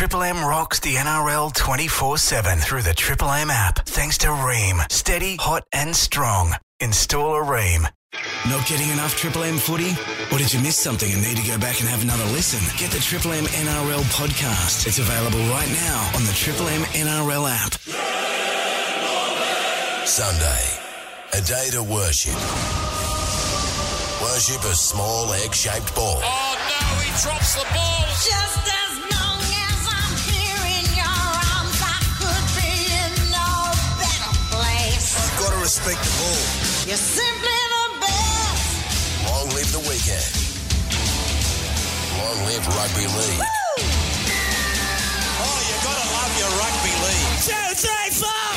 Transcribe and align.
Triple 0.00 0.22
M 0.22 0.42
rocks 0.42 0.80
the 0.80 0.94
NRL 0.94 1.52
24 1.52 2.16
7 2.16 2.58
through 2.58 2.80
the 2.80 2.94
Triple 2.94 3.28
M 3.28 3.50
app. 3.50 3.80
Thanks 3.84 4.16
to 4.24 4.28
Rheem. 4.28 4.80
Steady, 4.90 5.36
hot, 5.36 5.64
and 5.74 5.94
strong. 5.94 6.54
Install 6.80 7.34
a 7.34 7.44
Rheem. 7.44 7.84
Not 8.48 8.66
getting 8.66 8.88
enough 8.88 9.14
Triple 9.14 9.42
M 9.42 9.58
footy? 9.58 9.92
Or 10.32 10.38
did 10.38 10.54
you 10.54 10.60
miss 10.60 10.78
something 10.78 11.12
and 11.12 11.20
need 11.20 11.36
to 11.36 11.46
go 11.46 11.58
back 11.58 11.80
and 11.80 11.88
have 11.90 12.02
another 12.02 12.24
listen? 12.32 12.64
Get 12.78 12.90
the 12.92 12.98
Triple 12.98 13.32
M 13.32 13.44
NRL 13.44 14.00
podcast. 14.16 14.86
It's 14.86 14.98
available 14.98 15.44
right 15.52 15.68
now 15.68 16.12
on 16.16 16.24
the 16.24 16.32
Triple 16.32 16.68
M 16.68 16.80
NRL 16.96 17.44
app. 17.44 17.76
Sunday, 20.08 20.64
a 21.36 21.42
day 21.44 21.68
to 21.76 21.82
worship. 21.82 22.40
Worship 24.24 24.64
a 24.64 24.74
small 24.74 25.30
egg 25.44 25.52
shaped 25.52 25.94
ball. 25.94 26.20
Oh 26.24 26.56
no, 26.56 27.00
he 27.04 27.12
drops 27.20 27.52
the 27.54 27.68
ball. 27.74 28.06
Just 28.24 28.64
as 28.64 28.89
Gotta 35.70 35.86
respect 35.86 36.02
the 36.02 36.10
ball. 36.18 36.42
You're 36.88 36.96
simply 36.96 37.60
the 37.70 37.84
best. 38.02 38.66
Long 39.30 39.46
live 39.54 39.70
the 39.70 39.78
weekend. 39.86 40.30
Long 42.18 42.38
live 42.42 42.66
rugby 42.74 43.06
league. 43.06 43.46
Oh, 45.38 45.58
you 45.70 45.76
gotta 45.86 46.06
love 46.10 46.32
your 46.42 46.50
rugby 46.58 46.90
league. 47.06 47.38
Two, 47.46 47.74
three, 47.78 48.10
four. 48.18 48.50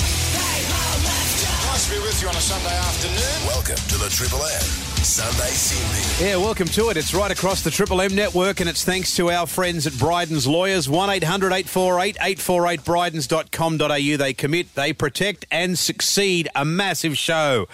Nice 1.70 1.86
to 1.86 1.94
be 1.94 2.00
with 2.02 2.20
you 2.20 2.30
on 2.30 2.36
a 2.36 2.42
Sunday 2.42 2.76
afternoon. 2.76 3.48
Welcome 3.48 3.76
to 3.76 3.98
the 4.00 4.10
Triple 4.10 4.42
M 4.42 4.93
Sunday 5.04 5.50
Sin 5.50 5.84
Bin. 5.92 6.28
Yeah, 6.28 6.38
welcome 6.38 6.68
to 6.68 6.90
it. 6.90 6.96
It's 6.96 7.14
right 7.14 7.30
across 7.30 7.62
the 7.62 7.72
Triple 7.72 8.00
M 8.00 8.16
network, 8.16 8.62
and 8.62 8.70
it's 8.70 8.86
thanks 8.86 9.14
to 9.18 9.30
our 9.30 9.46
friends 9.46 9.86
at 9.86 9.92
Bryden's 9.94 10.48
Lawyers. 10.48 10.88
1 10.88 11.10
800 11.10 11.48
848 11.48 12.16
848 12.22 12.80
Brydens.com.au. 12.84 14.18
They 14.18 14.34
commit, 14.34 14.74
they 14.76 14.94
protect, 14.94 15.46
and 15.52 15.78
succeed. 15.78 16.48
A 16.56 16.64
massive 16.64 17.18
show. 17.18 17.68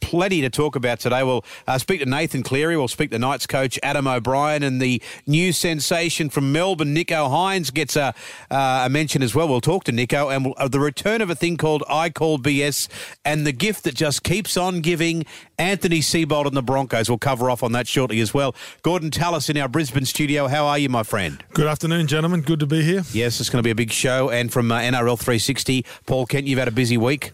Plenty 0.00 0.40
to 0.40 0.48
talk 0.48 0.74
about 0.74 1.00
today. 1.00 1.22
We'll 1.22 1.44
uh, 1.66 1.76
speak 1.76 2.00
to 2.00 2.06
Nathan 2.06 2.42
Cleary. 2.42 2.78
We'll 2.78 2.88
speak 2.88 3.10
to 3.10 3.18
Knights 3.18 3.46
coach 3.46 3.78
Adam 3.82 4.06
O'Brien, 4.06 4.62
and 4.62 4.80
the 4.80 5.02
new 5.26 5.52
sensation 5.52 6.30
from 6.30 6.50
Melbourne, 6.50 6.94
Nicho 6.94 7.28
Hynes, 7.28 7.74
gets 7.74 7.94
a, 7.94 8.14
uh, 8.50 8.84
a 8.86 8.88
mention 8.88 9.22
as 9.22 9.34
well. 9.34 9.48
We'll 9.48 9.60
talk 9.60 9.84
to 9.84 9.92
Nicho, 9.92 10.34
and 10.34 10.46
we'll, 10.46 10.54
uh, 10.56 10.68
the 10.68 10.80
return 10.80 11.20
of 11.20 11.28
a 11.28 11.34
thing 11.34 11.58
called 11.58 11.84
I 11.90 12.08
Call 12.08 12.38
BS, 12.38 12.88
and 13.22 13.46
the 13.46 13.52
gift 13.52 13.84
that 13.84 13.94
just 13.94 14.22
keeps 14.22 14.56
on 14.56 14.80
giving. 14.80 15.26
Anthony 15.58 16.00
Seibold 16.00 16.46
and 16.46 16.56
the 16.56 16.62
Broncos. 16.70 17.08
We'll 17.08 17.18
cover 17.18 17.50
off 17.50 17.64
on 17.64 17.72
that 17.72 17.88
shortly 17.88 18.20
as 18.20 18.32
well. 18.32 18.54
Gordon 18.82 19.10
Tallis 19.10 19.50
in 19.50 19.56
our 19.56 19.66
Brisbane 19.66 20.04
studio. 20.04 20.46
How 20.46 20.66
are 20.66 20.78
you, 20.78 20.88
my 20.88 21.02
friend? 21.02 21.42
Good 21.52 21.66
afternoon, 21.66 22.06
gentlemen. 22.06 22.42
Good 22.42 22.60
to 22.60 22.66
be 22.66 22.80
here. 22.84 23.02
Yes, 23.12 23.40
it's 23.40 23.50
going 23.50 23.58
to 23.58 23.66
be 23.66 23.72
a 23.72 23.74
big 23.74 23.90
show. 23.90 24.30
And 24.30 24.52
from 24.52 24.70
uh, 24.70 24.78
NRL 24.78 25.18
360, 25.18 25.84
Paul 26.06 26.26
Kent, 26.26 26.46
you've 26.46 26.60
had 26.60 26.68
a 26.68 26.70
busy 26.70 26.96
week. 26.96 27.32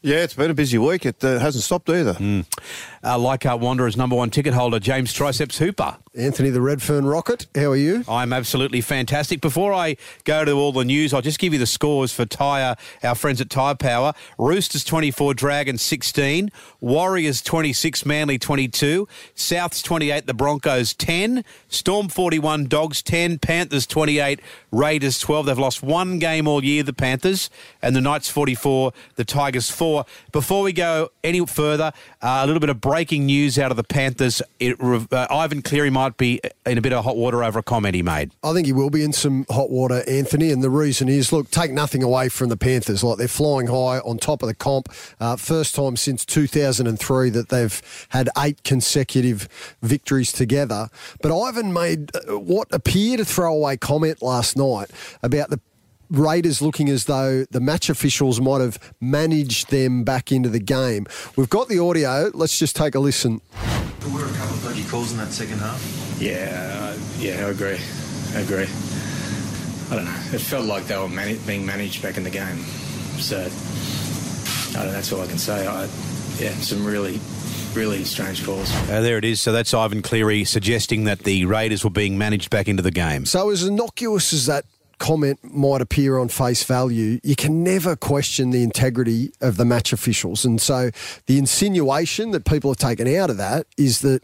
Yeah, 0.00 0.22
it's 0.22 0.32
been 0.32 0.50
a 0.50 0.54
busy 0.54 0.78
week. 0.78 1.04
It 1.04 1.22
uh, 1.22 1.38
hasn't 1.38 1.64
stopped 1.64 1.90
either. 1.90 2.16
Uh, 3.04 3.18
Leichhardt 3.18 3.60
Wanderers 3.60 3.94
number 3.94 4.16
one 4.16 4.30
ticket 4.30 4.54
holder, 4.54 4.78
James 4.78 5.12
Triceps 5.12 5.58
Hooper. 5.58 5.98
Anthony 6.18 6.50
the 6.50 6.60
Redfern 6.60 7.06
Rocket, 7.06 7.46
how 7.54 7.70
are 7.70 7.76
you? 7.76 8.02
I'm 8.08 8.32
absolutely 8.32 8.80
fantastic. 8.80 9.40
Before 9.40 9.72
I 9.72 9.96
go 10.24 10.44
to 10.44 10.50
all 10.50 10.72
the 10.72 10.84
news, 10.84 11.14
I'll 11.14 11.22
just 11.22 11.38
give 11.38 11.52
you 11.52 11.60
the 11.60 11.66
scores 11.66 12.12
for 12.12 12.26
Tyre, 12.26 12.74
our 13.04 13.14
friends 13.14 13.40
at 13.40 13.48
Tyre 13.48 13.76
Power. 13.76 14.12
Roosters 14.36 14.82
24, 14.82 15.34
Dragons 15.34 15.80
16, 15.80 16.50
Warriors 16.80 17.40
26, 17.40 18.04
Manly 18.04 18.36
22, 18.36 19.06
Souths 19.36 19.80
28, 19.80 20.26
the 20.26 20.34
Broncos 20.34 20.92
10, 20.92 21.44
Storm 21.68 22.08
41, 22.08 22.66
Dogs 22.66 23.00
10, 23.00 23.38
Panthers 23.38 23.86
28, 23.86 24.40
Raiders 24.72 25.20
12. 25.20 25.46
They've 25.46 25.56
lost 25.56 25.84
one 25.84 26.18
game 26.18 26.48
all 26.48 26.64
year, 26.64 26.82
the 26.82 26.92
Panthers, 26.92 27.48
and 27.80 27.94
the 27.94 28.00
Knights 28.00 28.28
44, 28.28 28.92
the 29.14 29.24
Tigers 29.24 29.70
4. 29.70 30.04
Before 30.32 30.64
we 30.64 30.72
go 30.72 31.10
any 31.22 31.46
further, 31.46 31.92
uh, 32.20 32.40
a 32.42 32.46
little 32.46 32.60
bit 32.60 32.70
of 32.70 32.80
breaking 32.80 33.26
news 33.26 33.56
out 33.56 33.70
of 33.70 33.76
the 33.76 33.84
Panthers. 33.84 34.42
It, 34.58 34.80
uh, 34.80 35.28
Ivan 35.30 35.62
Cleary 35.62 35.90
might 35.90 36.07
be 36.16 36.40
in 36.66 36.78
a 36.78 36.80
bit 36.80 36.92
of 36.92 37.04
hot 37.04 37.16
water 37.16 37.42
over 37.44 37.58
a 37.58 37.62
comment 37.62 37.94
he 37.94 38.02
made. 38.02 38.32
I 38.42 38.52
think 38.52 38.66
he 38.66 38.72
will 38.72 38.90
be 38.90 39.02
in 39.04 39.12
some 39.12 39.46
hot 39.50 39.70
water, 39.70 40.02
Anthony. 40.08 40.50
And 40.50 40.62
the 40.62 40.70
reason 40.70 41.08
is, 41.08 41.32
look, 41.32 41.50
take 41.50 41.72
nothing 41.72 42.02
away 42.02 42.28
from 42.28 42.48
the 42.48 42.56
Panthers. 42.56 43.04
Like 43.04 43.18
they're 43.18 43.28
flying 43.28 43.66
high 43.66 43.98
on 44.00 44.18
top 44.18 44.42
of 44.42 44.48
the 44.48 44.54
comp. 44.54 44.88
Uh, 45.20 45.36
first 45.36 45.74
time 45.74 45.96
since 45.96 46.24
2003 46.24 47.30
that 47.30 47.48
they've 47.48 48.06
had 48.10 48.28
eight 48.38 48.62
consecutive 48.64 49.48
victories 49.82 50.32
together. 50.32 50.88
But 51.22 51.38
Ivan 51.38 51.72
made 51.72 52.10
uh, 52.14 52.38
what 52.38 52.68
appeared 52.72 53.20
a 53.20 53.24
throwaway 53.24 53.76
comment 53.76 54.22
last 54.22 54.56
night 54.56 54.90
about 55.22 55.50
the 55.50 55.60
Raiders 56.10 56.62
looking 56.62 56.88
as 56.88 57.04
though 57.04 57.44
the 57.50 57.60
match 57.60 57.90
officials 57.90 58.40
might 58.40 58.60
have 58.60 58.78
managed 59.00 59.70
them 59.70 60.04
back 60.04 60.32
into 60.32 60.48
the 60.48 60.60
game. 60.60 61.06
We've 61.36 61.50
got 61.50 61.68
the 61.68 61.78
audio. 61.78 62.30
Let's 62.34 62.58
just 62.58 62.76
take 62.76 62.94
a 62.94 63.00
listen. 63.00 63.40
There 64.00 64.14
were 64.14 64.24
a 64.24 64.32
couple 64.32 64.54
of 64.56 64.64
dodgy 64.64 64.84
calls 64.84 65.12
in 65.12 65.18
that 65.18 65.32
second 65.32 65.58
half. 65.58 66.16
Yeah, 66.20 66.94
uh, 66.94 66.98
yeah, 67.18 67.46
I 67.46 67.50
agree. 67.50 67.78
I 68.34 68.40
agree. 68.40 68.66
I 69.90 69.96
don't 69.96 70.04
know. 70.04 70.20
It 70.32 70.40
felt 70.40 70.66
like 70.66 70.84
they 70.86 70.96
were 70.98 71.08
mani- 71.08 71.38
being 71.46 71.64
managed 71.64 72.02
back 72.02 72.16
in 72.16 72.24
the 72.24 72.30
game. 72.30 72.58
So, 73.18 73.38
I 73.38 74.72
don't 74.74 74.86
know. 74.86 74.92
That's 74.92 75.12
all 75.12 75.20
I 75.20 75.26
can 75.26 75.38
say. 75.38 75.66
I, 75.66 75.82
yeah, 76.38 76.52
some 76.60 76.84
really, 76.84 77.20
really 77.74 78.04
strange 78.04 78.44
calls. 78.44 78.70
Uh, 78.88 79.00
there 79.00 79.18
it 79.18 79.24
is. 79.24 79.40
So 79.40 79.52
that's 79.52 79.72
Ivan 79.74 80.02
Cleary 80.02 80.44
suggesting 80.44 81.04
that 81.04 81.20
the 81.20 81.44
Raiders 81.46 81.84
were 81.84 81.90
being 81.90 82.18
managed 82.18 82.50
back 82.50 82.68
into 82.68 82.82
the 82.82 82.90
game. 82.90 83.24
So, 83.26 83.50
as 83.50 83.64
innocuous 83.64 84.32
as 84.32 84.46
that 84.46 84.64
comment 84.98 85.38
might 85.42 85.80
appear 85.80 86.18
on 86.18 86.28
face 86.28 86.62
value, 86.64 87.18
you 87.22 87.36
can 87.36 87.62
never 87.62 87.96
question 87.96 88.50
the 88.50 88.62
integrity 88.62 89.30
of 89.40 89.56
the 89.56 89.64
match 89.64 89.92
officials. 89.92 90.44
And 90.44 90.60
so, 90.60 90.90
the 91.26 91.38
insinuation 91.38 92.30
that 92.32 92.44
people 92.44 92.70
have 92.70 92.78
taken 92.78 93.06
out 93.16 93.30
of 93.30 93.36
that 93.38 93.66
is 93.76 94.00
that 94.00 94.22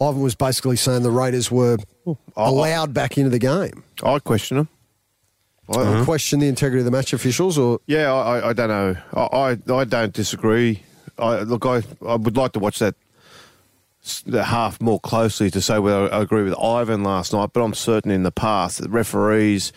Ivan 0.00 0.20
was 0.20 0.34
basically 0.34 0.76
saying 0.76 1.02
the 1.02 1.10
Raiders 1.10 1.50
were 1.50 1.78
allowed 2.36 2.92
back 2.92 3.16
into 3.16 3.30
the 3.30 3.38
game. 3.38 3.84
I 4.02 4.18
question 4.18 4.56
them. 4.58 4.68
I, 5.74 6.02
Question 6.04 6.40
the 6.40 6.48
integrity 6.48 6.80
of 6.80 6.84
the 6.84 6.90
match 6.90 7.14
officials, 7.14 7.56
or 7.56 7.78
Yeah, 7.86 8.12
I, 8.12 8.38
I- 8.40 8.48
I 8.50 8.52
don't 8.52 8.68
know. 8.68 8.96
I, 9.14 9.20
I, 9.22 9.50
I 9.80 9.84
don't 9.84 10.12
disagree. 10.12 10.82
I, 11.18 11.40
look, 11.40 11.64
I, 11.64 11.82
I 12.06 12.16
would 12.16 12.36
like 12.36 12.52
to 12.52 12.58
watch 12.58 12.80
that, 12.80 12.94
that 14.26 14.44
half 14.44 14.80
more 14.80 15.00
closely 15.00 15.50
to 15.50 15.60
say 15.60 15.78
whether 15.78 16.12
I 16.12 16.20
agree 16.20 16.42
with 16.42 16.58
Ivan 16.58 17.02
last 17.02 17.32
night, 17.32 17.50
but 17.52 17.62
I'm 17.62 17.74
certain 17.74 18.10
in 18.10 18.22
the 18.22 18.32
past 18.32 18.78
that 18.80 18.90
referees 18.90 19.72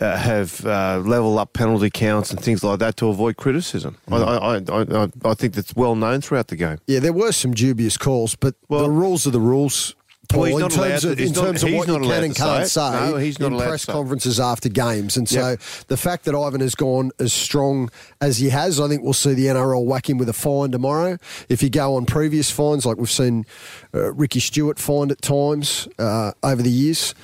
uh, 0.00 0.16
have 0.16 0.64
uh, 0.64 1.02
level 1.04 1.38
up 1.38 1.52
penalty 1.52 1.90
counts 1.90 2.30
and 2.30 2.40
things 2.40 2.62
like 2.62 2.78
that 2.78 2.96
to 2.98 3.08
avoid 3.08 3.36
criticism. 3.36 3.96
I, 4.10 4.16
I, 4.16 4.56
I, 4.56 4.56
I, 4.56 5.08
I 5.24 5.34
think 5.34 5.54
that's 5.54 5.74
well 5.74 5.94
known 5.96 6.20
throughout 6.20 6.48
the 6.48 6.56
game. 6.56 6.78
yeah, 6.86 7.00
there 7.00 7.12
were 7.12 7.32
some 7.32 7.52
dubious 7.52 7.96
calls, 7.96 8.36
but 8.36 8.54
the 8.68 8.90
rules 8.90 9.26
are 9.26 9.30
the 9.30 9.40
rules. 9.40 9.94
Paul, 10.28 10.40
Well, 10.40 10.46
he's 10.48 10.54
in 10.56 10.60
not 10.60 10.70
terms 10.72 10.76
allowed 10.78 10.94
of, 10.94 11.00
to- 11.02 11.10
in 11.12 11.18
he's 11.18 11.32
not- 11.36 11.44
terms 11.44 11.62
of 11.62 11.72
what 11.72 11.88
you 11.88 11.94
can 12.00 12.24
and 12.24 12.36
can't 12.36 12.66
say 12.66 12.80
say 12.90 12.90
No, 13.10 13.16
he's 13.16 13.38
not 13.38 13.52
in 13.52 13.58
press 13.58 13.84
conferences 13.86 14.38
after 14.38 14.68
games. 14.68 15.16
And 15.16 15.26
so 15.26 15.50
Yep. 15.50 15.60
the 15.88 15.96
fact 15.96 16.26
that 16.26 16.34
Ivan 16.34 16.60
has 16.60 16.74
gone 16.74 17.12
as 17.18 17.32
strong 17.32 17.88
as 18.20 18.36
he 18.36 18.50
has, 18.50 18.78
I 18.78 18.88
think 18.88 19.02
we'll 19.02 19.14
see 19.14 19.32
the 19.32 19.46
NRL 19.46 19.84
whack 19.86 20.10
him 20.10 20.18
with 20.18 20.28
a 20.28 20.34
fine 20.34 20.70
tomorrow. 20.70 21.16
If 21.48 21.62
you 21.62 21.70
go 21.70 21.94
on 21.96 22.04
previous 22.04 22.50
fines, 22.50 22.84
like 22.84 22.98
we've 22.98 23.10
seen 23.10 23.46
uh, 23.94 24.12
Ricky 24.12 24.40
Stuart 24.40 24.78
fined 24.78 25.10
at 25.12 25.22
times 25.22 25.88
uh, 25.98 26.32
over 26.42 26.62
the 26.62 26.70
years, 26.70 27.14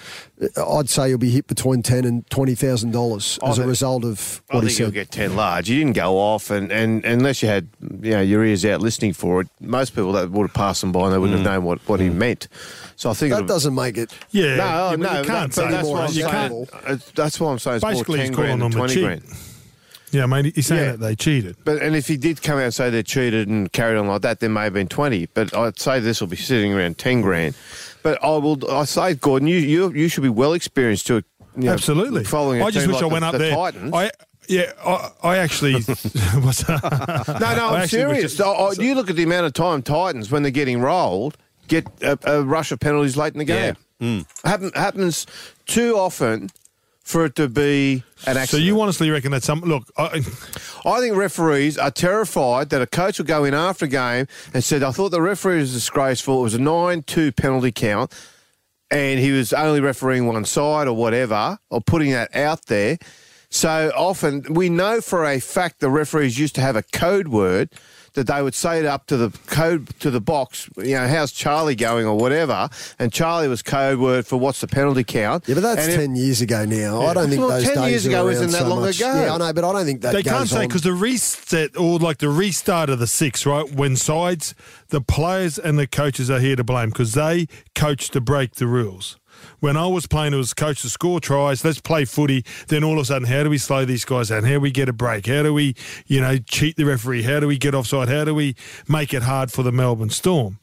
uh, 0.56 0.76
I'd 0.78 0.88
say 0.88 1.08
you'll 1.10 1.19
be 1.19 1.30
hit 1.30 1.47
between 1.47 1.82
ten 1.82 2.04
and 2.04 2.28
twenty 2.30 2.54
thousand 2.54 2.92
dollars 2.92 3.38
I 3.42 3.50
as 3.50 3.58
a 3.58 3.66
result 3.66 4.04
of 4.04 4.42
I 4.50 4.56
what 4.56 4.64
he 4.64 4.69
think 4.70 4.78
you'll 4.78 4.91
get 4.91 5.10
ten 5.10 5.36
large. 5.36 5.69
You 5.69 5.78
didn't 5.78 5.94
go 5.97 6.19
off, 6.19 6.50
and, 6.50 6.72
and 6.72 7.04
unless 7.04 7.42
you 7.42 7.48
had 7.48 7.69
you 8.03 8.10
know 8.12 8.20
your 8.20 8.44
ears 8.44 8.64
out 8.64 8.80
listening 8.80 9.12
for 9.12 9.42
it, 9.42 9.48
most 9.60 9.94
people 9.94 10.12
that 10.12 10.30
would 10.30 10.44
have 10.48 10.54
passed 10.54 10.80
them 10.80 10.92
by 10.92 11.04
and 11.04 11.12
they 11.12 11.19
wouldn't 11.19 11.38
have 11.38 11.47
known 11.47 11.64
what, 11.64 11.80
what 11.88 12.00
he 12.00 12.08
meant. 12.10 12.48
So 12.97 13.10
I 13.10 13.14
think 13.14 13.34
That 13.34 13.47
doesn't 13.47 13.74
make 13.74 13.98
it. 13.98 14.12
Yeah, 14.30 14.56
No, 14.56 14.64
yeah, 14.64 14.84
oh, 14.84 14.91
but 14.91 15.00
no, 15.00 15.20
you 15.20 15.26
can't 15.26 15.48
but 15.50 15.54
say 15.54 15.70
that's 15.70 15.84
more 15.84 15.92
what 15.94 16.00
I'm 16.03 16.08
as 16.08 16.14
saying. 16.14 16.53
you 16.53 16.66
Uh, 16.86 16.97
That's 17.14 17.41
what 17.41 17.48
I'm 17.48 17.58
saying. 17.58 17.76
It's 17.76 17.84
Basically, 17.84 18.19
more 18.19 18.26
10 18.26 18.32
grand 18.34 18.62
than 18.62 18.71
20 18.71 19.00
grand. 19.03 19.22
Yeah, 20.15 20.27
mate, 20.27 20.55
he's 20.55 20.66
saying 20.66 20.83
Yeah. 20.84 20.91
that 20.93 21.01
they 21.01 21.16
cheated. 21.16 21.57
But 21.65 21.83
and 21.83 21.95
if 21.97 22.07
he 22.09 22.16
did 22.16 22.41
come 22.43 22.59
out 22.59 22.65
and 22.65 22.75
say 22.75 22.89
they 22.91 23.03
cheated 23.03 23.49
and 23.49 23.71
carried 23.72 23.99
on 23.99 24.07
like 24.07 24.22
that, 24.22 24.41
there 24.41 24.49
may 24.49 24.63
have 24.65 24.72
been 24.75 24.89
twenty. 24.89 25.27
But 25.27 25.55
I'd 25.55 25.78
say 25.78 26.01
this 26.01 26.21
will 26.21 26.28
be 26.28 26.37
sitting 26.37 26.72
around 26.72 26.99
ten 26.99 27.21
grand. 27.21 27.55
But 28.03 28.22
I 28.22 28.28
will. 28.37 28.71
I 28.71 28.84
say, 28.84 29.15
Gordon, 29.15 29.49
you 29.49 29.59
you 29.59 29.93
you 29.93 30.09
should 30.09 30.22
be 30.22 30.28
well 30.28 30.53
experienced 30.53 31.07
to 31.09 31.16
you 31.16 31.22
know, 31.57 31.72
Absolutely. 31.72 32.25
following. 32.25 32.63
a 32.63 32.66
I 32.66 32.71
just 32.71 32.87
wish 32.87 32.95
like 32.97 33.03
I 33.05 33.07
went 33.07 33.21
the, 33.22 33.27
up 33.27 33.33
the 33.33 33.39
there. 33.39 33.55
Titans. 33.55 33.93
I 33.95 34.11
yeah, 34.49 34.72
I, 34.84 35.11
I 35.22 35.37
actually 35.39 35.75
was. 36.45 36.69
no, 36.69 36.77
no, 36.77 36.87
I 36.87 37.81
I'm 37.83 37.89
serious. 37.89 38.37
just- 38.37 38.41
I- 38.41 38.51
I- 38.53 38.72
you 38.78 38.95
look 38.95 39.09
at 39.11 39.16
the 39.16 39.22
amount 39.22 39.47
of 39.47 39.53
time 39.55 39.83
Titans 39.83 40.31
when 40.31 40.43
they're 40.43 40.51
getting 40.53 40.81
rolled 40.81 41.37
get 41.66 41.87
a, 42.03 42.19
a 42.27 42.43
rush 42.43 42.71
of 42.72 42.78
penalties 42.78 43.16
late 43.16 43.33
in 43.33 43.39
the 43.39 43.45
game. 43.47 43.75
Mm. 44.03 44.27
Happen, 44.45 44.71
happens 44.75 45.27
too 45.66 45.97
often 45.97 46.51
for 47.04 47.27
it 47.27 47.34
to 47.36 47.48
be 47.48 48.03
an 48.27 48.36
accident. 48.36 48.48
So 48.48 48.56
you 48.56 48.80
honestly 48.80 49.10
reckon 49.10 49.30
that 49.33 49.42
some 49.42 49.60
look? 49.60 49.84
I, 49.97 50.22
I 50.86 51.01
think 51.01 51.15
referees 51.16 51.77
are 51.78 51.91
terrified 51.91 52.71
that 52.71 52.80
a 52.83 52.86
coach 52.86 53.18
will 53.18 53.27
go 53.27 53.45
in 53.45 53.54
after 53.54 53.84
a 53.84 53.89
game 53.89 54.27
and 54.53 54.65
said, 54.65 54.83
I 54.83 54.91
thought 54.91 55.10
the 55.10 55.21
referee 55.22 55.59
was 55.59 55.72
disgraceful. 55.72 56.41
It 56.41 56.42
was 56.42 56.54
a 56.54 56.59
9 56.60 57.03
2 57.03 57.33
penalty 57.33 57.72
count. 57.72 58.12
and 58.91 59.18
he 59.21 59.33
was 59.33 59.53
only 59.53 59.80
refereeing 59.80 60.27
one 60.27 60.45
side 60.45 60.86
or 60.89 60.95
whatever, 60.95 61.59
or 61.71 61.80
putting 61.80 62.10
that 62.12 62.34
out 62.34 62.66
there. 62.66 62.98
So 63.51 63.92
often 63.97 64.45
we 64.51 64.68
know 64.68 65.01
for 65.01 65.24
a 65.24 65.41
fact 65.41 65.80
the 65.80 65.91
referees 65.91 66.39
used 66.39 66.54
to 66.56 66.60
have 66.60 66.77
a 66.77 66.83
code 66.83 67.28
word 67.28 67.71
that 68.15 68.27
they 68.27 68.43
would 68.43 68.55
say 68.55 68.78
it 68.78 68.87
up 68.87 69.07
to 69.07 69.16
the 69.16 69.31
code 69.47 69.89
to 70.01 70.11
the 70.11 70.21
box, 70.21 70.69
you 70.77 70.95
know, 70.95 71.07
how's 71.07 71.33
Charlie 71.33 71.75
going 71.75 72.07
or 72.07 72.16
whatever, 72.16 72.69
and 72.99 73.13
Charlie 73.13 73.49
was 73.49 73.63
code 73.63 73.99
word 73.99 74.27
for 74.27 74.37
what's 74.39 74.61
the 74.61 74.66
penalty 74.69 75.05
count. 75.05 75.45
Yeah, 75.47 75.55
but 75.57 75.63
that's 75.63 75.83
And 75.83 75.91
if- 75.93 75.99
ten 76.01 76.16
years 76.16 76.41
ago 76.41 76.65
now. 76.65 77.03
I 77.03 77.15
don't 77.15 77.28
think 77.28 77.41
Well, 77.41 77.51
those 77.51 77.65
10 77.65 77.75
days 77.77 77.91
years 77.91 78.07
ago 78.07 78.25
around 78.25 78.33
isn't 78.34 78.51
that 78.53 78.59
so 78.63 78.69
long 78.69 78.81
much. 78.81 78.97
ago. 79.01 79.13
Yeah, 79.15 79.34
I 79.34 79.39
know, 79.39 79.53
but 79.53 79.65
I 79.65 79.72
don't 79.72 79.84
think 79.84 80.01
that 80.03 80.13
they 80.15 80.22
goes 80.22 80.33
can't 80.33 80.49
say 80.49 80.66
because 80.66 80.83
the 80.83 80.93
reset 80.93 81.77
or 81.77 81.99
like 81.99 82.19
the 82.19 82.28
restart 82.28 82.89
of 82.91 82.99
the 82.99 83.07
six, 83.07 83.45
right? 83.47 83.71
When 83.72 83.97
sides, 83.97 84.55
the 84.89 85.01
players 85.01 85.59
and 85.59 85.78
the 85.78 85.87
coaches 85.87 86.31
are 86.31 86.41
here 86.41 86.57
to 86.57 86.65
blame 86.65 86.91
because 86.91 87.13
they 87.15 87.47
coach 87.75 88.11
to 88.11 88.21
break 88.21 88.55
the 88.55 88.66
rules. 88.66 89.16
When 89.60 89.76
I 89.76 89.86
was 89.86 90.06
playing, 90.06 90.34
it 90.34 90.36
was 90.36 90.54
coach 90.54 90.82
to 90.82 90.91
score 90.91 91.20
tries. 91.20 91.64
Let's 91.64 91.80
play 91.80 92.04
footy. 92.04 92.44
Then 92.68 92.84
all 92.84 92.94
of 92.94 93.02
a 93.02 93.04
sudden, 93.04 93.28
how 93.28 93.42
do 93.42 93.50
we 93.50 93.58
slow 93.58 93.84
these 93.84 94.04
guys 94.04 94.28
down? 94.28 94.44
How 94.44 94.54
do 94.54 94.60
we 94.60 94.70
get 94.70 94.88
a 94.88 94.92
break? 94.92 95.26
How 95.26 95.42
do 95.42 95.54
we, 95.54 95.74
you 96.06 96.20
know, 96.20 96.38
cheat 96.38 96.76
the 96.76 96.84
referee? 96.84 97.22
How 97.22 97.41
do 97.41 97.46
we 97.46 97.58
get 97.58 97.74
offside? 97.74 98.08
How 98.08 98.24
do 98.24 98.34
we 98.34 98.56
make 98.88 99.14
it 99.14 99.22
hard 99.22 99.52
for 99.52 99.62
the 99.62 99.72
Melbourne 99.72 100.10
Storm? 100.10 100.58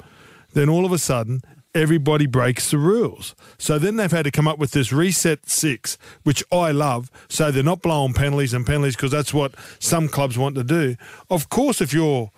Then 0.53 0.69
all 0.69 0.85
of 0.85 0.91
a 0.91 0.97
sudden, 0.97 1.41
everybody 1.73 2.25
breaks 2.25 2.71
the 2.71 2.77
rules. 2.77 3.35
So 3.57 3.79
then 3.79 3.95
they've 3.95 4.11
had 4.11 4.25
to 4.25 4.31
come 4.31 4.47
up 4.47 4.59
with 4.59 4.71
this 4.71 4.91
reset 4.91 5.49
six, 5.49 5.97
which 6.23 6.43
I 6.51 6.71
love. 6.71 7.09
So 7.29 7.51
they're 7.51 7.63
not 7.63 7.81
blowing 7.81 8.13
penalties 8.13 8.53
and 8.53 8.65
penalties 8.65 8.95
because 8.95 9.11
that's 9.11 9.33
what 9.33 9.53
some 9.79 10.07
clubs 10.09 10.37
want 10.37 10.55
to 10.55 10.63
do. 10.63 10.95
Of 11.29 11.49
course, 11.49 11.81
if 11.81 11.93
you're, 11.93 12.31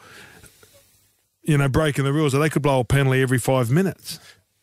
you 1.41 1.57
know, 1.57 1.67
breaking 1.67 2.05
the 2.05 2.13
rules, 2.13 2.33
they 2.33 2.49
could 2.49 2.61
blow 2.61 2.81
a 2.81 2.83
penalty 2.85 3.21
every 3.21 3.39
five 3.39 3.71
minutes. 3.71 4.19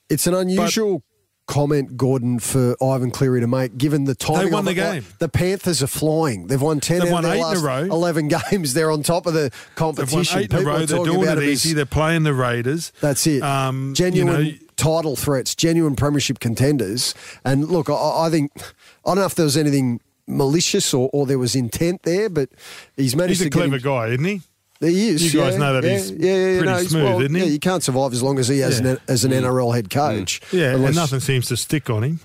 It's 0.09 0.27
an 0.27 0.35
unusual 0.35 1.03
comment, 1.51 1.97
Gordon, 1.99 2.39
for 2.39 2.77
Ivan 2.83 3.11
Cleary 3.11 3.41
to 3.41 3.47
make, 3.47 3.77
given 3.77 4.05
the 4.05 4.15
timing. 4.15 4.53
won 4.53 4.61
of 4.67 4.75
the 4.75 4.81
it. 4.81 4.85
Like, 4.85 4.93
game. 5.03 5.05
the 5.19 5.29
Panthers 5.29 5.83
are 5.83 5.87
flying. 5.89 6.47
They've 6.47 6.63
won 6.63 6.81
ten 6.81 7.01
They've 7.01 7.09
out 7.09 7.13
won 7.13 7.25
eight 7.27 7.35
in 7.35 7.39
a 7.41 7.43
last 7.43 7.63
row. 7.63 7.83
eleven 7.83 8.29
games. 8.51 8.73
They're 8.73 8.91
on 8.91 9.03
top 9.03 9.27
of 9.27 9.35
the 9.35 9.51
competition. 9.75 10.47
They've 10.49 10.65
won 10.65 10.83
eight 10.83 10.91
in 10.91 10.97
a 10.97 11.01
row. 11.01 11.05
They're 11.05 11.13
doing 11.13 11.29
it 11.29 11.43
easy. 11.43 11.71
as 11.71 11.75
They're 11.75 11.85
playing 11.85 12.23
the 12.23 12.33
Raiders. 12.33 12.93
That's 13.01 13.27
it. 13.27 13.43
Um, 13.43 13.93
genuine 13.95 14.47
you 14.47 14.53
know, 14.53 14.59
title 14.77 15.17
threats, 15.17 15.55
genuine 15.55 15.97
premiership 15.97 16.39
contenders. 16.39 17.15
And 17.45 17.69
look, 17.69 17.91
I, 17.91 17.95
I 17.95 18.31
think 18.31 18.53
I 18.57 19.11
don't 19.11 19.17
know 19.17 19.25
if 19.27 19.35
there 19.35 19.45
was 19.45 19.57
anything 19.59 20.01
malicious 20.27 20.95
or, 20.95 21.11
or 21.13 21.27
there 21.27 21.39
was 21.41 21.57
intent 21.57 22.05
there, 22.05 22.29
but 22.31 22.49
he's 22.97 23.17
managed 23.17 23.41
to. 23.41 23.45
he's 23.45 23.49
a 23.49 23.51
to 23.51 23.57
clever 23.59 23.77
him- 23.77 23.83
guy, 23.83 24.07
isn't 24.09 24.25
he? 24.25 24.41
He 24.81 25.09
is. 25.11 25.35
You 25.35 25.41
guys 25.41 25.53
yeah, 25.55 25.59
know 25.59 25.75
that 25.81 25.85
yeah, 25.85 25.93
he's 25.99 26.11
yeah, 26.11 26.17
yeah, 26.19 26.59
pretty 26.59 26.67
no, 26.73 26.77
he's- 26.79 26.89
smooth, 26.91 27.05
well, 27.05 27.21
isn't 27.21 27.35
he? 27.35 27.41
Yeah, 27.41 27.47
you 27.49 27.59
can't 27.59 27.83
survive 27.83 28.13
as 28.15 28.23
long 28.23 28.39
as 28.39 28.49
he 28.49 28.61
has 28.61 28.81
Yeah. 28.81 28.93
an, 28.93 28.99
as 29.09 29.25
an 29.25 29.33
NRL 29.33 29.75
head 29.75 29.91
coach. 29.91 30.41
Yeah, 30.53 30.73
Unless- 30.75 30.87
and 30.89 30.97
nothing 30.97 31.21
seems 31.21 31.47
to 31.49 31.57
stick 31.57 31.91
on 31.91 32.03
him. 32.03 32.21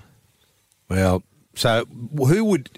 Well, 0.88 1.22
so 1.54 1.84
who 2.16 2.44
would 2.44 2.70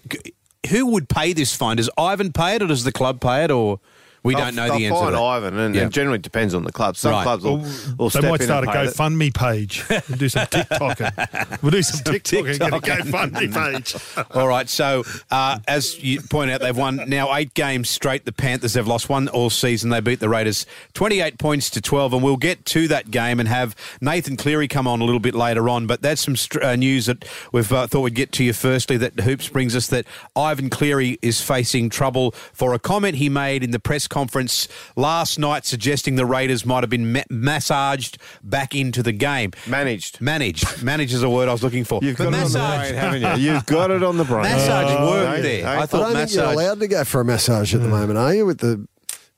who 0.68 0.86
would 0.86 1.08
pay 1.08 1.32
this 1.32 1.54
fine? 1.54 1.76
Does 1.76 1.90
Ivan 1.96 2.32
pay 2.32 2.56
it, 2.56 2.62
or 2.62 2.66
does 2.66 2.84
the 2.84 2.92
club 2.92 3.20
pay 3.20 3.44
it, 3.44 3.50
or 3.50 3.78
we 4.22 4.34
They'll- 4.34 4.44
don't 4.46 4.54
know 4.54 4.68
the 4.76 4.86
answer? 4.86 4.94
fine 4.98 5.06
to 5.06 5.16
that? 5.16 5.22
Ivan, 5.22 5.58
and, 5.58 5.74
Yeah. 5.74 5.82
and 5.82 5.92
generally 5.92 6.18
depends 6.18 6.54
on 6.54 6.64
the 6.64 6.72
club. 6.72 6.96
Some 6.96 7.12
Right. 7.12 7.22
clubs 7.22 7.44
will, 7.44 7.58
Well, 7.58 7.70
will 7.98 8.08
they 8.10 8.28
might 8.28 8.42
start 8.42 8.64
a 8.64 8.70
and 8.70 8.76
pay 8.78 8.84
it. 8.86 8.94
GoFundMe 8.94 9.34
page. 9.34 9.84
We'll 10.08 10.18
do 10.18 10.28
some 10.28 10.46
TikToking. 10.46 11.58
We'll 11.62 11.70
do 11.72 11.82
some, 11.82 12.00
TikToking 12.00 12.60
and 12.72 12.82
get 12.82 13.00
a 13.00 13.02
GoFundMe 13.02 13.52
page. 13.74 13.94
All 14.34 14.48
right. 14.48 14.68
So, 14.68 15.04
uh, 15.30 15.58
as 15.68 16.02
you 16.02 16.20
point 16.22 16.50
out, 16.50 16.60
they've 16.60 16.76
won 16.76 17.02
now 17.08 17.34
eight 17.34 17.54
games 17.54 17.88
straight. 17.88 18.24
The 18.24 18.32
Panthers 18.32 18.74
have 18.74 18.86
lost 18.86 19.08
one 19.08 19.28
all 19.28 19.50
season. 19.50 19.90
They 19.90 20.00
beat 20.00 20.20
the 20.20 20.28
Raiders 20.28 20.66
28 20.94 21.38
points 21.38 21.70
to 21.70 21.80
12. 21.80 22.12
And 22.14 22.22
we'll 22.22 22.36
get 22.36 22.64
to 22.66 22.88
that 22.88 23.10
game 23.10 23.38
and 23.40 23.48
have 23.48 23.74
Nathan 24.00 24.36
Cleary 24.36 24.68
come 24.68 24.86
on 24.86 25.00
a 25.00 25.04
little 25.04 25.20
bit 25.20 25.34
later 25.34 25.68
on. 25.68 25.86
But 25.86 26.02
that's 26.02 26.22
some 26.22 26.36
str- 26.36 26.62
uh, 26.62 26.76
news 26.76 27.06
that 27.06 27.24
we've 27.52 27.70
uh, 27.72 27.86
thought 27.86 28.00
we'd 28.00 28.14
get 28.14 28.32
to 28.32 28.44
you 28.44 28.52
firstly. 28.52 28.96
That 28.96 29.20
Hoops 29.20 29.48
brings 29.48 29.76
us 29.76 29.86
that 29.88 30.06
Ivan 30.36 30.70
Cleary 30.70 31.18
is 31.22 31.40
facing 31.40 31.90
trouble 31.90 32.32
for 32.52 32.74
a 32.74 32.78
comment 32.78 33.16
he 33.16 33.28
made 33.28 33.62
in 33.62 33.70
the 33.70 33.78
press 33.78 34.06
conference 34.08 34.68
last 34.96 35.38
night 35.38 35.64
suggesting 35.64 36.16
the 36.16 36.26
Raiders 36.26 36.66
might 36.66 36.82
have 36.82 36.90
been 36.90 37.12
ma- 37.12 37.22
massaged 37.30 38.18
back 38.42 38.74
into 38.74 39.02
the 39.02 39.12
game. 39.12 39.52
Managed. 39.66 40.20
Managed. 40.20 40.82
Managed 40.82 41.12
is 41.14 41.22
a 41.22 41.30
word 41.30 41.48
I 41.48 41.52
was 41.52 41.62
looking 41.62 41.84
for. 41.84 42.00
You've 42.02 42.16
But 42.16 42.24
got 42.24 42.34
it 42.34 42.36
on 42.36 42.52
the 42.52 42.58
massage- 42.58 42.90
brain, 42.90 42.94
haven't 42.94 43.40
you? 43.40 43.52
You've 43.52 43.66
got 43.66 43.90
it 43.90 44.02
on 44.02 44.16
the 44.16 44.24
brain. 44.24 44.42
Massage 44.42 44.96
Oh, 44.98 45.10
worked 45.10 45.36
hey, 45.36 45.42
there. 45.42 45.56
hey. 45.60 45.64
I 45.64 45.82
I 45.82 45.86
thought 45.86 46.12
don't 46.12 46.16
think 46.16 46.34
you're 46.34 46.44
allowed 46.44 46.80
to 46.80 46.88
go 46.88 47.04
for 47.04 47.20
a 47.20 47.24
massage 47.24 47.74
at 47.74 47.80
the 47.80 47.86
hmm. 47.86 47.92
moment, 47.92 48.18
are 48.18 48.34
you? 48.34 48.46
With 48.46 48.58
the, 48.58 48.86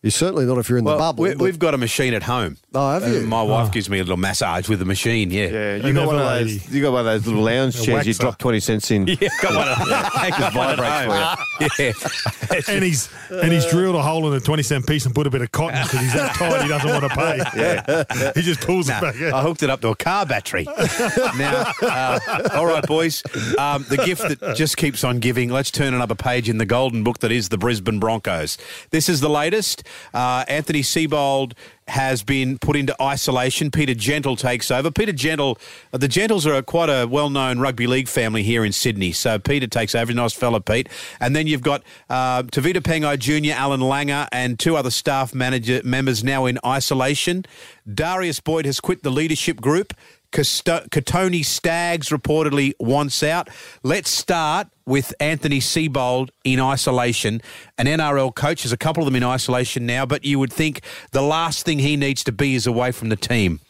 you're 0.03 0.11
certainly 0.11 0.47
not 0.47 0.59
if 0.59 0.69
you're 0.69 0.79
in 0.79 0.85
the 0.85 0.97
bubble. 0.97 1.23
We, 1.25 1.35
we've 1.35 1.59
got 1.59 1.75
a 1.75 1.79
machine 1.79 2.15
at 2.15 2.23
home. 2.23 2.57
Oh, 2.75 2.93
have 2.99 3.07
you? 3.13 3.21
Uh, 3.21 3.23
my 3.23 3.43
wife 3.43 3.71
gives 3.73 3.91
me 3.91 3.99
a 3.99 4.03
little 4.03 4.17
massage 4.17 4.69
with 4.69 4.79
the 4.79 4.85
machine. 4.85 5.31
Yeah, 5.31 5.47
Yeah, 5.49 5.77
you 5.77 5.83
Another 5.89 5.93
got 5.93 6.07
one 6.07 6.17
of 6.19 6.27
lady. 6.27 6.57
those. 6.59 6.75
You 6.75 6.83
got 6.83 6.93
one 6.93 7.01
of 7.01 7.07
those 7.07 7.27
little 7.27 7.43
lounge 7.43 7.79
A 7.81 7.83
chairs. 7.83 8.07
You 8.07 8.15
drop 8.15 8.39
twenty 8.39 8.61
cents 8.61 8.91
in. 8.91 9.07
yeah. 9.21 9.29
Got 9.43 9.55
one 9.57 9.69
of 9.69 9.79
those. 9.79 10.39
Just 10.39 10.55
vibrates 10.55 11.05
for 11.07 11.19
you. 11.19 11.27
Yeah. 11.79 11.93
and 12.69 12.83
he's 12.83 13.11
and 13.31 13.53
he's 13.53 13.67
drilled 13.67 13.95
a 13.95 14.03
hole 14.03 14.27
in 14.31 14.35
a 14.37 14.41
twenty 14.41 14.63
cent 14.63 14.87
piece 14.87 15.05
and 15.05 15.15
put 15.15 15.27
a 15.27 15.31
bit 15.31 15.43
of 15.43 15.53
cotton 15.53 15.83
because 15.83 16.01
he's 16.01 16.15
that 16.15 16.35
tight 16.35 16.63
he 16.63 16.69
doesn't 16.69 16.89
want 16.89 17.03
to 17.05 17.09
pay. 17.11 17.39
Yeah. 17.61 18.33
he 18.35 18.41
just 18.43 18.61
pulls 18.63 18.89
Nah, 18.89 18.99
it 18.99 19.01
back. 19.03 19.17
I 19.35 19.43
hooked 19.43 19.63
it 19.63 19.69
up 19.71 19.81
to 19.83 19.89
a 19.89 19.97
car 19.97 20.25
battery. 20.25 20.65
now, 21.37 21.73
uh, 21.83 22.49
all 22.55 22.65
right, 22.67 22.85
boys. 22.87 23.23
Um, 23.59 23.85
the 23.89 23.99
gift 23.99 24.23
that 24.23 24.57
just 24.57 24.77
keeps 24.79 25.05
on 25.05 25.19
giving. 25.19 25.51
Let's 25.51 25.71
turn 25.71 25.93
another 25.95 26.15
page 26.15 26.49
in 26.49 26.59
the 26.59 26.65
golden 26.67 27.05
book 27.05 27.19
that 27.21 27.31
is 27.33 27.51
the 27.51 27.59
Brisbane 27.59 27.99
Broncos. 28.01 28.57
This 28.91 29.09
is 29.09 29.21
the 29.21 29.29
latest. 29.31 29.83
Uh, 30.13 30.45
Anthony 30.49 30.83
Seibold 30.83 31.53
has 31.89 32.23
been 32.23 32.59
put 32.59 32.77
into 32.77 32.95
isolation. 33.03 33.71
Peter 33.71 33.95
Gentle 33.95 34.37
takes 34.37 34.71
over. 34.71 34.91
Peter 34.91 35.13
Gentle, 35.13 35.59
uh, 35.93 35.99
the 35.99 36.09
Gentles 36.09 36.47
are 36.47 36.63
quite 36.63 36.89
a 36.89 37.07
well-known 37.07 37.59
rugby 37.59 37.87
league 37.87 38.09
family 38.09 38.43
here 38.43 38.65
in 38.65 38.73
Sydney. 38.73 39.13
So 39.13 39.39
Peter 39.39 39.67
takes 39.67 39.95
over. 39.95 40.13
Nice 40.13 40.33
fella, 40.33 40.61
Pete. 40.61 40.89
And 41.19 41.35
then 41.35 41.47
you've 41.47 41.63
got 41.63 41.83
uh, 42.09 42.45
Tavita 42.45 42.81
Pangai 42.81 43.19
Jr., 43.19 43.53
Allan 43.53 43.81
Langer, 43.81 44.29
and 44.33 44.59
two 44.59 44.77
other 44.77 44.91
staff 44.91 45.35
manager 45.35 45.81
members 45.85 46.23
now 46.23 46.47
in 46.47 46.59
isolation. 46.65 47.45
Darius 47.93 48.41
Boyd 48.41 48.67
has 48.67 48.81
quit 48.81 49.03
the 49.03 49.11
leadership 49.11 49.61
group. 49.61 49.93
Kotoni 50.33 51.45
Staggs 51.45 52.11
reportedly 52.11 52.73
wants 52.79 53.23
out. 53.23 53.49
Let's 53.83 54.11
start 54.11 54.69
with 54.87 55.13
Anthony 55.21 55.61
Seibold 55.61 56.31
in 56.45 56.61
isolation. 56.61 57.43
An 57.79 57.87
NRL 57.87 58.35
coach, 58.35 58.63
there's 58.63 58.73
a 58.73 58.77
couple 58.77 59.03
of 59.03 59.07
them 59.07 59.17
in 59.17 59.25
isolation 59.25 59.87
now, 59.87 60.07
but 60.07 60.25
you 60.25 60.39
would 60.39 60.53
think 60.53 60.83
the 61.13 61.23
last 61.23 61.65
thing 61.65 61.81
he 61.81 61.97
needs 61.97 62.23
to 62.25 62.33
be 62.33 62.55
is 62.55 62.67
away 62.67 62.93
from 62.93 63.09
the 63.09 63.17
team. 63.17 63.61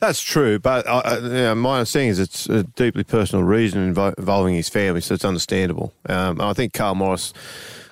That's 0.00 0.22
true, 0.22 0.60
but 0.60 0.86
uh, 0.86 1.18
you 1.22 1.28
know, 1.28 1.54
my 1.56 1.78
understanding 1.78 2.10
is 2.10 2.20
it's 2.20 2.48
a 2.48 2.62
deeply 2.62 3.02
personal 3.02 3.44
reason 3.44 3.92
invo- 3.92 4.16
involving 4.16 4.54
his 4.54 4.68
family, 4.68 5.00
so 5.00 5.14
it's 5.14 5.24
understandable. 5.24 5.92
Um, 6.08 6.40
I 6.40 6.52
think 6.52 6.72
Karl 6.72 6.94
Morris 6.94 7.32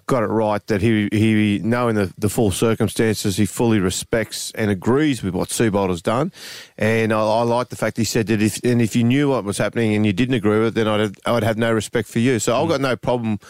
got 0.06 0.22
it 0.22 0.26
right 0.26 0.64
that 0.68 0.80
he, 0.80 1.08
he 1.10 1.60
knowing 1.62 1.96
the, 1.96 2.12
the 2.16 2.28
full 2.28 2.50
circumstances, 2.50 3.36
he 3.36 3.46
fully 3.46 3.80
respects 3.80 4.52
and 4.52 4.70
agrees 4.70 5.22
with 5.22 5.34
what 5.34 5.48
Seibold 5.48 5.88
has 5.88 6.00
done. 6.00 6.32
And 6.78 7.12
I, 7.12 7.20
I 7.20 7.42
like 7.42 7.68
the 7.68 7.76
fact 7.76 7.96
he 7.96 8.04
said 8.04 8.28
that 8.28 8.40
if 8.40 8.62
and 8.64 8.80
if 8.80 8.94
you 8.94 9.04
knew 9.04 9.30
what 9.30 9.44
was 9.44 9.58
happening 9.58 9.94
and 9.94 10.06
you 10.06 10.12
didn't 10.12 10.34
agree 10.34 10.58
with 10.58 10.68
it, 10.68 10.74
then 10.74 10.88
I'd 10.88 11.00
have, 11.00 11.14
I'd 11.26 11.42
have 11.42 11.58
no 11.58 11.72
respect 11.72 12.08
for 12.08 12.20
you. 12.20 12.38
So 12.38 12.56
I've 12.56 12.66
mm. 12.66 12.70
got 12.70 12.80
no 12.80 12.96
problem 12.96 13.40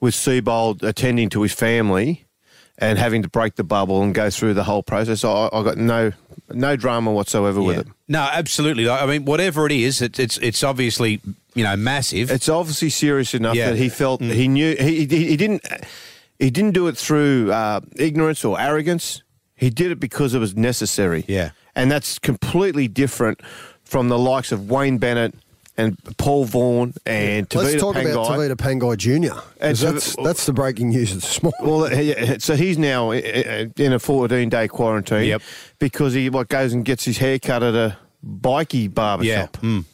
with 0.00 0.14
Seibold 0.14 0.82
attending 0.82 1.28
to 1.30 1.42
his 1.42 1.52
family 1.52 2.26
and 2.78 2.98
having 2.98 3.22
to 3.22 3.28
break 3.28 3.54
the 3.54 3.64
bubble 3.64 4.02
and 4.02 4.14
go 4.14 4.28
through 4.28 4.54
the 4.54 4.64
whole 4.64 4.82
process. 4.82 5.24
I, 5.24 5.48
I 5.52 5.62
got 5.62 5.78
no 5.78 6.12
no 6.50 6.76
drama 6.76 7.12
whatsoever 7.12 7.62
with 7.62 7.78
it. 7.78 7.86
No, 8.08 8.28
absolutely. 8.32 8.88
I 8.88 9.06
mean, 9.06 9.24
whatever 9.24 9.66
it 9.66 9.72
is, 9.72 10.02
it, 10.02 10.18
it's 10.18 10.36
it's 10.38 10.62
obviously 10.62 11.20
you 11.56 11.64
know 11.64 11.74
massive. 11.76 12.30
It's 12.30 12.48
obviously 12.48 12.90
serious 12.90 13.34
enough 13.34 13.56
Yeah. 13.56 13.70
that 13.70 13.76
he 13.78 13.88
felt 13.88 14.20
he 14.20 14.46
knew 14.46 14.76
he, 14.78 15.06
he 15.06 15.26
he 15.30 15.36
didn't 15.36 15.66
he 16.38 16.50
didn't 16.50 16.72
do 16.74 16.86
it 16.86 16.96
through 16.96 17.50
uh, 17.52 17.80
ignorance 17.96 18.44
or 18.44 18.60
arrogance. 18.60 19.22
He 19.56 19.70
did 19.70 19.90
it 19.90 19.98
because 19.98 20.34
it 20.34 20.38
was 20.38 20.54
necessary. 20.54 21.24
Yeah. 21.26 21.50
and 21.74 21.90
that's 21.90 22.18
completely 22.18 22.88
different 22.88 23.40
from 23.84 24.08
the 24.08 24.18
likes 24.18 24.52
of 24.52 24.70
Wayne 24.70 24.98
Bennett 24.98 25.34
and 25.78 25.96
Paul 26.16 26.44
Vaughan 26.46 26.94
and 27.04 27.48
Tavita 27.48 27.62
Let's 27.64 27.80
talk 27.82 27.96
Pangai. 27.96 28.12
about 28.12 28.26
Tavita 28.28 28.56
Pangai 28.56 28.96
Jr. 28.96 29.38
And 29.60 29.76
so- 29.76 29.92
that's, 29.92 30.16
that's 30.16 30.46
the 30.46 30.52
breaking 30.54 30.88
news 30.90 31.12
this 31.14 31.42
morning. 31.60 31.60
Well, 31.62 32.38
so 32.40 32.56
he's 32.56 32.78
now 32.78 33.10
i- 33.12 33.16
i- 33.16 33.70
in 33.76 33.92
a 33.92 33.98
14 33.98 34.48
day 34.48 34.68
quarantine 34.68 35.24
Yep. 35.28 35.42
because 35.78 36.14
he 36.14 36.30
what 36.30 36.48
goes 36.48 36.72
and 36.72 36.82
gets 36.84 37.04
his 37.04 37.18
hair 37.18 37.38
cut 37.38 37.62
at 37.62 37.74
a 37.74 37.96
bikey 38.22 38.88
barber 38.88 39.24
yeah. 39.24 39.46
Mm. 39.60 39.84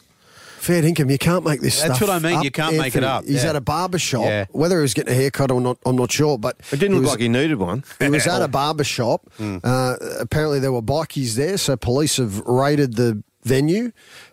Fair 0.62 0.84
income, 0.84 1.10
you 1.10 1.18
can't 1.18 1.44
make 1.44 1.60
this 1.60 1.80
up. 1.82 1.88
That's 1.88 1.98
stuff 1.98 2.08
what 2.08 2.14
I 2.24 2.28
mean, 2.28 2.38
up, 2.38 2.44
you 2.44 2.52
can't 2.52 2.76
make 2.76 2.94
it 2.94 3.02
up, 3.02 3.24
He's 3.24 3.42
yeah. 3.42 3.50
at 3.50 3.56
a 3.56 3.60
barber 3.60 3.98
shop. 3.98 4.22
Yeah. 4.26 4.44
Whether 4.52 4.76
he 4.76 4.82
was 4.82 4.94
getting 4.94 5.12
a 5.12 5.16
haircut 5.16 5.50
or 5.50 5.60
not, 5.60 5.76
I'm 5.84 5.96
not 5.96 6.12
sure. 6.12 6.38
But 6.38 6.56
It 6.70 6.76
didn't 6.78 6.94
look 6.94 7.02
was, 7.02 7.10
like 7.10 7.20
he 7.20 7.28
needed 7.28 7.56
one. 7.56 7.82
He 7.98 8.08
was 8.08 8.28
at 8.28 8.42
a 8.42 8.46
barber 8.60 8.84
shop. 8.84 9.28
Hmm. 9.38 9.56
Uh, 9.64 9.96
apparently, 10.20 10.60
there 10.60 10.70
were 10.70 10.80
bikies 10.80 11.34
there, 11.34 11.58
so 11.58 11.76
police 11.76 12.18
have 12.18 12.38
raided 12.46 12.94
the 12.94 13.24
venue. 13.42 13.90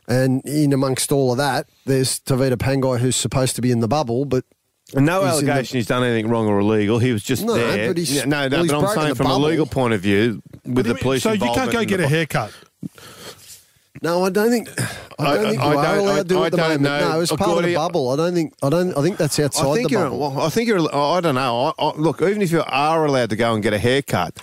And 0.07 0.45
in 0.45 0.71
amongst 0.71 1.11
all 1.11 1.31
of 1.31 1.39
that, 1.39 1.67
there's 1.87 2.19
Tavita 2.19 2.57
Pangai, 2.57 2.99
who's 2.99 3.15
supposed 3.15 3.55
to 3.55 3.61
be 3.63 3.71
in 3.71 3.79
the 3.79 3.87
bubble, 3.87 4.25
but 4.25 4.45
And 4.95 5.07
no 5.07 5.25
He's 5.25 5.39
in 5.39 5.45
the- 5.45 5.51
allegation 5.51 5.77
he's 5.79 5.87
done 5.87 6.03
anything 6.03 6.29
wrong 6.29 6.45
or 6.47 6.59
illegal. 6.59 6.99
He 6.99 7.11
was 7.11 7.23
just 7.23 7.43
No, 7.43 7.55
there. 7.55 7.87
but 7.87 7.97
he's- 7.97 8.11
Yeah, 8.11 8.25
no, 8.25 8.47
no, 8.47 8.57
well, 8.57 8.63
he's 8.65 8.71
but 8.71 8.85
I'm 8.85 8.95
saying 9.03 9.15
from 9.15 9.27
bubble. 9.27 9.45
a 9.45 9.49
legal 9.49 9.65
point 9.65 9.95
of 9.95 10.01
view, 10.01 10.43
with 10.63 10.85
the 10.85 10.93
police 10.95 11.23
so 11.23 11.31
you 11.31 11.39
can't 11.39 11.71
go 11.71 11.83
get 11.85 11.99
a 11.99 12.07
haircut. 12.07 12.51
No, 14.01 14.23
I 14.23 14.29
don't 14.29 14.49
think. 14.49 14.69
I 15.19 15.35
don't 15.35 15.45
I- 15.45 15.49
think 15.49 15.61
I 15.61 15.71
you 15.73 15.77
are 15.77 15.83
don't- 15.83 15.97
allowed 15.99 16.17
to 16.17 16.23
do 16.23 16.41
I- 16.41 16.45
at 16.45 16.51
the 16.51 16.57
moment. 16.57 16.81
know. 16.81 17.09
No, 17.11 17.21
it's 17.21 17.31
part 17.31 17.57
of 17.57 17.63
the 17.65 17.75
bubble. 17.75 18.09
I 18.09 18.15
don't 18.15 18.33
think. 18.33 18.53
I 18.63 18.69
don't. 18.69 18.97
I 18.97 19.01
think 19.01 19.17
that's 19.17 19.39
outside 19.39 19.67
I 19.67 19.73
think 19.75 19.89
the 19.89 19.95
bubble. 19.95 20.19
Well, 20.19 20.41
I 20.41 20.49
think 20.49 20.67
you're. 20.67 20.79
I 20.95 21.19
don't 21.21 21.35
know. 21.35 21.73
I, 21.77 21.83
I, 21.83 21.91
look, 21.97 22.21
even 22.21 22.41
if 22.41 22.51
you 22.51 22.63
are 22.65 23.05
allowed 23.05 23.29
to 23.31 23.35
go 23.35 23.53
and 23.53 23.61
get 23.63 23.73
a 23.73 23.77
haircut, 23.79 24.39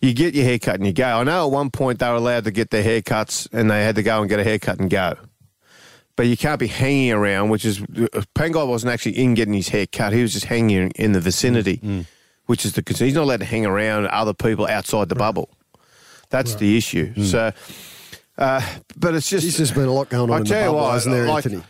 you 0.00 0.12
get 0.14 0.34
your 0.34 0.44
haircut 0.44 0.76
and 0.76 0.86
you 0.86 0.92
go. 0.92 1.04
I 1.06 1.24
know 1.24 1.46
at 1.46 1.52
one 1.52 1.70
point 1.70 1.98
they 1.98 2.08
were 2.08 2.14
allowed 2.14 2.44
to 2.44 2.50
get 2.50 2.70
their 2.70 2.84
haircuts 2.84 3.48
and 3.52 3.70
they 3.70 3.84
had 3.84 3.96
to 3.96 4.02
go 4.02 4.20
and 4.20 4.28
get 4.28 4.38
a 4.40 4.44
haircut 4.44 4.78
and 4.78 4.88
go. 4.90 5.14
But 6.14 6.26
you 6.26 6.36
can't 6.36 6.60
be 6.60 6.66
hanging 6.66 7.10
around, 7.12 7.48
which 7.48 7.64
is 7.64 7.80
Pangai 7.80 8.66
wasn't 8.68 8.92
actually 8.92 9.18
in 9.18 9.34
getting 9.34 9.54
his 9.54 9.68
hair 9.70 9.86
cut. 9.86 10.12
He 10.12 10.20
was 10.22 10.32
just 10.34 10.44
hanging 10.44 10.90
in 10.96 11.12
the 11.12 11.20
vicinity, 11.20 11.78
mm, 11.78 11.88
mm. 12.00 12.06
which 12.46 12.64
is 12.66 12.74
the 12.74 12.82
concern. 12.82 13.06
He's 13.06 13.14
not 13.14 13.22
allowed 13.24 13.40
to 13.40 13.46
hang 13.46 13.64
around 13.64 14.06
other 14.08 14.34
people 14.34 14.66
outside 14.66 15.08
the 15.08 15.14
bubble. 15.14 15.48
That's 16.28 16.54
the 16.56 16.76
issue. 16.76 17.12
Mm. 17.14 17.24
So, 17.24 17.52
uh, 18.42 18.60
but 18.96 19.14
it's 19.14 19.28
just. 19.28 19.56
There's 19.56 19.72
been 19.72 19.88
a 19.88 19.92
lot 19.92 20.08
going 20.08 20.30
on 20.30 20.36
I 20.36 20.38
in 20.38 20.44
the 20.44 20.48
tell 20.48 20.60
you 20.60 20.66
bubble, 20.66 20.80
what, 20.80 20.92
hasn't 20.92 21.14
there, 21.14 21.26
like, 21.26 21.46
Anthony? 21.46 21.64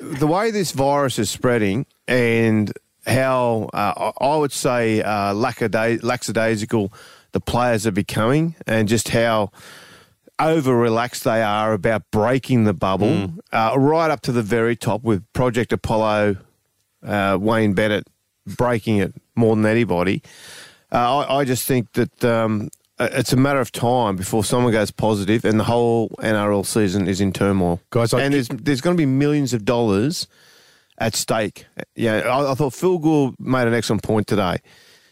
the 0.00 0.26
way 0.26 0.50
this 0.50 0.72
virus 0.72 1.18
is 1.18 1.30
spreading 1.30 1.86
and 2.06 2.72
how 3.06 3.68
uh, 3.72 4.12
I 4.20 4.36
would 4.36 4.52
say 4.52 5.02
uh, 5.02 5.34
lackada- 5.34 6.02
lackadaisical 6.02 6.92
the 7.32 7.40
players 7.40 7.86
are 7.86 7.92
becoming 7.92 8.54
and 8.66 8.88
just 8.88 9.08
how 9.08 9.50
over 10.38 10.76
relaxed 10.76 11.24
they 11.24 11.42
are 11.42 11.72
about 11.72 12.10
breaking 12.10 12.64
the 12.64 12.74
bubble 12.74 13.32
uh, 13.52 13.74
right 13.76 14.10
up 14.10 14.20
to 14.22 14.32
the 14.32 14.42
very 14.42 14.74
top 14.76 15.02
with 15.02 15.24
Project 15.32 15.72
Apollo, 15.72 16.36
uh, 17.04 17.38
Wayne 17.40 17.74
Bennett 17.74 18.06
breaking 18.46 18.98
it 18.98 19.14
more 19.36 19.54
than 19.54 19.66
anybody. 19.66 20.22
Uh, 20.92 21.18
I, 21.18 21.38
I 21.38 21.44
just 21.44 21.66
think 21.66 21.92
that 21.92 22.24
um, 22.24 22.68
Uh, 22.98 23.08
it's 23.12 23.32
a 23.32 23.36
matter 23.36 23.58
of 23.60 23.72
time 23.72 24.14
before 24.16 24.44
someone 24.44 24.72
goes 24.72 24.90
positive 24.92 25.44
and 25.44 25.58
the 25.58 25.64
whole 25.64 26.08
NRL 26.20 26.64
season 26.64 27.08
is 27.08 27.20
in 27.20 27.32
turmoil. 27.32 27.80
Guys, 27.90 28.14
I- 28.14 28.22
and 28.22 28.34
there's, 28.34 28.48
there's 28.48 28.80
going 28.80 28.96
to 28.96 29.00
be 29.00 29.06
millions 29.06 29.52
of 29.52 29.64
dollars 29.64 30.28
at 30.98 31.16
stake. 31.16 31.66
Yeah, 31.96 32.18
I, 32.18 32.52
I 32.52 32.54
thought 32.54 32.72
Phil 32.72 32.98
Gould 32.98 33.34
made 33.40 33.66
an 33.66 33.74
excellent 33.74 34.02
point 34.04 34.28
today. 34.28 34.58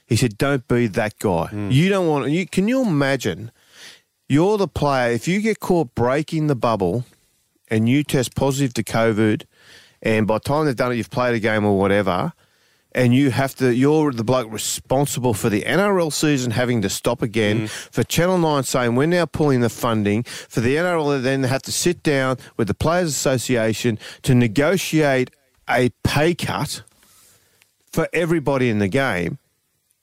He 0.07 0.15
said, 0.17 0.39
"Don't 0.39 0.67
be 0.69 0.87
that 0.89 1.19
guy. 1.19 1.47
Hmm. 1.47 1.71
You 1.71 1.89
don't 1.89 2.07
want. 2.07 2.31
You 2.31 2.47
can 2.47 2.69
you 2.69 2.83
imagine? 2.83 3.51
You're 4.29 4.59
the 4.59 4.69
player. 4.69 5.11
If 5.13 5.27
you 5.27 5.41
get 5.41 5.59
caught 5.59 5.95
breaking 5.95 6.47
the 6.49 6.55
bubble, 6.55 7.05
and 7.69 7.89
you 7.89 8.05
test 8.05 8.35
positive 8.37 8.75
to 8.75 8.85
COVID, 8.85 9.45
and 10.03 10.27
by 10.27 10.35
the 10.37 10.41
time 10.41 10.67
they've 10.67 10.77
done 10.77 10.93
it, 10.93 10.97
you've 10.97 11.11
played 11.11 11.35
a 11.35 11.41
game 11.41 11.65
or 11.65 11.79
whatever." 11.79 12.33
And 12.95 13.15
you 13.15 13.31
have 13.31 13.55
to, 13.57 13.75
you're 13.75 14.13
the 14.13 14.25
bloke 14.25 14.53
responsible 14.53 15.35
for 15.35 15.49
the 15.49 15.63
NRL 15.63 16.13
season 16.13 16.51
having 16.51 16.83
to 16.83 16.91
stop 16.91 17.23
again, 17.23 17.63
mm. 17.63 17.69
for 17.69 18.03
Channel 18.05 18.39
9 18.39 18.63
saying 18.65 18.95
we're 18.97 19.07
now 19.07 19.27
pulling 19.27 19.61
the 19.61 19.71
funding, 19.71 20.25
for 20.25 20.61
the 20.61 20.77
NRL 20.77 21.17
to 21.17 21.21
then 21.21 21.43
have 21.45 21.63
to 21.63 21.73
sit 21.73 22.03
down 22.03 22.37
with 22.57 22.69
the 22.69 22.75
Players 22.75 23.09
Association 23.09 23.99
to 24.23 24.35
negotiate 24.35 25.31
a 25.69 25.91
pay 26.05 26.35
cut 26.35 26.83
for 27.91 28.09
everybody 28.13 28.69
in 28.69 28.79
the 28.79 28.89
game. 28.89 29.39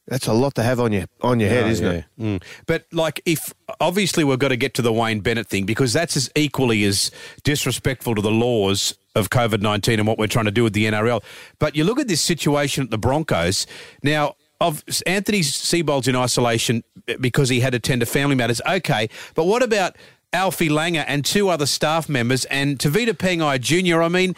That's 0.10 0.28
a 0.28 0.34
lot 0.34 0.56
to 0.56 0.64
have 0.64 0.80
on 0.80 0.92
your 0.92 1.06
on 1.22 1.40
your 1.40 1.50
head, 1.50 1.66
Oh, 1.66 1.70
isn't 1.70 1.86
yeah. 1.86 1.92
it? 1.94 2.06
Mm. 2.20 2.44
But 2.66 2.86
like, 2.92 3.22
if 3.26 3.54
obviously 3.80 4.24
we've 4.24 4.40
got 4.40 4.50
to 4.50 4.58
get 4.58 4.74
to 4.74 4.82
the 4.82 4.92
Wayne 4.92 5.20
Bennett 5.22 5.48
thing 5.48 5.66
because 5.66 5.94
that's 5.94 6.18
as 6.18 6.30
equally 6.36 6.84
as 6.84 7.12
disrespectful 7.44 8.16
to 8.16 8.22
the 8.22 8.32
laws 8.32 8.98
of 9.16 9.30
COVID 9.30 9.62
nineteen 9.62 10.00
and 10.00 10.08
what 10.08 10.18
we're 10.18 10.28
trying 10.28 10.46
to 10.46 10.52
do 10.52 10.64
with 10.64 10.74
the 10.74 10.86
NRL. 10.86 11.24
But 11.60 11.76
you 11.76 11.84
look 11.84 12.00
at 12.00 12.08
this 12.08 12.22
situation 12.22 12.84
at 12.84 12.90
the 12.92 12.98
Broncos 12.98 13.66
now. 14.04 14.36
Of 14.62 14.84
Anthony 15.08 15.42
Seibold's 15.42 16.10
in 16.10 16.18
isolation 16.18 16.84
because 17.22 17.48
he 17.48 17.62
had 17.62 17.72
to 17.72 17.80
tend 17.80 18.02
to 18.02 18.06
family 18.06 18.36
matters. 18.36 18.60
Okay, 18.70 19.08
but 19.34 19.46
what 19.46 19.64
about 19.64 19.96
Alfie 20.34 20.68
Langer 20.68 21.06
and 21.08 21.24
two 21.24 21.48
other 21.48 21.66
staff 21.66 22.10
members 22.10 22.44
and 22.44 22.78
Tavita 22.78 23.14
Pangai 23.14 23.62
Jr.? 23.62 24.02
I 24.04 24.10
mean, 24.10 24.36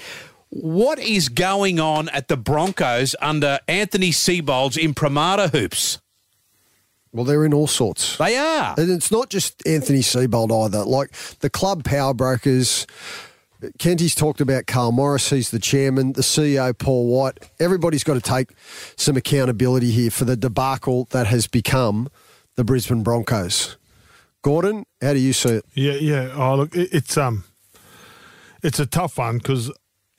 what 0.52 1.00
is 1.00 1.30
going 1.30 1.80
on 1.80 2.10
at 2.10 2.28
the 2.28 2.38
Broncos 2.38 3.16
under 3.22 3.60
Anthony 3.68 4.12
Seibold's 4.12 4.78
imprimatur 4.78 5.48
hoops? 5.48 6.00
Well, 7.14 7.26
they're 7.26 7.46
in 7.46 7.54
all 7.54 7.68
sorts. 7.68 8.18
They 8.18 8.38
are. 8.38 8.76
And 8.78 8.92
it's 8.92 9.12
not 9.12 9.30
just 9.30 9.66
Anthony 9.66 10.00
Seibold 10.00 10.52
either. 10.66 10.84
Like 10.84 11.12
the 11.40 11.50
club 11.50 11.84
power 11.84 12.14
brokers, 12.14 12.86
Kenty's 13.80 14.16
talked 14.16 14.42
about 14.42 14.68
Karl 14.68 14.92
Morris. 14.92 15.30
He's 15.30 15.52
the 15.52 15.60
chairman. 15.60 16.14
The 16.14 16.22
CEO, 16.22 16.78
Paul 16.78 17.08
White. 17.08 17.50
Everybody's 17.60 18.04
got 18.04 18.14
to 18.16 18.22
take 18.22 18.52
some 18.98 19.18
accountability 19.18 19.92
here 19.92 20.12
for 20.12 20.26
the 20.26 20.38
debacle 20.38 21.06
that 21.12 21.28
has 21.28 21.48
become 21.48 22.10
the 22.56 22.64
Brisbane 22.64 23.04
Broncos. 23.04 23.78
Gordon, 24.42 24.86
how 25.02 25.14
do 25.14 25.20
you 25.20 25.34
see 25.34 25.50
it? 25.50 25.66
Yeah, 25.74 25.94
yeah. 25.94 26.34
Oh, 26.36 26.56
look, 26.56 26.76
it, 26.76 26.90
it's 26.92 27.18
um, 27.18 27.44
it's 28.64 28.80
a 28.80 28.86
tough 28.86 29.18
one 29.18 29.38
because 29.38 29.72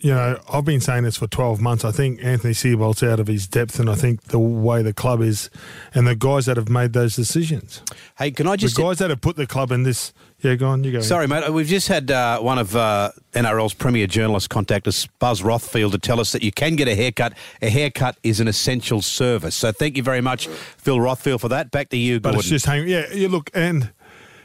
you 0.02 0.12
know 0.12 0.38
I've 0.52 0.64
been 0.64 0.80
saying 0.80 1.04
this 1.04 1.16
for 1.16 1.26
twelve 1.26 1.60
months. 1.60 1.84
I 1.84 1.92
think 1.92 2.22
Anthony 2.22 2.52
Seibold's 2.52 3.02
out 3.02 3.20
of 3.20 3.28
his 3.28 3.46
depth, 3.46 3.78
and 3.78 3.88
I 3.88 3.94
think 3.94 4.24
the 4.24 4.38
way 4.38 4.82
the 4.82 4.92
club 4.92 5.22
is, 5.22 5.48
and 5.94 6.06
the 6.06 6.16
guys 6.16 6.46
that 6.46 6.56
have 6.56 6.68
made 6.68 6.92
those 6.92 7.16
decisions, 7.16 7.82
Hey, 8.18 8.32
can 8.32 8.46
I 8.46 8.56
just 8.56 8.76
the 8.76 8.82
guys 8.82 8.98
that 8.98 9.10
have 9.10 9.20
put 9.20 9.36
the 9.36 9.46
club 9.46 9.72
in 9.72 9.84
this. 9.84 10.12
Yeah, 10.40 10.56
go 10.56 10.70
on, 10.70 10.82
you 10.82 10.90
go. 10.90 11.00
Sorry, 11.02 11.28
mate. 11.28 11.48
We've 11.50 11.68
just 11.68 11.86
had 11.86 12.10
uh, 12.10 12.40
one 12.40 12.58
of 12.58 12.74
uh, 12.74 13.12
NRL's 13.32 13.74
premier 13.74 14.08
journalists 14.08 14.48
contact 14.48 14.88
us, 14.88 15.06
Buzz 15.20 15.40
Rothfield, 15.40 15.92
to 15.92 15.98
tell 15.98 16.18
us 16.18 16.32
that 16.32 16.42
you 16.42 16.50
can 16.50 16.74
get 16.74 16.88
a 16.88 16.96
haircut. 16.96 17.34
A 17.62 17.70
haircut 17.70 18.18
is 18.24 18.40
an 18.40 18.48
essential 18.48 19.02
service. 19.02 19.54
So 19.54 19.70
thank 19.70 19.96
you 19.96 20.02
very 20.02 20.20
much, 20.20 20.48
Phil 20.48 20.98
Rothfield, 20.98 21.40
for 21.40 21.48
that. 21.48 21.70
Back 21.70 21.90
to 21.90 21.96
you, 21.96 22.18
But 22.18 22.34
it's 22.34 22.48
just 22.48 22.66
hanging. 22.66 22.88
Yeah, 22.88 23.12
you 23.12 23.28
look, 23.28 23.50
and 23.54 23.92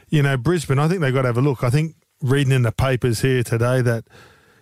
you 0.08 0.22
know 0.22 0.36
Brisbane. 0.36 0.78
I 0.78 0.86
think 0.86 1.00
they've 1.00 1.12
got 1.12 1.22
to 1.22 1.28
have 1.28 1.38
a 1.38 1.42
look. 1.42 1.64
I 1.64 1.70
think 1.70 1.96
reading 2.22 2.52
in 2.52 2.62
the 2.62 2.70
papers 2.72 3.20
here 3.22 3.42
today 3.42 3.80
that 3.82 4.04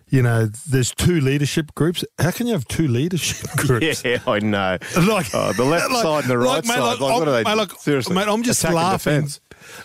you 0.08 0.22
know 0.22 0.46
there's 0.68 0.94
two 0.94 1.20
leadership 1.20 1.74
groups. 1.74 2.04
How 2.18 2.30
can 2.30 2.46
you 2.46 2.52
have 2.52 2.66
two 2.68 2.86
leadership 2.88 3.48
groups? 3.56 4.04
Yeah, 4.04 4.18
I 4.26 4.38
know. 4.38 4.78
Like 4.96 5.34
Oh, 5.34 5.52
the 5.52 5.64
left 5.64 5.90
like- 5.90 6.02
side 6.02 6.24
and 6.24 6.30
the 6.30 6.38
right 6.38 6.56
like, 6.56 6.64
mate, 6.64 6.74
side. 6.74 7.00
Like, 7.00 7.00
what 7.00 7.28
are 7.28 7.32
they? 7.32 7.44
Mate, 7.44 7.56
like, 7.56 7.72
Seriously, 7.72 8.14
mate, 8.14 8.28
I'm 8.28 8.42
just 8.42 8.62
laughing, 8.64 9.28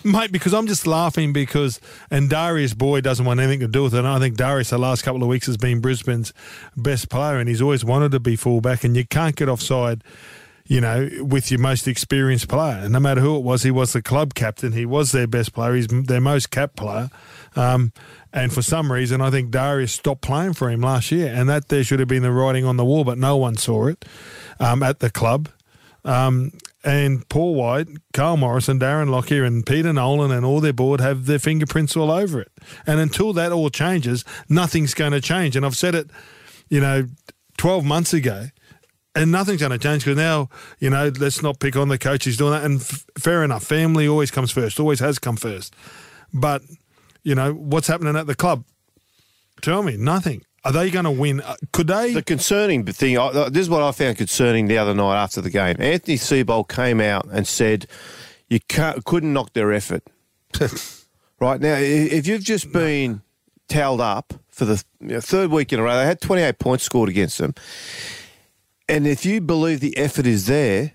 mate, 0.03 0.31
because 0.31 0.53
I'm 0.53 0.67
just 0.67 0.85
laughing 0.85 1.33
because 1.33 1.79
and 2.11 2.29
Darius 2.29 2.73
Boyd 2.73 3.03
doesn't 3.03 3.25
want 3.25 3.39
anything 3.39 3.61
to 3.61 3.67
do 3.67 3.83
with 3.83 3.95
it. 3.95 3.99
And 3.99 4.07
I 4.07 4.19
think 4.19 4.37
Darius 4.37 4.69
the 4.69 4.77
last 4.77 5.01
couple 5.03 5.23
of 5.23 5.27
weeks 5.29 5.47
has 5.47 5.57
been 5.57 5.79
Brisbane's 5.81 6.33
best 6.77 7.09
player, 7.09 7.37
and 7.37 7.49
he's 7.49 7.61
always 7.61 7.83
wanted 7.83 8.11
to 8.11 8.19
be 8.19 8.35
fullback, 8.35 8.83
and 8.83 8.95
you 8.95 9.05
can't 9.05 9.35
get 9.35 9.49
offside. 9.49 10.03
You 10.67 10.79
know, 10.79 11.09
with 11.19 11.51
your 11.51 11.59
most 11.59 11.85
experienced 11.85 12.47
player, 12.47 12.77
and 12.83 12.93
no 12.93 12.99
matter 13.01 13.19
who 13.19 13.35
it 13.35 13.43
was, 13.43 13.63
he 13.63 13.71
was 13.71 13.91
the 13.91 14.01
club 14.01 14.35
captain. 14.35 14.71
He 14.71 14.85
was 14.85 15.11
their 15.11 15.27
best 15.27 15.51
player. 15.53 15.73
He's 15.73 15.87
their 15.87 16.21
most 16.21 16.49
capped 16.49 16.77
player. 16.77 17.09
Um, 17.57 17.91
and 18.33 18.53
for 18.53 18.61
some 18.61 18.91
reason, 18.91 19.21
I 19.21 19.29
think 19.29 19.51
Darius 19.51 19.91
stopped 19.91 20.21
playing 20.21 20.53
for 20.53 20.69
him 20.69 20.81
last 20.81 21.11
year, 21.11 21.33
and 21.33 21.49
that 21.49 21.67
there 21.67 21.83
should 21.83 21.99
have 21.99 22.07
been 22.07 22.23
the 22.23 22.31
writing 22.31 22.65
on 22.65 22.77
the 22.77 22.85
wall, 22.85 23.03
but 23.03 23.17
no 23.17 23.37
one 23.37 23.57
saw 23.57 23.87
it 23.87 24.05
um, 24.59 24.83
at 24.83 24.99
the 24.99 25.09
club. 25.09 25.49
Um, 26.03 26.51
and 26.83 27.27
Paul 27.29 27.55
White, 27.55 27.87
Carl 28.13 28.37
Morrison, 28.37 28.79
Darren 28.79 29.09
Lockyer, 29.09 29.43
and 29.43 29.65
Peter 29.65 29.93
Nolan 29.93 30.31
and 30.31 30.45
all 30.45 30.59
their 30.59 30.73
board 30.73 30.99
have 30.99 31.25
their 31.25 31.37
fingerprints 31.37 31.95
all 31.95 32.09
over 32.09 32.41
it. 32.41 32.51
And 32.87 32.99
until 32.99 33.33
that 33.33 33.51
all 33.51 33.69
changes, 33.69 34.25
nothing's 34.49 34.93
going 34.93 35.11
to 35.11 35.21
change. 35.21 35.55
And 35.55 35.65
I've 35.65 35.77
said 35.77 35.93
it, 35.93 36.09
you 36.69 36.79
know, 36.79 37.07
12 37.57 37.85
months 37.85 38.13
ago, 38.13 38.47
and 39.13 39.31
nothing's 39.31 39.59
going 39.59 39.71
to 39.71 39.77
change 39.77 40.05
because 40.05 40.17
now, 40.17 40.49
you 40.79 40.89
know, 40.89 41.11
let's 41.19 41.43
not 41.43 41.59
pick 41.59 41.75
on 41.75 41.89
the 41.89 41.97
coach 41.99 42.25
who's 42.25 42.37
doing 42.37 42.53
that. 42.53 42.63
And 42.63 42.81
f- 42.81 43.05
fair 43.19 43.43
enough, 43.43 43.63
family 43.63 44.07
always 44.07 44.31
comes 44.31 44.51
first, 44.51 44.79
always 44.79 45.01
has 45.01 45.19
come 45.19 45.35
first. 45.35 45.75
But, 46.33 46.63
you 47.23 47.35
know, 47.35 47.53
what's 47.53 47.87
happening 47.87 48.15
at 48.15 48.27
the 48.27 48.35
club? 48.35 48.65
Tell 49.61 49.83
me, 49.83 49.97
nothing. 49.97 50.43
Are 50.63 50.71
they 50.71 50.91
going 50.91 51.05
to 51.05 51.11
win? 51.11 51.41
Uh, 51.41 51.55
Could 51.71 51.87
they? 51.87 52.13
The 52.13 52.21
concerning 52.21 52.85
thing, 52.85 53.15
this 53.15 53.61
is 53.61 53.69
what 53.69 53.81
I 53.81 53.91
found 53.91 54.17
concerning 54.17 54.67
the 54.67 54.77
other 54.77 54.93
night 54.93 55.21
after 55.21 55.41
the 55.41 55.49
game. 55.49 55.75
Anthony 55.79 56.17
Seibold 56.17 56.67
came 56.69 57.01
out 57.01 57.25
and 57.31 57.47
said, 57.47 57.87
"You 58.47 58.59
can't, 58.67 59.03
couldn't 59.03 59.33
knock 59.33 59.53
their 59.53 59.71
effort." 59.73 60.03
right 61.39 61.59
now, 61.59 61.77
if 61.77 62.27
you've 62.27 62.43
just 62.43 62.71
been 62.71 63.21
towed 63.69 64.01
up 64.01 64.33
for 64.49 64.65
the 64.65 64.83
third 65.21 65.49
week 65.49 65.73
in 65.73 65.79
a 65.79 65.83
row, 65.83 65.95
they 65.95 66.05
had 66.05 66.21
28 66.21 66.59
points 66.59 66.83
scored 66.83 67.09
against 67.09 67.39
them, 67.39 67.55
and 68.87 69.07
if 69.07 69.25
you 69.25 69.41
believe 69.41 69.79
the 69.79 69.97
effort 69.97 70.27
is 70.27 70.45
there. 70.45 70.93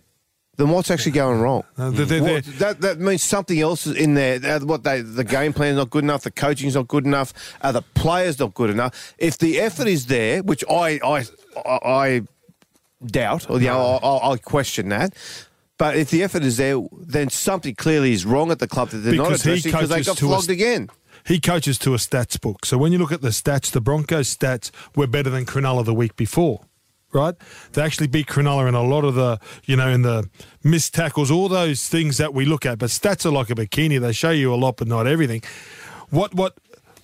Then 0.56 0.70
what's 0.70 0.90
actually 0.90 1.12
going 1.12 1.40
wrong? 1.40 1.64
Uh, 1.76 1.90
they're- 1.90 2.06
they're- 2.06 2.22
What- 2.22 2.58
that 2.58 2.80
that 2.80 2.98
means 2.98 3.22
something 3.22 3.60
else 3.60 3.86
is 3.86 3.94
in 3.96 4.14
there. 4.14 4.38
What 4.60 4.84
they 4.84 5.02
the 5.02 5.24
game 5.24 5.52
plan's 5.52 5.76
not 5.76 5.90
good 5.90 6.04
enough, 6.04 6.22
the 6.22 6.30
coaching's 6.30 6.74
not 6.74 6.88
good 6.88 7.04
enough, 7.04 7.32
uh, 7.60 7.72
the 7.72 7.82
players 7.82 8.38
not 8.38 8.54
good 8.54 8.70
enough. 8.70 9.14
If 9.18 9.36
the 9.38 9.60
effort 9.60 9.86
is 9.86 10.06
there, 10.06 10.42
which 10.42 10.64
I 10.70 10.98
I 11.04 11.24
I, 11.84 12.22
doubt, 13.04 13.48
or 13.50 13.60
you 13.60 13.66
know, 13.68 13.98
I, 14.02 14.32
I, 14.32 14.36
question 14.38 14.88
that. 14.90 15.12
But 15.78 15.96
if 15.96 16.10
the 16.10 16.22
effort 16.22 16.42
is 16.42 16.56
there, 16.56 16.80
then 17.00 17.28
something 17.28 17.74
clearly 17.74 18.12
is 18.12 18.24
wrong 18.24 18.50
at 18.50 18.58
the 18.58 18.66
club 18.66 18.90
that 18.90 18.98
they're 18.98 19.14
not 19.14 19.24
Because 19.24 19.42
he 19.42 19.50
addressing 19.52 19.70
because 19.72 19.88
they 19.90 20.02
got 20.02 20.16
to 20.18 20.26
a 20.26 20.28
flogged 20.28 20.50
again. 20.50 20.88
He 21.26 21.40
coaches 21.40 21.76
to 21.80 21.92
a 21.92 21.98
stats 21.98 22.40
book. 22.40 22.64
So 22.64 22.78
when 22.78 22.92
you 22.92 22.98
look 22.98 23.12
at 23.12 23.20
the 23.20 23.28
stats, 23.30 23.70
the 23.70 23.80
Broncos 23.80 24.34
stats 24.34 24.70
were 24.94 25.06
better 25.06 25.28
than 25.28 25.44
Cronulla 25.44 25.84
the 25.84 25.92
week 25.92 26.16
before, 26.16 26.60
right? 27.16 27.34
They 27.72 27.82
actually 27.82 28.06
beat 28.06 28.26
Cronulla 28.28 28.68
in 28.68 28.74
a 28.74 28.82
lot 28.82 29.04
of 29.04 29.14
the, 29.14 29.40
you 29.64 29.74
know, 29.76 29.88
in 29.88 30.02
the 30.02 30.28
missed 30.62 30.94
tackles, 30.94 31.30
all 31.30 31.48
those 31.48 31.88
things 31.88 32.18
that 32.18 32.32
we 32.34 32.44
look 32.44 32.64
at. 32.66 32.78
But 32.78 32.90
stats 32.90 33.26
are 33.26 33.32
like 33.32 33.50
a 33.50 33.54
bikini. 33.54 34.00
They 34.00 34.12
show 34.12 34.30
you 34.30 34.54
a 34.54 34.56
lot, 34.56 34.76
but 34.76 34.86
not 34.86 35.06
everything. 35.08 35.42
What, 36.10 36.34
what, 36.34 36.54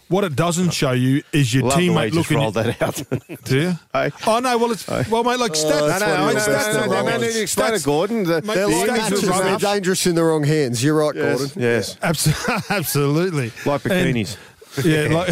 What 0.08 0.24
it 0.24 0.36
doesn't 0.36 0.70
show 0.74 0.92
you 0.92 1.22
is 1.32 1.54
your 1.54 1.64
Love 1.64 1.78
the 1.78 1.88
way 1.88 1.94
teammate 1.94 2.12
you 2.12 2.20
just 2.20 2.30
looking. 2.30 2.36
rolled 2.36 2.54
that 2.54 2.82
out. 2.82 3.44
Do 3.44 3.58
you? 3.60 3.72
Hey. 3.94 4.10
Oh 4.26 4.40
no, 4.40 4.58
well 4.58 4.70
it's 4.72 4.86
well, 5.08 5.24
mate. 5.24 5.38
Like 5.38 5.52
oh, 5.52 5.54
stats. 5.54 5.70
no, 5.80 5.86
that's 5.88 6.00
no, 6.02 6.06
what 6.06 6.16
no, 6.18 6.26
he 6.26 6.28
no, 6.28 6.34
was 6.34 6.48
no, 6.48 6.54
asking 6.54 6.90
no, 6.90 7.02
no, 7.02 7.08
no 7.08 7.16
need 7.16 7.32
to 7.32 7.42
explain 7.42 7.74
it, 7.74 7.82
Gordon. 7.82 8.22
The, 8.24 8.42
Mate, 8.42 8.54
They're 8.54 8.68
the 8.68 8.76
like 8.76 8.90
stats 8.90 9.10
matches, 9.10 9.28
are 9.30 9.42
they're 9.42 9.56
dangerous 9.58 10.06
in 10.06 10.14
the 10.14 10.22
wrong 10.24 10.44
hands. 10.44 10.84
You're 10.84 10.96
right, 10.96 11.14
yes, 11.14 11.38
Gordon. 11.38 11.62
yes. 11.62 11.96
Abs- 12.02 12.70
Absolutely. 12.70 13.52
Like 13.64 13.82
bikinis. 13.82 14.36
And- 14.76 14.84
yeah, 14.84 15.08
like. 15.16 15.28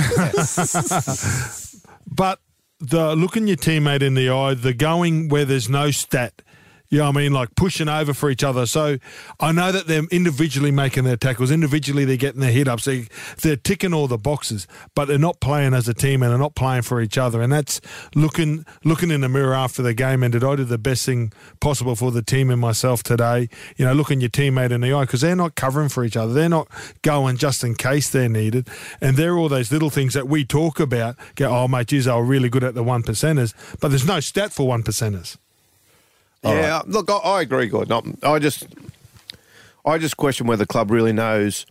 but 2.11 2.41
the 2.81 3.15
looking 3.15 3.47
your 3.47 3.57
teammate 3.57 4.03
in 4.03 4.15
the 4.15 4.31
eye, 4.31 4.55
the 4.55 4.73
going 4.73 5.29
where 5.29 5.45
there's 5.45 5.69
no 5.69 5.91
stat. 5.91 6.43
You 6.91 6.99
know 6.99 7.05
what 7.05 7.17
I 7.17 7.21
mean? 7.21 7.33
Like 7.33 7.55
pushing 7.55 7.89
over 7.89 8.13
for 8.13 8.31
each 8.31 8.43
other. 8.43 8.67
So 8.67 8.99
I 9.39 9.53
know 9.53 9.71
that 9.71 9.87
they're 9.87 10.03
individually 10.11 10.73
making 10.73 11.05
their 11.05 11.17
tackles, 11.17 11.53
individually 11.53 12.05
they're 12.05 12.17
getting 12.17 12.41
their 12.41 12.51
hit 12.51 12.67
ups, 12.67 12.85
they, 12.85 13.07
they're 13.43 13.57
ticking 13.57 13.95
all 13.95 14.09
the 14.09 14.19
boxes, 14.19 14.67
but 14.97 15.07
they're 15.07 15.19
not 15.19 15.41
playing 15.41 15.73
as 15.73 15.87
a 15.89 15.95
team 15.95 16.23
and 16.23 16.33
they're 16.33 16.39
not 16.39 16.57
playing 16.57 16.83
for 16.83 17.01
each 17.01 17.17
other. 17.17 17.41
And 17.43 17.53
that's 17.53 17.81
looking 18.17 18.67
looking 18.85 19.13
in 19.13 19.21
the 19.21 19.29
mirror 19.29 19.55
after 19.55 19.83
the 19.83 19.95
game 19.95 20.25
and 20.25 20.33
did 20.33 20.43
I 20.43 20.57
do 20.57 20.65
the 20.65 20.79
best 20.79 21.07
thing 21.07 21.33
possible 21.61 21.95
for 21.95 22.11
the 22.11 22.23
team 22.23 22.51
and 22.51 22.61
myself 22.61 23.05
today? 23.05 23.49
You 23.77 23.85
know, 23.85 23.93
looking 23.93 24.21
your 24.21 24.31
teammate 24.31 24.73
in 24.73 24.81
the 24.81 24.93
eye 24.93 25.03
because 25.03 25.21
they're 25.21 25.37
not 25.37 25.55
covering 25.55 25.91
for 25.91 26.05
each 26.05 26.17
other. 26.17 26.33
They're 26.33 26.49
not 26.49 26.69
going 27.03 27.37
just 27.37 27.63
in 27.63 27.77
case 27.77 28.11
they're 28.11 28.29
needed. 28.29 28.69
And 29.01 29.17
they're 29.17 29.39
all 29.39 29.49
those 29.49 29.71
little 29.71 29.91
things 29.91 30.15
that 30.15 30.29
we 30.29 30.45
talk 30.45 30.81
about. 30.81 31.17
Go, 31.37 31.51
oh, 31.51 31.69
mate, 31.69 31.87
geez, 31.89 32.07
they 32.07 32.13
were 32.13 32.25
really 32.25 32.49
good 32.49 32.65
at 32.65 32.75
the 32.75 32.83
one 32.83 33.05
percenters, 33.05 33.55
but 33.81 33.89
there's 33.89 34.07
no 34.07 34.19
stat 34.19 34.53
for 34.53 34.67
one 34.67 34.83
percenters. 34.83 35.37
Yeah, 36.43 36.83
look, 36.87 37.11
I, 37.11 37.17
I 37.17 37.41
agree, 37.43 37.67
Gordon. 37.67 38.17
I 38.23 38.39
just, 38.39 38.67
I 39.85 39.99
just 39.99 40.17
question 40.17 40.47
whether 40.47 40.65
the 40.65 40.67
club 40.67 40.91
really 40.91 41.13
knows 41.13 41.67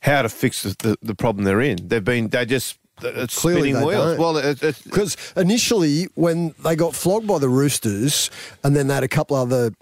how 0.00 0.22
to 0.22 0.28
fix 0.28 0.62
the, 0.62 0.76
the, 0.78 0.98
the 1.02 1.14
problem 1.14 1.44
they're 1.44 1.60
in. 1.60 1.88
They've 1.88 2.04
been, 2.04 2.28
they 2.28 2.46
just 2.46 2.78
it's 3.02 3.38
Clearly 3.40 3.72
they 3.72 3.84
wheels. 3.84 4.16
don't. 4.16 4.18
Well, 4.18 4.54
Because 4.84 5.16
initially, 5.36 6.04
when 6.14 6.54
they 6.64 6.76
got 6.76 6.94
flogged 6.94 7.26
by 7.26 7.38
the 7.38 7.48
Roosters 7.48 8.30
and 8.64 8.74
then 8.74 8.88
they 8.88 8.94
had 8.94 9.04
a 9.04 9.08
couple 9.08 9.36
other 9.36 9.72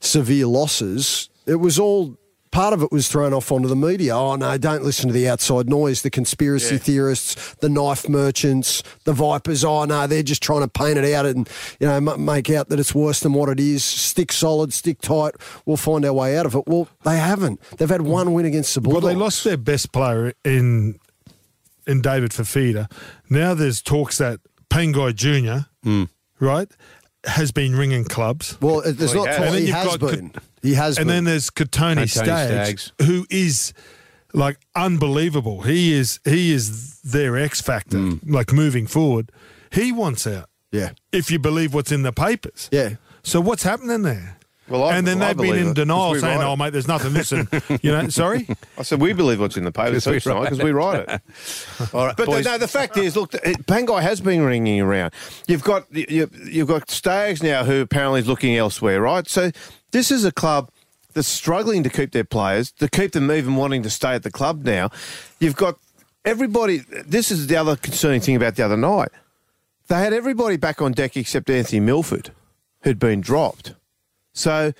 severe 0.00 0.46
losses, 0.46 1.28
it 1.46 1.56
was 1.56 1.78
all 1.78 2.16
part 2.50 2.72
of 2.72 2.82
it 2.82 2.90
was 2.90 3.08
thrown 3.08 3.34
off 3.34 3.50
onto 3.52 3.68
the 3.68 3.76
media. 3.76 4.16
Oh, 4.16 4.36
no, 4.36 4.56
don't 4.56 4.82
listen 4.82 5.08
to 5.08 5.12
the 5.12 5.28
outside 5.28 5.68
noise, 5.68 6.02
the 6.02 6.10
conspiracy 6.10 6.76
Yeah. 6.76 6.80
theorists, 6.80 7.54
the 7.60 7.68
knife 7.68 8.08
merchants, 8.08 8.82
the 9.04 9.12
Vipers. 9.12 9.64
Oh, 9.64 9.84
no, 9.84 10.06
they're 10.06 10.22
just 10.22 10.42
trying 10.42 10.62
to 10.62 10.68
paint 10.68 10.96
it 10.98 11.12
out 11.14 11.26
and, 11.26 11.48
you 11.80 11.86
know, 11.86 11.94
m- 11.96 12.24
make 12.24 12.48
out 12.50 12.68
that 12.70 12.80
it's 12.80 12.94
worse 12.94 13.20
than 13.20 13.32
what 13.34 13.48
it 13.48 13.60
is. 13.60 13.84
Stick 13.84 14.32
solid, 14.32 14.72
stick 14.72 15.00
tight. 15.00 15.34
We'll 15.66 15.76
find 15.76 16.04
our 16.04 16.12
way 16.12 16.36
out 16.38 16.46
of 16.46 16.54
it. 16.54 16.64
Well, 16.66 16.88
they 17.04 17.18
haven't. 17.18 17.60
They've 17.78 17.88
had 17.90 18.02
one 18.02 18.32
win 18.32 18.46
against 18.46 18.74
the 18.74 18.88
Well, 18.88 19.00
they 19.00 19.14
lost 19.14 19.44
their 19.44 19.56
best 19.58 19.92
player 19.92 20.32
in 20.44 20.98
in 21.86 22.00
David 22.00 22.32
Fifita. 22.32 22.90
Now 23.30 23.54
there's 23.54 23.80
talks 23.80 24.18
that 24.18 24.40
Pangai 24.70 25.14
Junior, 25.14 25.66
hmm. 25.84 26.04
right, 26.40 26.68
has 27.26 27.52
been 27.52 27.74
ringing 27.76 28.04
clubs. 28.04 28.56
Well, 28.60 28.82
there's 28.82 29.14
Well, 29.14 29.26
not 29.26 29.34
he 29.34 29.36
has. 29.36 29.44
And 29.44 29.54
then 29.54 29.60
He 29.62 29.66
you've 29.66 29.76
has 29.76 29.96
got 29.96 30.10
been. 30.10 30.32
He 30.62 30.74
has 30.74 30.98
and 30.98 31.06
been. 31.06 31.14
then 31.16 31.24
there's 31.24 31.50
Kotoni 31.50 31.96
Kotoni 32.04 32.08
Staggs, 32.10 32.82
Staggs. 32.84 32.92
who 33.06 33.26
is 33.30 33.72
like 34.32 34.58
unbelievable. 34.74 35.62
He 35.62 35.92
is 35.92 36.20
he 36.24 36.52
is 36.52 37.00
their 37.02 37.36
X 37.36 37.60
factor, 37.60 37.98
mm. 37.98 38.20
like 38.28 38.52
moving 38.52 38.86
forward. 38.86 39.30
He 39.72 39.92
wants 39.92 40.26
out. 40.26 40.48
yeah. 40.72 40.90
If 41.12 41.30
you 41.30 41.38
believe 41.38 41.74
what's 41.74 41.92
in 41.92 42.02
the 42.02 42.12
papers. 42.12 42.68
Yeah. 42.72 42.96
So 43.22 43.40
what's 43.40 43.62
happening 43.64 44.02
there? 44.02 44.35
Well, 44.68 44.84
I- 44.84 44.96
and 44.96 45.06
then 45.06 45.22
I 45.22 45.28
they've 45.28 45.36
been 45.36 45.58
in 45.58 45.68
it, 45.68 45.74
denial, 45.74 46.14
saying, 46.18 46.42
"Oh, 46.42 46.56
mate, 46.56 46.72
there's 46.72 46.88
nothing 46.88 47.12
missing." 47.12 47.48
you 47.82 47.92
know, 47.92 48.08
sorry. 48.08 48.48
I 48.76 48.82
said 48.82 49.00
we 49.00 49.12
believe 49.12 49.40
what's 49.40 49.56
in 49.56 49.64
the 49.64 49.72
paper 49.72 49.90
Because 49.92 50.06
we 50.10 50.16
each 50.16 50.24
time 50.24 50.42
because 50.42 50.58
we 50.58 50.72
write 50.72 51.08
it. 51.08 51.20
All 51.94 52.06
right, 52.06 52.16
But 52.16 52.26
the, 52.30 52.42
no, 52.42 52.58
the 52.58 52.68
fact 52.68 52.96
is, 52.96 53.14
look, 53.16 53.32
Pangai 53.32 54.02
has 54.02 54.20
been 54.20 54.42
ringing 54.42 54.80
around. 54.80 55.12
You've 55.46 55.62
got 55.62 55.84
you, 55.94 56.28
you've 56.44 56.68
got 56.68 56.90
Staggs 56.90 57.42
now 57.42 57.64
who 57.64 57.80
apparently 57.80 58.20
is 58.20 58.28
looking 58.28 58.56
elsewhere, 58.56 59.00
right? 59.00 59.28
So 59.28 59.50
this 59.92 60.10
is 60.10 60.24
a 60.24 60.32
club 60.32 60.70
that's 61.14 61.28
struggling 61.28 61.82
to 61.82 61.88
keep 61.88 62.12
their 62.12 62.24
players, 62.24 62.72
to 62.72 62.88
keep 62.88 63.12
them 63.12 63.30
even 63.30 63.56
wanting 63.56 63.82
to 63.84 63.90
stay 63.90 64.14
at 64.14 64.22
the 64.22 64.30
club 64.30 64.64
now. 64.64 64.90
You've 65.38 65.56
got 65.56 65.78
everybody. 66.24 66.78
This 67.06 67.30
is 67.30 67.46
the 67.46 67.56
other 67.56 67.76
concerning 67.76 68.20
thing 68.20 68.36
about 68.36 68.56
the 68.56 68.64
other 68.64 68.76
night. 68.76 69.08
They 69.88 69.94
had 69.94 70.12
everybody 70.12 70.56
back 70.56 70.82
on 70.82 70.92
deck 70.92 71.16
except 71.16 71.48
Anthony 71.48 71.78
Milford, 71.80 72.32
who'd 72.82 72.98
been 72.98 73.20
dropped. 73.20 73.74
So 74.36 74.72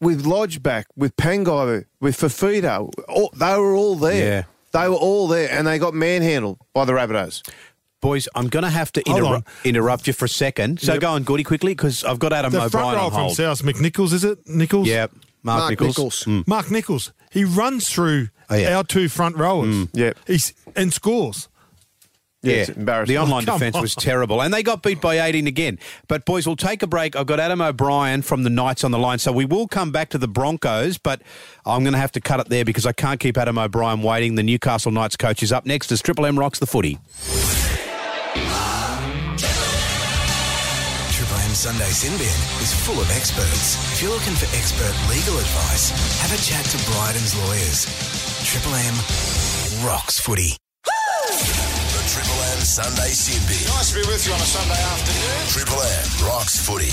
with 0.00 0.24
Lodge 0.26 0.62
back, 0.62 0.86
with 0.96 1.16
Pangai, 1.16 1.84
with 2.00 2.16
Fifita, 2.18 2.90
all, 3.08 3.30
they 3.36 3.56
were 3.58 3.74
all 3.74 3.96
there. 3.96 4.14
Yeah. 4.36 4.42
They 4.72 4.88
were 4.88 4.94
all 4.96 5.26
there, 5.28 5.50
and 5.50 5.66
they 5.66 5.78
got 5.78 5.94
manhandled 5.94 6.58
by 6.72 6.84
the 6.84 6.92
Rabbitohs. 6.92 7.42
Boys, 8.00 8.28
I'm 8.34 8.48
going 8.48 8.62
to 8.62 8.70
have 8.70 8.90
to 8.92 9.02
Hold 9.06 9.20
interru- 9.20 9.34
on. 9.36 9.44
interrupt 9.64 10.06
you 10.06 10.12
for 10.12 10.24
a 10.24 10.28
second. 10.28 10.80
So 10.80 10.92
Yep. 10.94 11.00
go 11.02 11.10
on, 11.10 11.22
Goody, 11.24 11.42
quickly, 11.44 11.74
because 11.74 12.02
I've 12.04 12.18
got 12.18 12.32
Adam 12.32 12.50
The 12.52 12.58
front 12.70 12.74
O'Brien 12.74 12.96
row 12.96 13.04
on 13.06 13.10
from 13.10 13.20
hold. 13.20 13.36
South 13.36 13.62
McNichols, 13.62 14.12
is 14.14 14.24
it? 14.24 14.38
Nicholls? 14.48 14.88
Yeah, 14.88 15.08
Mark, 15.42 15.58
Mark 15.60 15.70
Nicholls. 15.70 15.96
Nicholls. 15.96 16.24
Mm. 16.24 16.48
Mark 16.48 16.70
Nicholls. 16.70 17.12
He 17.30 17.44
runs 17.44 17.90
through 17.90 18.28
Oh, 18.48 18.56
yeah. 18.56 18.76
our 18.76 18.84
two 18.84 19.08
front 19.08 19.36
rowers. 19.36 19.86
Yep. 19.92 20.16
He's 20.26 20.54
and 20.74 20.92
scores. 20.94 21.48
Yeah, 22.42 22.52
Yeah, 22.54 22.60
it's 22.60 22.70
embarrassing. 22.70 23.14
the 23.14 23.18
oh, 23.20 23.24
online 23.24 23.44
Come 23.44 23.58
defence 23.58 23.76
on. 23.76 23.82
was 23.82 23.94
terrible, 23.94 24.40
and 24.42 24.52
they 24.54 24.62
got 24.62 24.82
beat 24.82 25.00
by 25.00 25.18
18 25.20 25.46
again. 25.46 25.78
But 26.08 26.24
boys, 26.24 26.46
we'll 26.46 26.56
take 26.56 26.82
a 26.82 26.86
break. 26.86 27.14
I've 27.16 27.26
got 27.26 27.38
Adam 27.38 27.60
O'Brien 27.60 28.22
from 28.22 28.42
the 28.44 28.50
Knights 28.50 28.82
on 28.82 28.90
the 28.92 28.98
line, 28.98 29.18
so 29.18 29.30
we 29.30 29.44
will 29.44 29.68
come 29.68 29.92
back 29.92 30.08
to 30.10 30.18
the 30.18 30.28
Broncos. 30.28 30.96
But 30.96 31.20
I'm 31.66 31.82
going 31.82 31.92
to 31.92 31.98
have 32.00 32.12
to 32.12 32.20
cut 32.20 32.40
it 32.40 32.48
there 32.48 32.64
because 32.64 32.86
I 32.86 32.92
can't 32.92 33.20
keep 33.20 33.36
Adam 33.36 33.58
O'Brien 33.58 34.02
waiting. 34.02 34.36
The 34.36 34.42
Newcastle 34.42 34.90
Knights 34.90 35.16
coach 35.16 35.42
is 35.42 35.52
up 35.52 35.66
next 35.66 35.92
as 35.92 36.00
Triple 36.00 36.24
M 36.26 36.38
rocks 36.38 36.58
the 36.58 36.66
footy. 36.66 36.98
Triple 41.12 41.36
M 41.36 41.52
Sunday 41.54 41.90
Sin 41.90 42.14
is 42.62 42.72
full 42.72 42.98
of 43.00 43.10
experts. 43.10 43.76
If 43.92 44.02
you're 44.02 44.10
looking 44.12 44.34
for 44.34 44.46
expert 44.56 44.94
legal 45.12 45.36
advice, 45.38 45.90
have 46.22 46.32
a 46.32 46.40
chat 46.42 46.64
to 46.64 46.78
Bryden's 46.90 47.36
lawyers. 47.44 47.84
Triple 48.48 48.74
M 48.74 48.94
rocks 49.86 50.18
footy. 50.18 50.56
The 52.60 52.66
Sunday 52.66 53.08
Sin 53.08 53.40
Nice 53.74 53.88
to 53.88 54.02
be 54.02 54.06
with 54.06 54.26
you 54.26 54.34
on 54.34 54.38
a 54.38 54.44
Sunday 54.44 54.74
afternoon. 54.74 55.48
Triple 55.48 55.80
M 55.82 56.26
rocks 56.28 56.60
footy. 56.60 56.92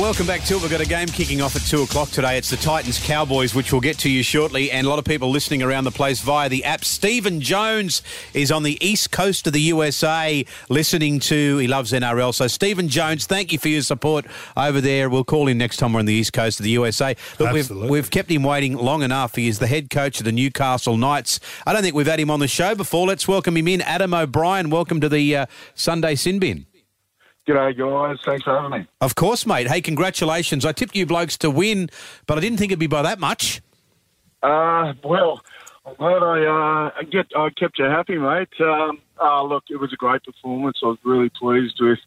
Welcome 0.00 0.26
back 0.26 0.42
to 0.44 0.56
it. 0.56 0.62
We've 0.62 0.70
got 0.70 0.80
a 0.80 0.86
game 0.86 1.06
kicking 1.06 1.40
off 1.40 1.54
at 1.54 1.62
2 1.62 1.82
o'clock 1.82 2.08
today. 2.08 2.36
It's 2.36 2.50
the 2.50 2.56
Titans 2.56 2.98
Cowboys, 2.98 3.54
which 3.54 3.70
we'll 3.70 3.82
get 3.82 3.98
to 3.98 4.10
you 4.10 4.24
shortly. 4.24 4.72
And 4.72 4.86
a 4.86 4.90
lot 4.90 4.98
of 4.98 5.04
people 5.04 5.30
listening 5.30 5.62
around 5.62 5.84
the 5.84 5.92
place 5.92 6.20
via 6.20 6.48
the 6.48 6.64
app. 6.64 6.84
Stephen 6.84 7.40
Jones 7.40 8.02
is 8.32 8.50
on 8.50 8.64
the 8.64 8.76
east 8.84 9.12
coast 9.12 9.46
of 9.46 9.52
the 9.52 9.60
USA 9.60 10.44
listening 10.68 11.20
to, 11.20 11.58
he 11.58 11.68
loves 11.68 11.92
NRL. 11.92 12.34
So, 12.34 12.48
Stephen 12.48 12.88
Jones, 12.88 13.26
thank 13.26 13.52
you 13.52 13.58
for 13.58 13.68
your 13.68 13.82
support 13.82 14.24
over 14.56 14.80
there. 14.80 15.08
We'll 15.08 15.22
call 15.22 15.46
him 15.46 15.58
next 15.58 15.76
time 15.76 15.92
we're 15.92 16.00
on 16.00 16.06
the 16.06 16.14
east 16.14 16.32
coast 16.32 16.58
of 16.58 16.64
the 16.64 16.70
USA. 16.70 17.14
Look, 17.38 17.52
we've, 17.52 17.70
we've 17.70 18.10
kept 18.10 18.30
him 18.30 18.42
waiting 18.42 18.74
long 18.74 19.02
enough. 19.02 19.36
He 19.36 19.46
is 19.46 19.60
the 19.60 19.68
head 19.68 19.90
coach 19.90 20.18
of 20.18 20.24
the 20.24 20.32
Newcastle 20.32 20.96
Knights. 20.96 21.38
I 21.66 21.72
don't 21.72 21.82
think 21.82 21.94
we've 21.94 22.06
had 22.06 22.18
him 22.18 22.30
on 22.30 22.40
the 22.40 22.48
show 22.48 22.74
before. 22.74 23.06
Let's 23.06 23.28
welcome 23.28 23.56
him 23.56 23.68
in. 23.68 23.82
Adam 23.82 24.12
O'Brien, 24.14 24.70
welcome 24.70 25.02
to 25.04 25.08
the 25.08 25.36
uh, 25.36 25.46
Sunday 25.74 26.14
Sin 26.14 26.38
Bin. 26.38 26.66
G'day, 27.46 27.76
guys. 27.76 28.18
Thanks 28.24 28.42
for 28.42 28.58
having 28.58 28.80
me. 28.80 28.86
Of 29.02 29.14
course, 29.14 29.44
mate. 29.44 29.68
Hey, 29.68 29.82
congratulations. 29.82 30.64
I 30.64 30.72
tipped 30.72 30.96
you 30.96 31.04
blokes 31.04 31.36
to 31.38 31.50
win, 31.50 31.90
but 32.26 32.38
I 32.38 32.40
didn't 32.40 32.58
think 32.58 32.72
it'd 32.72 32.78
be 32.78 32.86
by 32.86 33.02
that 33.02 33.18
much. 33.18 33.60
Uh, 34.42 34.94
well, 35.04 35.42
I'm 35.84 35.94
glad 35.96 36.22
I 36.22 36.90
uh, 36.96 37.02
get 37.02 37.26
I 37.36 37.50
kept 37.50 37.78
you 37.78 37.84
happy, 37.84 38.16
mate. 38.16 38.48
Um, 38.60 39.00
uh, 39.20 39.42
look, 39.42 39.64
it 39.68 39.76
was 39.76 39.92
a 39.92 39.96
great 39.96 40.22
performance. 40.24 40.78
I 40.82 40.86
was 40.86 40.98
really 41.04 41.28
pleased 41.28 41.76
with 41.80 41.98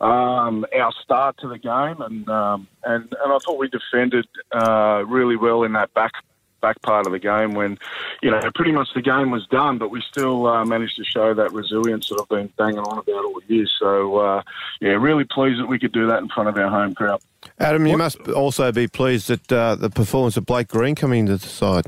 um, 0.00 0.64
our 0.76 0.92
start 1.02 1.36
to 1.40 1.48
the 1.48 1.58
game, 1.58 2.00
and 2.00 2.28
um, 2.28 2.68
and 2.84 3.02
and 3.02 3.32
I 3.32 3.38
thought 3.44 3.58
we 3.58 3.68
defended 3.68 4.28
uh, 4.52 5.02
really 5.08 5.36
well 5.36 5.64
in 5.64 5.72
that 5.72 5.92
back 5.94 6.12
back 6.60 6.80
part 6.82 7.06
of 7.06 7.12
the 7.12 7.18
game 7.18 7.54
when 7.54 7.78
you 8.22 8.30
know 8.30 8.40
pretty 8.54 8.72
much 8.72 8.88
the 8.94 9.02
game 9.02 9.30
was 9.30 9.46
done, 9.46 9.78
but 9.78 9.90
we 9.90 10.02
still 10.10 10.46
uh, 10.46 10.64
managed 10.64 10.96
to 10.96 11.04
show 11.04 11.34
that 11.34 11.52
resilience 11.52 12.08
that 12.08 12.20
I've 12.20 12.28
been 12.28 12.52
banging 12.56 12.78
on 12.78 12.98
about 12.98 13.24
all 13.24 13.40
year. 13.46 13.66
So 13.78 14.18
uh, 14.18 14.42
yeah, 14.80 14.90
really 14.90 15.24
pleased 15.24 15.60
that 15.60 15.66
we 15.66 15.78
could 15.78 15.92
do 15.92 16.06
that 16.06 16.20
in 16.20 16.28
front 16.28 16.48
of 16.48 16.56
our 16.56 16.68
home 16.68 16.94
crowd. 16.94 17.20
Adam, 17.58 17.86
you 17.86 17.96
must 17.96 18.20
also 18.28 18.72
be 18.72 18.88
pleased 18.88 19.30
at 19.30 19.50
uh, 19.52 19.74
the 19.74 19.90
performance 19.90 20.36
of 20.36 20.46
Blake 20.46 20.68
Green 20.68 20.94
coming 20.94 21.20
into 21.20 21.36
the 21.36 21.48
side. 21.48 21.86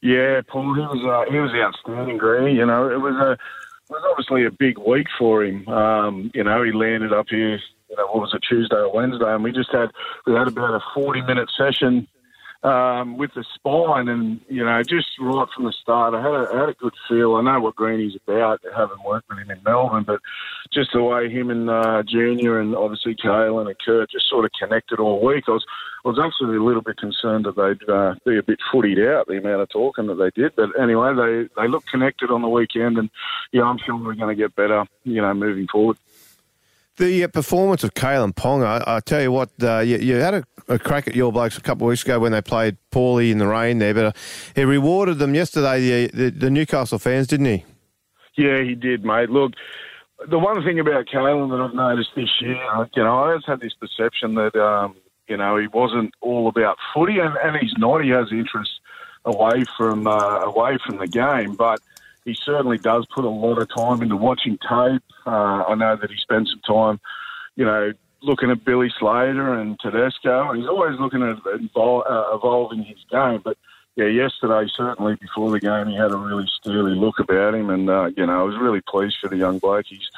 Yeah, 0.00 0.42
Paul, 0.46 0.74
he 0.74 0.80
was 0.80 1.04
uh, 1.04 1.30
he 1.30 1.38
was 1.38 1.50
outstanding, 1.54 2.18
Green. 2.18 2.56
You 2.56 2.66
know, 2.66 2.88
it 2.88 3.00
was 3.00 3.14
a 3.14 3.32
it 3.32 3.90
was 3.90 4.02
obviously 4.10 4.44
a 4.44 4.50
big 4.50 4.78
week 4.78 5.06
for 5.18 5.44
him. 5.44 5.66
Um, 5.68 6.30
you 6.34 6.44
know, 6.44 6.62
he 6.62 6.72
landed 6.72 7.12
up 7.12 7.26
here. 7.28 7.58
You 7.90 7.96
know, 7.96 8.06
what 8.08 8.20
was 8.20 8.34
it, 8.34 8.42
Tuesday 8.46 8.76
or 8.76 8.92
Wednesday, 8.92 9.34
and 9.34 9.42
we 9.42 9.50
just 9.50 9.72
had 9.72 9.90
we 10.26 10.34
had 10.34 10.46
about 10.46 10.74
a 10.74 10.80
forty 10.94 11.22
minute 11.22 11.48
session 11.56 12.06
um, 12.62 13.16
with 13.16 13.32
the 13.34 13.44
spine, 13.54 14.08
and 14.08 14.40
you 14.48 14.64
know, 14.64 14.82
just 14.82 15.06
right 15.20 15.46
from 15.54 15.64
the 15.64 15.72
start, 15.72 16.14
I 16.14 16.22
had 16.22 16.32
a, 16.32 16.48
I 16.52 16.60
had 16.60 16.68
a 16.68 16.74
good 16.74 16.94
feel. 17.08 17.36
I 17.36 17.42
know 17.42 17.60
what 17.60 17.76
Greeny's 17.76 18.16
about, 18.26 18.60
having 18.76 18.98
worked 19.04 19.28
with 19.28 19.38
him 19.38 19.50
in 19.50 19.62
Melbourne, 19.62 20.04
but 20.04 20.20
just 20.72 20.92
the 20.92 21.02
way 21.02 21.30
him 21.30 21.50
and 21.50 21.70
uh, 21.70 22.02
Junior 22.02 22.58
and 22.58 22.74
obviously 22.74 23.14
Kalyn 23.14 23.68
and 23.68 23.76
Kurt 23.78 24.10
just 24.10 24.28
sort 24.28 24.44
of 24.44 24.50
connected 24.58 24.98
all 24.98 25.24
week, 25.24 25.44
I 25.46 25.52
was 25.52 25.64
I 26.04 26.08
was 26.08 26.18
actually 26.18 26.56
a 26.56 26.62
little 26.62 26.82
bit 26.82 26.96
concerned 26.96 27.44
that 27.44 27.56
they'd 27.56 27.88
uh, 27.88 28.14
be 28.24 28.38
a 28.38 28.42
bit 28.42 28.58
footied 28.72 29.06
out 29.06 29.28
the 29.28 29.38
amount 29.38 29.62
of 29.62 29.68
talking 29.68 30.06
that 30.06 30.14
they 30.16 30.30
did. 30.30 30.56
But 30.56 30.70
anyway, 30.80 31.14
they 31.14 31.48
they 31.60 31.68
looked 31.68 31.90
connected 31.90 32.30
on 32.30 32.42
the 32.42 32.48
weekend, 32.48 32.98
and 32.98 33.10
yeah, 33.52 33.62
I'm 33.62 33.78
sure 33.78 33.96
we're 33.96 34.14
going 34.14 34.36
to 34.36 34.40
get 34.40 34.56
better, 34.56 34.84
you 35.04 35.22
know, 35.22 35.32
moving 35.32 35.68
forward. 35.68 35.96
The 36.98 37.24
uh, 37.24 37.28
performance 37.28 37.84
of 37.84 37.94
Kalyn 37.94 38.34
Ponga, 38.34 38.82
I, 38.84 38.96
I 38.96 39.00
tell 39.00 39.22
you 39.22 39.30
what, 39.30 39.50
uh, 39.62 39.78
you, 39.78 39.98
you 39.98 40.16
had 40.16 40.34
a, 40.34 40.44
a 40.66 40.78
crack 40.80 41.06
at 41.06 41.14
your 41.14 41.32
blokes 41.32 41.56
a 41.56 41.60
couple 41.60 41.86
of 41.86 41.90
weeks 41.90 42.02
ago 42.02 42.18
when 42.18 42.32
they 42.32 42.42
played 42.42 42.76
poorly 42.90 43.30
in 43.30 43.38
the 43.38 43.46
rain 43.46 43.78
there, 43.78 43.94
but 43.94 44.04
uh, 44.04 44.12
he 44.56 44.64
rewarded 44.64 45.18
them 45.18 45.32
yesterday, 45.34 46.08
the, 46.08 46.10
the, 46.12 46.30
the 46.30 46.50
Newcastle 46.50 46.98
fans, 46.98 47.28
didn't 47.28 47.46
he? 47.46 47.64
Yeah, 48.36 48.62
he 48.62 48.74
did, 48.74 49.04
mate. 49.04 49.30
Look, 49.30 49.52
the 50.28 50.40
one 50.40 50.62
thing 50.64 50.80
about 50.80 51.06
Kalyn 51.06 51.50
that 51.50 51.60
I've 51.60 51.74
noticed 51.74 52.10
this 52.16 52.30
year, 52.40 52.56
you 52.96 53.02
know, 53.04 53.16
I 53.16 53.28
always 53.28 53.44
had 53.46 53.60
this 53.60 53.74
perception 53.74 54.34
that, 54.34 54.56
um, 54.56 54.96
you 55.28 55.36
know, 55.36 55.56
he 55.56 55.68
wasn't 55.68 56.12
all 56.20 56.48
about 56.48 56.78
footy, 56.92 57.20
and, 57.20 57.36
and 57.44 57.56
he's 57.56 57.74
not. 57.78 58.02
He 58.02 58.10
has 58.10 58.32
interests 58.32 58.80
away 59.24 59.64
from 59.76 60.06
uh, 60.06 60.40
away 60.40 60.78
from 60.84 60.98
the 60.98 61.06
game, 61.06 61.54
but 61.54 61.80
he 62.28 62.36
certainly 62.44 62.78
does 62.78 63.06
put 63.06 63.24
a 63.24 63.28
lot 63.28 63.58
of 63.58 63.68
time 63.74 64.02
into 64.02 64.16
watching 64.16 64.58
tape. 64.58 65.02
Uh, 65.26 65.64
I 65.64 65.74
know 65.74 65.96
that 65.96 66.10
he 66.10 66.16
spends 66.16 66.50
some 66.50 66.60
time, 66.60 67.00
you 67.56 67.64
know, 67.64 67.92
looking 68.22 68.50
at 68.50 68.64
Billy 68.64 68.92
Slater 68.98 69.54
and 69.54 69.78
Tedesco, 69.80 70.50
and 70.50 70.58
he's 70.58 70.68
always 70.68 70.98
looking 70.98 71.22
at 71.22 71.36
evol- 71.38 72.08
uh, 72.08 72.36
evolving 72.36 72.82
his 72.82 72.98
game. 73.10 73.40
But 73.42 73.56
yeah, 73.96 74.06
yesterday 74.06 74.70
certainly 74.76 75.16
before 75.16 75.50
the 75.50 75.60
game, 75.60 75.88
he 75.88 75.96
had 75.96 76.12
a 76.12 76.16
really 76.16 76.46
steely 76.60 76.94
look 76.94 77.18
about 77.18 77.54
him, 77.54 77.70
and 77.70 77.88
uh, 77.88 78.10
you 78.16 78.26
know, 78.26 78.40
I 78.40 78.42
was 78.42 78.56
really 78.58 78.80
pleased 78.80 79.16
for 79.20 79.28
the 79.28 79.36
young 79.36 79.58
bloke. 79.58 79.86
He's, 79.88 80.08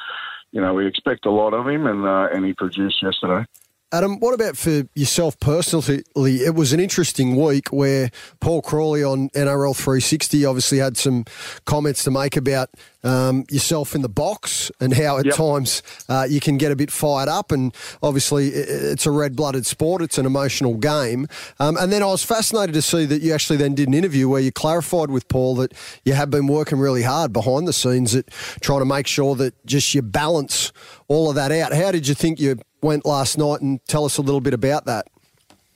you 0.51 0.61
know, 0.61 0.73
we 0.73 0.85
expect 0.85 1.25
a 1.25 1.31
lot 1.31 1.53
of 1.53 1.67
him, 1.67 1.87
and 1.87 2.05
uh, 2.05 2.27
and 2.33 2.45
he 2.45 2.53
produced 2.53 3.01
yesterday. 3.01 3.45
Adam, 3.93 4.19
what 4.19 4.33
about 4.33 4.55
for 4.55 4.83
yourself 4.95 5.37
personally? 5.41 6.03
It 6.15 6.55
was 6.55 6.71
an 6.71 6.79
interesting 6.79 7.35
week 7.35 7.73
where 7.73 8.09
Paul 8.39 8.61
Crawley 8.61 9.03
on 9.03 9.29
NRL 9.31 9.75
360 9.75 10.45
obviously 10.45 10.77
had 10.77 10.95
some 10.95 11.25
comments 11.65 12.03
to 12.05 12.11
make 12.11 12.37
about 12.37 12.69
um, 13.03 13.45
yourself 13.49 13.95
in 13.95 14.01
the 14.01 14.09
box 14.09 14.71
and 14.79 14.93
how 14.93 15.17
at 15.17 15.25
Yep. 15.25 15.35
times 15.35 15.83
uh, 16.09 16.25
you 16.29 16.39
can 16.39 16.57
get 16.57 16.71
a 16.71 16.75
bit 16.75 16.91
fired 16.91 17.29
up. 17.29 17.51
And 17.51 17.73
obviously, 18.03 18.49
it's 18.49 19.05
a 19.05 19.11
red 19.11 19.35
blooded 19.35 19.65
sport, 19.65 20.01
it's 20.01 20.17
an 20.17 20.25
emotional 20.25 20.75
game. 20.75 21.27
Um, 21.59 21.77
and 21.77 21.91
then 21.91 22.03
I 22.03 22.07
was 22.07 22.23
fascinated 22.23 22.73
to 22.73 22.81
see 22.81 23.05
that 23.05 23.21
you 23.21 23.33
actually 23.33 23.57
then 23.57 23.75
did 23.75 23.87
an 23.87 23.93
interview 23.93 24.29
where 24.29 24.41
you 24.41 24.51
clarified 24.51 25.09
with 25.11 25.27
Paul 25.27 25.55
that 25.55 25.73
you 26.05 26.13
have 26.13 26.29
been 26.29 26.47
working 26.47 26.79
really 26.79 27.03
hard 27.03 27.33
behind 27.33 27.67
the 27.67 27.73
scenes 27.73 28.15
at 28.15 28.27
trying 28.61 28.79
to 28.79 28.85
make 28.85 29.07
sure 29.07 29.35
that 29.35 29.65
just 29.65 29.93
you 29.93 30.01
balance 30.01 30.71
all 31.07 31.29
of 31.29 31.35
that 31.35 31.51
out. 31.51 31.73
How 31.73 31.91
did 31.91 32.07
you 32.07 32.15
think 32.15 32.39
you 32.39 32.59
went 32.81 33.05
last 33.05 33.37
night? 33.37 33.61
And 33.61 33.83
tell 33.87 34.05
us 34.05 34.17
a 34.17 34.21
little 34.21 34.41
bit 34.41 34.53
about 34.53 34.85
that. 34.85 35.07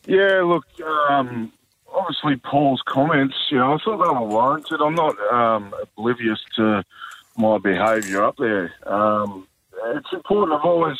Yeah, 0.08 0.44
look, 0.44 0.66
um, 1.10 1.52
obviously 1.96 2.36
Paul's 2.36 2.82
comments, 2.86 3.36
you 3.50 3.58
know, 3.58 3.74
I 3.74 3.78
thought 3.84 4.04
they 4.04 4.10
were 4.10 4.28
warranted. 4.28 4.82
I'm 4.82 4.96
not 4.96 5.16
um, 5.32 5.74
oblivious 5.98 6.40
to 6.58 6.84
my 7.38 7.58
behaviour 7.58 8.24
up 8.24 8.38
there. 8.38 8.74
Um, 8.86 9.48
it's 9.88 10.14
important. 10.14 10.58
I've 10.58 10.66
always, 10.66 10.98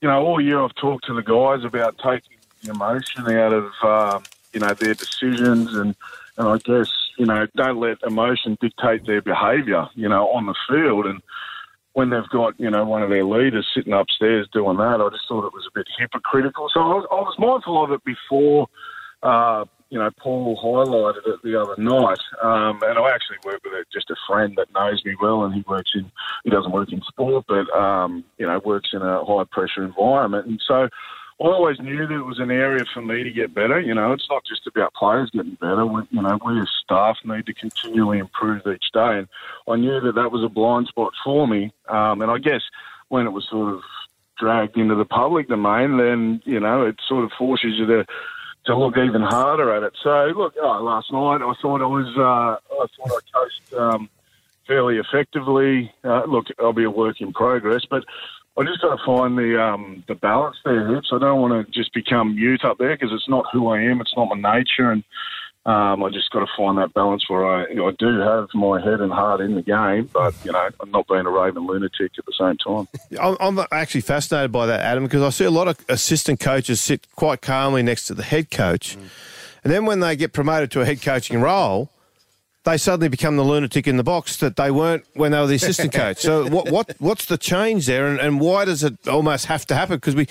you 0.00 0.08
know, 0.08 0.24
all 0.24 0.40
year 0.40 0.62
I've 0.62 0.74
talked 0.74 1.06
to 1.06 1.14
the 1.14 1.22
guys 1.22 1.64
about 1.64 1.98
taking 1.98 2.38
emotion 2.64 3.28
out 3.30 3.52
of, 3.52 3.72
um, 3.82 4.22
you 4.52 4.60
know, 4.60 4.74
their 4.74 4.94
decisions 4.94 5.74
and, 5.74 5.94
and 6.36 6.48
I 6.48 6.58
guess, 6.58 6.90
you 7.18 7.26
know, 7.26 7.46
don't 7.56 7.78
let 7.78 7.98
emotion 8.06 8.56
dictate 8.60 9.06
their 9.06 9.22
behaviour, 9.22 9.88
you 9.94 10.08
know, 10.08 10.28
on 10.28 10.46
the 10.46 10.54
field. 10.68 11.06
And 11.06 11.20
when 11.92 12.10
they've 12.10 12.28
got, 12.28 12.58
you 12.58 12.70
know, 12.70 12.84
one 12.84 13.02
of 13.02 13.10
their 13.10 13.24
leaders 13.24 13.66
sitting 13.74 13.92
upstairs 13.92 14.48
doing 14.52 14.76
that, 14.78 15.00
I 15.00 15.08
just 15.10 15.28
thought 15.28 15.46
it 15.46 15.54
was 15.54 15.66
a 15.66 15.78
bit 15.78 15.86
hypocritical. 15.98 16.68
So 16.72 16.80
I 16.80 16.94
was, 16.94 17.06
I 17.10 17.14
was 17.14 17.34
mindful 17.38 17.82
of 17.82 17.92
it 17.92 18.02
before, 18.04 18.68
uh, 19.22 19.64
you 19.92 19.98
know, 19.98 20.10
Paul 20.16 20.56
highlighted 20.56 21.26
it 21.26 21.42
the 21.42 21.60
other 21.60 21.74
night. 21.76 22.18
Um, 22.42 22.80
and 22.82 22.98
I 22.98 23.10
actually 23.10 23.36
work 23.44 23.60
with 23.62 23.74
just 23.92 24.08
a 24.08 24.16
friend 24.26 24.54
that 24.56 24.72
knows 24.72 25.04
me 25.04 25.14
well, 25.20 25.44
and 25.44 25.54
he 25.54 25.62
works 25.68 25.90
in, 25.94 26.10
he 26.44 26.50
doesn't 26.50 26.72
work 26.72 26.90
in 26.90 27.02
sport, 27.02 27.44
but, 27.46 27.68
um, 27.78 28.24
you 28.38 28.46
know, 28.46 28.58
works 28.64 28.88
in 28.94 29.02
a 29.02 29.22
high 29.22 29.44
pressure 29.44 29.84
environment. 29.84 30.46
And 30.46 30.62
so 30.66 30.84
I 30.84 30.88
always 31.44 31.78
knew 31.78 32.06
that 32.06 32.14
it 32.14 32.24
was 32.24 32.38
an 32.38 32.50
area 32.50 32.86
for 32.94 33.02
me 33.02 33.22
to 33.22 33.30
get 33.30 33.52
better. 33.52 33.78
You 33.78 33.92
know, 33.92 34.12
it's 34.12 34.30
not 34.30 34.46
just 34.46 34.66
about 34.66 34.94
players 34.94 35.28
getting 35.28 35.58
better. 35.60 35.84
We, 35.84 36.00
you 36.10 36.22
know, 36.22 36.38
we 36.42 36.58
as 36.58 36.70
staff 36.82 37.18
need 37.26 37.44
to 37.44 37.52
continually 37.52 38.18
improve 38.18 38.66
each 38.66 38.92
day. 38.94 39.18
And 39.18 39.28
I 39.68 39.76
knew 39.76 40.00
that 40.00 40.14
that 40.14 40.32
was 40.32 40.42
a 40.42 40.48
blind 40.48 40.86
spot 40.86 41.12
for 41.22 41.46
me. 41.46 41.70
Um, 41.90 42.22
and 42.22 42.30
I 42.30 42.38
guess 42.38 42.62
when 43.08 43.26
it 43.26 43.32
was 43.32 43.46
sort 43.46 43.74
of 43.74 43.82
dragged 44.38 44.78
into 44.78 44.94
the 44.94 45.04
public 45.04 45.48
domain, 45.48 45.98
then, 45.98 46.40
you 46.46 46.60
know, 46.60 46.86
it 46.86 46.96
sort 47.06 47.24
of 47.24 47.32
forces 47.32 47.74
you 47.76 47.84
to 47.84 48.06
to 48.66 48.76
look 48.76 48.96
even 48.96 49.22
harder 49.22 49.74
at 49.74 49.82
it. 49.82 49.92
So, 50.02 50.32
look, 50.36 50.54
oh, 50.60 50.82
last 50.82 51.12
night 51.12 51.42
I 51.42 51.52
thought 51.60 51.82
I 51.82 51.86
was, 51.86 52.06
uh, 52.16 52.82
I 52.82 52.86
thought 52.96 53.22
I 53.22 53.38
coached 53.38 53.74
um, 53.74 54.08
fairly 54.66 54.98
effectively. 54.98 55.92
Uh, 56.04 56.24
look, 56.24 56.46
I'll 56.58 56.72
be 56.72 56.84
a 56.84 56.90
work 56.90 57.20
in 57.20 57.32
progress, 57.32 57.84
but 57.88 58.04
I 58.56 58.64
just 58.64 58.82
got 58.82 58.96
to 58.96 59.04
find 59.04 59.36
the 59.36 59.60
um, 59.60 60.04
the 60.08 60.14
balance 60.14 60.56
there, 60.64 60.94
Hips. 60.94 61.10
I 61.12 61.18
don't 61.18 61.40
want 61.40 61.66
to 61.66 61.72
just 61.72 61.92
become 61.94 62.36
mute 62.36 62.64
up 62.64 62.78
there 62.78 62.94
because 62.94 63.12
it's 63.12 63.28
not 63.28 63.46
who 63.52 63.68
I 63.68 63.80
am. 63.80 64.00
It's 64.00 64.14
not 64.16 64.28
my 64.28 64.58
nature, 64.58 64.90
and 64.90 65.02
um, 65.64 66.02
I 66.02 66.10
just 66.10 66.28
got 66.30 66.40
to 66.40 66.46
find 66.56 66.76
that 66.78 66.92
balance 66.92 67.28
where 67.28 67.46
I 67.46 67.62
I 67.62 67.92
do 67.96 68.18
have 68.18 68.48
my 68.52 68.80
head 68.80 69.00
and 69.00 69.12
heart 69.12 69.40
in 69.40 69.54
the 69.54 69.62
game, 69.62 70.10
but 70.12 70.34
you 70.44 70.50
know 70.50 70.68
I'm 70.80 70.90
not 70.90 71.06
being 71.06 71.24
a 71.24 71.30
raving 71.30 71.64
lunatic 71.64 72.12
at 72.18 72.24
the 72.26 72.32
same 72.36 72.56
time. 72.56 72.88
I'm, 73.20 73.36
I'm 73.58 73.66
actually 73.70 74.00
fascinated 74.00 74.50
by 74.50 74.66
that, 74.66 74.80
Adam, 74.80 75.04
because 75.04 75.22
I 75.22 75.30
see 75.30 75.44
a 75.44 75.52
lot 75.52 75.68
of 75.68 75.78
assistant 75.88 76.40
coaches 76.40 76.80
sit 76.80 77.06
quite 77.14 77.42
calmly 77.42 77.82
next 77.82 78.08
to 78.08 78.14
the 78.14 78.24
head 78.24 78.50
coach, 78.50 78.96
and 79.62 79.72
then 79.72 79.86
when 79.86 80.00
they 80.00 80.16
get 80.16 80.32
promoted 80.32 80.72
to 80.72 80.80
a 80.80 80.84
head 80.84 81.00
coaching 81.00 81.40
role, 81.40 81.90
they 82.64 82.76
suddenly 82.76 83.08
become 83.08 83.36
the 83.36 83.44
lunatic 83.44 83.86
in 83.86 83.96
the 83.98 84.04
box 84.04 84.38
that 84.38 84.56
they 84.56 84.72
weren't 84.72 85.04
when 85.14 85.30
they 85.30 85.38
were 85.38 85.46
the 85.46 85.54
assistant 85.54 85.92
coach. 85.94 86.18
So 86.18 86.48
what 86.48 86.72
what 86.72 86.96
what's 86.98 87.26
the 87.26 87.38
change 87.38 87.86
there, 87.86 88.08
and, 88.08 88.18
and 88.18 88.40
why 88.40 88.64
does 88.64 88.82
it 88.82 89.06
almost 89.06 89.46
have 89.46 89.64
to 89.66 89.76
happen? 89.76 89.96
Because 89.96 90.16
we. 90.16 90.26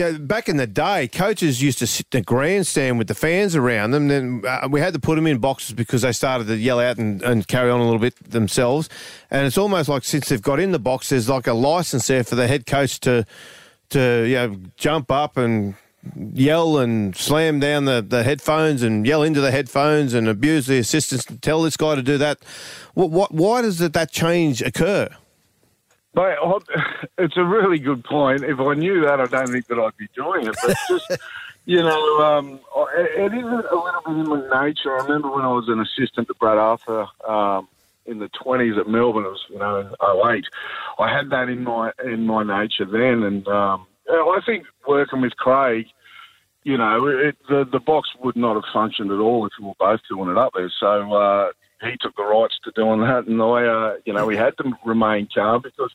Yeah, 0.00 0.12
back 0.12 0.48
in 0.48 0.56
the 0.56 0.66
day, 0.66 1.08
coaches 1.08 1.60
used 1.60 1.78
to 1.80 1.86
sit 1.86 2.06
in 2.10 2.20
the 2.20 2.24
grandstand 2.24 2.96
with 2.96 3.06
the 3.06 3.14
fans 3.14 3.54
around 3.54 3.90
them. 3.90 4.08
Then 4.08 4.42
uh, 4.48 4.66
we 4.70 4.80
had 4.80 4.94
to 4.94 4.98
put 4.98 5.16
them 5.16 5.26
in 5.26 5.36
boxes 5.36 5.74
because 5.74 6.00
they 6.00 6.12
started 6.12 6.46
to 6.46 6.56
yell 6.56 6.80
out 6.80 6.96
and, 6.96 7.20
and 7.20 7.46
carry 7.46 7.70
on 7.70 7.80
a 7.80 7.84
little 7.84 7.98
bit 7.98 8.14
themselves. 8.30 8.88
And 9.30 9.46
it's 9.46 9.58
almost 9.58 9.90
like 9.90 10.04
since 10.04 10.30
they've 10.30 10.40
got 10.40 10.58
in 10.58 10.72
the 10.72 10.78
box, 10.78 11.10
there's 11.10 11.28
like 11.28 11.46
a 11.46 11.52
license 11.52 12.06
there 12.06 12.24
for 12.24 12.34
the 12.34 12.46
head 12.46 12.64
coach 12.64 12.98
to 13.00 13.26
to 13.90 14.24
you 14.26 14.36
know 14.36 14.56
jump 14.78 15.10
up 15.10 15.36
and 15.36 15.74
yell 16.32 16.78
and 16.78 17.14
slam 17.14 17.60
down 17.60 17.84
the, 17.84 18.00
the 18.00 18.22
headphones 18.22 18.82
and 18.82 19.06
yell 19.06 19.22
into 19.22 19.42
the 19.42 19.50
headphones 19.50 20.14
and 20.14 20.28
abuse 20.28 20.66
the 20.66 20.78
assistants 20.78 21.26
and 21.26 21.42
tell 21.42 21.60
this 21.60 21.76
guy 21.76 21.94
to 21.94 22.02
do 22.02 22.16
that. 22.16 22.38
What, 22.94 23.10
what 23.10 23.34
why 23.34 23.60
does 23.60 23.76
that, 23.80 23.92
that 23.92 24.10
change 24.10 24.62
occur? 24.62 25.10
Mate, 26.14 26.36
it's 27.18 27.36
a 27.36 27.44
really 27.44 27.78
good 27.78 28.04
point. 28.04 28.42
If 28.42 28.58
I 28.58 28.74
knew 28.74 29.02
that, 29.02 29.20
I 29.20 29.26
don't 29.26 29.46
think 29.48 29.66
that 29.68 29.78
I'd 29.78 29.96
be 29.96 30.08
doing 30.14 30.46
it. 30.48 30.56
But 30.62 30.76
just, 30.88 31.10
you 31.66 31.82
know, 31.82 32.20
um, 32.20 32.60
I- 32.76 33.06
it 33.16 33.32
is 33.32 33.44
a 33.44 33.46
little 33.76 34.02
bit 34.04 34.16
in 34.16 34.28
my 34.28 34.64
nature. 34.66 34.98
I 34.98 35.02
remember 35.04 35.30
when 35.30 35.44
I 35.44 35.48
was 35.52 35.68
an 35.68 35.80
assistant 35.80 36.26
to 36.28 36.34
Brad 36.34 36.58
Arthur 36.58 37.06
um, 37.28 37.68
in 38.06 38.18
the 38.18 38.28
20s 38.28 38.78
at 38.78 38.88
Melbourne, 38.88 39.24
it 39.24 39.28
was, 39.28 39.44
you 39.48 39.58
know, 39.58 39.78
in 39.78 40.36
08. 40.36 40.44
I 40.98 41.14
had 41.16 41.30
that 41.30 41.48
in 41.48 41.62
my 41.62 41.92
in 42.04 42.26
my 42.26 42.42
nature 42.42 42.86
then. 42.86 43.22
And 43.22 43.46
um, 43.46 43.86
I 44.08 44.40
think 44.44 44.64
working 44.88 45.20
with 45.20 45.36
Craig, 45.36 45.86
you 46.64 46.76
know, 46.76 47.06
it, 47.06 47.36
the, 47.48 47.64
the 47.70 47.78
box 47.78 48.10
would 48.18 48.36
not 48.36 48.54
have 48.54 48.64
functioned 48.72 49.12
at 49.12 49.18
all 49.20 49.46
if 49.46 49.52
we 49.60 49.66
were 49.66 49.74
both 49.78 50.00
doing 50.10 50.28
it 50.30 50.36
up 50.38 50.52
there. 50.54 50.70
So 50.80 51.12
uh, 51.12 51.50
he 51.82 51.96
took 52.00 52.16
the 52.16 52.24
rights 52.24 52.58
to 52.64 52.72
doing 52.72 53.00
that, 53.00 53.26
and 53.26 53.40
I, 53.40 53.64
uh, 53.64 53.94
you 54.04 54.12
know, 54.12 54.26
we 54.26 54.36
had 54.36 54.56
to 54.58 54.72
remain 54.84 55.28
calm 55.34 55.62
because 55.62 55.90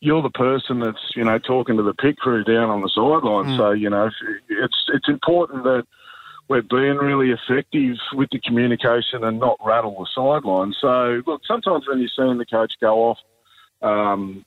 you're 0.00 0.22
the 0.22 0.30
person 0.30 0.80
that's, 0.80 1.14
you 1.14 1.24
know, 1.24 1.38
talking 1.38 1.76
to 1.76 1.82
the 1.82 1.94
pit 1.94 2.16
crew 2.16 2.42
down 2.42 2.70
on 2.70 2.80
the 2.80 2.88
sideline. 2.88 3.56
So, 3.56 3.70
you 3.72 3.90
know, 3.90 4.10
it's 4.48 4.86
it's 4.88 5.08
important 5.08 5.64
that 5.64 5.86
we're 6.48 6.62
being 6.62 6.96
really 6.96 7.30
effective 7.30 7.96
with 8.14 8.30
the 8.30 8.40
communication 8.40 9.22
and 9.22 9.38
not 9.38 9.58
rattle 9.64 9.96
the 9.98 10.08
sideline. 10.14 10.74
So, 10.80 11.22
look, 11.26 11.42
sometimes 11.46 11.86
when 11.86 12.00
you're 12.00 12.08
seeing 12.16 12.38
the 12.38 12.46
coach 12.46 12.72
go 12.80 13.10
off, 13.10 13.18
um, 13.82 14.44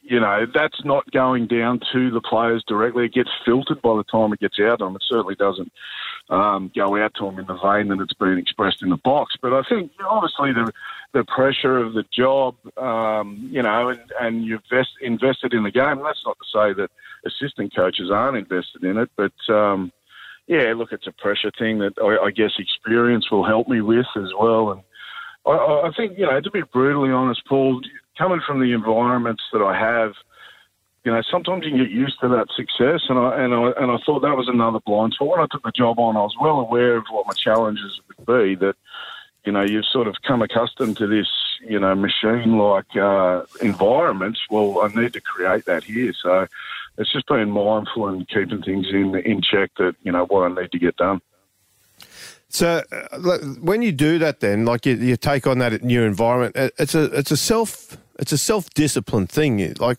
you 0.00 0.18
know, 0.18 0.46
that's 0.52 0.84
not 0.84 1.10
going 1.10 1.46
down 1.46 1.80
to 1.92 2.10
the 2.10 2.20
players 2.20 2.64
directly. 2.66 3.04
It 3.04 3.12
gets 3.12 3.30
filtered 3.44 3.82
by 3.82 3.96
the 3.96 4.04
time 4.04 4.32
it 4.32 4.40
gets 4.40 4.58
out 4.60 4.78
them. 4.78 4.96
It 4.96 5.02
certainly 5.08 5.34
doesn't 5.34 5.70
um, 6.28 6.70
go 6.74 6.96
out 7.02 7.14
to 7.14 7.24
them 7.24 7.38
in 7.38 7.46
the 7.46 7.54
vein 7.54 7.88
that 7.88 8.02
it's 8.02 8.12
been 8.14 8.38
expressed 8.38 8.82
in 8.82 8.90
the 8.90 8.96
box. 8.96 9.34
But 9.40 9.52
I 9.52 9.62
think 9.68 9.92
obviously 10.08 10.52
the 10.52 10.72
the 11.12 11.24
pressure 11.24 11.78
of 11.78 11.94
the 11.94 12.04
job, 12.12 12.56
um, 12.76 13.48
you 13.50 13.62
know, 13.62 13.88
and, 13.88 14.00
and 14.20 14.44
you've 14.44 14.62
vest, 14.70 14.90
invested 15.00 15.54
in 15.54 15.62
the 15.62 15.70
game. 15.70 16.02
That's 16.02 16.22
not 16.26 16.36
to 16.36 16.44
say 16.52 16.72
that 16.74 16.90
assistant 17.24 17.74
coaches 17.74 18.10
aren't 18.10 18.36
invested 18.36 18.84
in 18.84 18.98
it, 18.98 19.10
but 19.16 19.32
um, 19.48 19.92
yeah, 20.46 20.74
look, 20.76 20.92
it's 20.92 21.06
a 21.06 21.12
pressure 21.12 21.50
thing 21.58 21.78
that 21.78 21.94
I, 22.02 22.26
I 22.26 22.30
guess 22.30 22.52
experience 22.58 23.30
will 23.30 23.44
help 23.44 23.68
me 23.68 23.80
with 23.80 24.06
as 24.16 24.30
well. 24.38 24.72
And 24.72 24.82
I, 25.46 25.88
I 25.88 25.90
think, 25.96 26.18
you 26.18 26.26
know, 26.26 26.40
to 26.40 26.50
be 26.50 26.62
brutally 26.72 27.10
honest, 27.10 27.42
Paul, 27.46 27.80
coming 28.18 28.40
from 28.46 28.60
the 28.60 28.72
environments 28.72 29.42
that 29.52 29.62
I 29.62 29.78
have, 29.78 30.12
you 31.06 31.12
know, 31.12 31.22
sometimes 31.30 31.64
you 31.64 31.78
get 31.78 31.88
used 31.92 32.18
to 32.20 32.28
that 32.30 32.48
success, 32.56 33.02
and 33.08 33.16
I 33.16 33.40
and 33.40 33.54
I 33.54 33.70
and 33.80 33.92
I 33.92 33.96
thought 34.04 34.22
that 34.22 34.36
was 34.36 34.48
another 34.48 34.80
blind 34.80 35.12
spot. 35.12 35.28
When 35.28 35.40
I 35.40 35.46
took 35.48 35.62
the 35.62 35.70
job 35.70 36.00
on, 36.00 36.16
I 36.16 36.22
was 36.22 36.34
well 36.40 36.58
aware 36.58 36.96
of 36.96 37.04
what 37.10 37.28
my 37.28 37.32
challenges 37.32 38.00
would 38.08 38.26
be. 38.26 38.56
That 38.56 38.74
you 39.44 39.52
know, 39.52 39.62
you've 39.62 39.84
sort 39.84 40.08
of 40.08 40.16
come 40.26 40.42
accustomed 40.42 40.96
to 40.96 41.06
this, 41.06 41.28
you 41.64 41.78
know, 41.78 41.94
machine-like 41.94 42.96
uh, 42.96 43.42
environment. 43.62 44.36
Well, 44.50 44.80
I 44.82 44.88
need 45.00 45.12
to 45.12 45.20
create 45.20 45.66
that 45.66 45.84
here, 45.84 46.12
so 46.20 46.48
it's 46.98 47.12
just 47.12 47.28
being 47.28 47.52
mindful 47.52 48.08
and 48.08 48.28
keeping 48.28 48.62
things 48.62 48.88
in 48.90 49.14
in 49.14 49.42
check. 49.42 49.70
That 49.78 49.94
you 50.02 50.10
know 50.10 50.24
what 50.24 50.50
I 50.50 50.60
need 50.60 50.72
to 50.72 50.78
get 50.80 50.96
done. 50.96 51.20
So 52.48 52.82
uh, 52.90 53.38
when 53.60 53.82
you 53.82 53.92
do 53.92 54.18
that, 54.18 54.40
then 54.40 54.64
like 54.64 54.84
you, 54.86 54.96
you 54.96 55.16
take 55.16 55.46
on 55.46 55.58
that 55.58 55.84
new 55.84 56.02
environment, 56.02 56.56
it's 56.56 56.96
a 56.96 57.04
it's 57.16 57.30
a 57.30 57.36
self 57.36 57.96
it's 58.18 58.32
a 58.32 58.38
self 58.38 58.70
discipline 58.70 59.26
thing. 59.26 59.74
Like, 59.78 59.98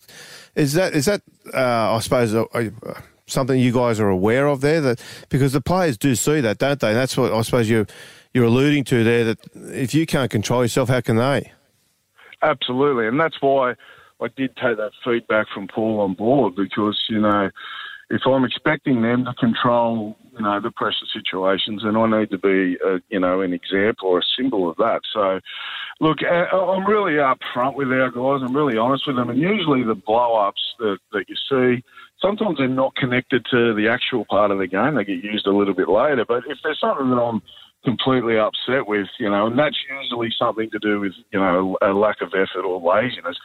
is 0.55 0.73
that 0.73 0.93
is 0.93 1.05
that 1.05 1.21
uh, 1.53 1.95
I 1.95 1.99
suppose 1.99 2.33
uh, 2.33 2.43
uh, 2.53 2.69
something 3.27 3.59
you 3.59 3.71
guys 3.71 3.99
are 3.99 4.09
aware 4.09 4.47
of 4.47 4.61
there? 4.61 4.81
That 4.81 5.01
because 5.29 5.53
the 5.53 5.61
players 5.61 5.97
do 5.97 6.15
see 6.15 6.41
that, 6.41 6.57
don't 6.57 6.79
they? 6.79 6.93
That's 6.93 7.17
what 7.17 7.33
I 7.33 7.41
suppose 7.41 7.69
you 7.69 7.85
you're 8.33 8.45
alluding 8.45 8.83
to 8.85 9.03
there. 9.03 9.23
That 9.25 9.39
if 9.55 9.93
you 9.93 10.05
can't 10.05 10.31
control 10.31 10.63
yourself, 10.63 10.89
how 10.89 11.01
can 11.01 11.17
they? 11.17 11.51
Absolutely, 12.41 13.07
and 13.07 13.19
that's 13.19 13.41
why 13.41 13.73
I 14.21 14.27
did 14.35 14.55
take 14.57 14.77
that 14.77 14.91
feedback 15.03 15.47
from 15.53 15.67
Paul 15.67 15.99
on 16.01 16.13
board 16.13 16.55
because 16.55 16.99
you 17.09 17.19
know 17.19 17.49
if 18.09 18.21
I'm 18.25 18.45
expecting 18.45 19.01
them 19.01 19.25
to 19.25 19.33
control 19.33 20.17
you 20.33 20.43
know 20.43 20.59
the 20.61 20.71
pressure 20.71 21.05
situations, 21.11 21.81
then 21.83 21.95
I 21.95 22.19
need 22.19 22.29
to 22.29 22.37
be 22.37 22.77
a, 22.85 22.99
you 23.09 23.19
know 23.19 23.41
an 23.41 23.53
example 23.53 24.09
or 24.09 24.19
a 24.19 24.23
symbol 24.37 24.69
of 24.69 24.77
that. 24.77 25.01
So 25.13 25.39
look, 25.99 26.19
uh, 26.23 26.55
I'm 26.55 26.85
really 26.85 27.13
upfront 27.13 27.75
with 27.75 27.89
our 27.89 28.11
guys. 28.11 28.47
I'm 28.47 28.55
really 28.55 28.77
honest 28.77 29.07
with 29.07 29.15
them, 29.15 29.29
and 29.29 29.39
usually 29.39 29.83
the 29.83 29.95
blow 29.95 30.35
ups 30.35 30.61
that 30.79 30.97
that 31.11 31.25
you 31.27 31.35
see. 31.49 31.83
Sometimes 32.19 32.57
they're 32.57 32.67
not 32.67 32.95
connected 32.95 33.45
to 33.51 33.75
the 33.75 33.89
actual 33.89 34.25
part 34.25 34.49
of 34.49 34.57
the 34.57 34.65
game. 34.65 34.95
They 34.95 35.03
get 35.03 35.23
used 35.23 35.45
a 35.45 35.55
little 35.55 35.75
bit 35.75 35.87
later. 35.87 36.25
But 36.27 36.43
if 36.47 36.57
there's 36.63 36.79
something 36.79 37.11
that 37.11 37.21
I'm 37.21 37.43
completely 37.87 38.37
upset 38.37 38.85
with, 38.85 39.07
you 39.17 39.29
know, 39.29 39.47
and 39.47 39.57
that's 39.57 39.77
usually 39.89 40.29
something 40.37 40.69
to 40.69 40.77
do 40.77 40.99
with, 40.99 41.13
you 41.31 41.39
know, 41.39 41.77
a 41.81 41.93
lack 41.93 42.19
of 42.19 42.33
effort 42.33 42.65
or 42.65 42.81
laziness. 42.81 43.37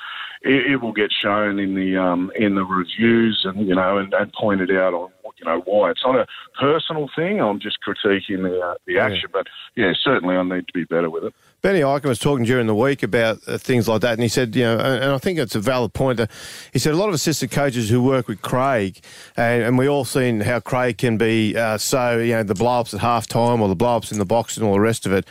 It, 0.43 0.73
it 0.73 0.77
will 0.83 0.93
get 0.93 1.13
shown 1.13 1.61
in 1.61 1.77
the 1.77 1.97
um, 1.97 2.33
in 2.35 2.57
the 2.57 2.65
reviews 2.65 3.43
and 3.45 3.69
you 3.69 3.77
know 3.77 3.99
and, 3.99 4.13
and 4.13 4.33
pointed 4.33 4.73
out 4.73 4.95
on 4.95 5.13
you 5.39 5.45
know 5.45 5.61
why 5.65 5.91
it's 5.91 6.03
not 6.05 6.17
a 6.17 6.27
personal 6.59 7.09
thing. 7.15 7.41
I'm 7.41 7.61
just 7.61 7.79
critiquing 7.87 8.43
the 8.43 8.61
uh, 8.61 8.75
the 8.87 8.99
action, 8.99 9.29
but 9.33 9.47
yeah, 9.77 9.93
certainly 10.03 10.37
I 10.37 10.43
need 10.43 10.67
to 10.67 10.73
be 10.73 10.85
better 10.85 11.11
with 11.11 11.25
it. 11.25 11.35
Benny 11.63 11.81
Ikin 11.81 12.07
was 12.07 12.19
talking 12.19 12.45
during 12.45 12.67
the 12.67 12.75
week 12.75 13.05
about 13.05 13.39
uh, 13.47 13.57
things 13.57 13.87
like 13.87 14.01
that, 14.01 14.15
and 14.15 14.23
he 14.23 14.29
said, 14.29 14.57
you 14.57 14.65
know, 14.65 14.79
and 14.79 15.05
and 15.05 15.13
I 15.13 15.19
think 15.19 15.39
it's 15.39 15.55
a 15.55 15.61
valid 15.61 15.93
point. 15.93 16.17
That 16.17 16.31
he 16.73 16.79
said 16.79 16.93
a 16.93 16.97
lot 16.97 17.09
of 17.09 17.15
assistant 17.15 17.53
coaches 17.53 17.89
who 17.89 18.03
work 18.03 18.27
with 18.27 18.43
Craig, 18.43 19.01
and, 19.37 19.63
and 19.63 19.79
we 19.79 19.89
all 19.89 20.05
seen 20.05 20.41
how 20.41 20.59
Craig 20.59 20.99
can 20.99 21.17
be 21.19 21.57
uh, 21.57 21.79
so, 21.79 22.19
you 22.19 22.33
know, 22.33 22.43
the 22.43 22.55
blow 22.55 22.81
ups 22.81 22.93
at 22.95 23.01
half 23.01 23.29
time 23.29 23.63
or 23.63 23.69
the 23.69 23.77
blow 23.77 23.97
ups 23.97 24.11
in 24.11 24.19
the 24.19 24.25
box 24.25 24.57
and 24.57 24.67
all 24.67 24.73
the 24.73 24.81
rest 24.81 25.07
of 25.07 25.13
it, 25.13 25.25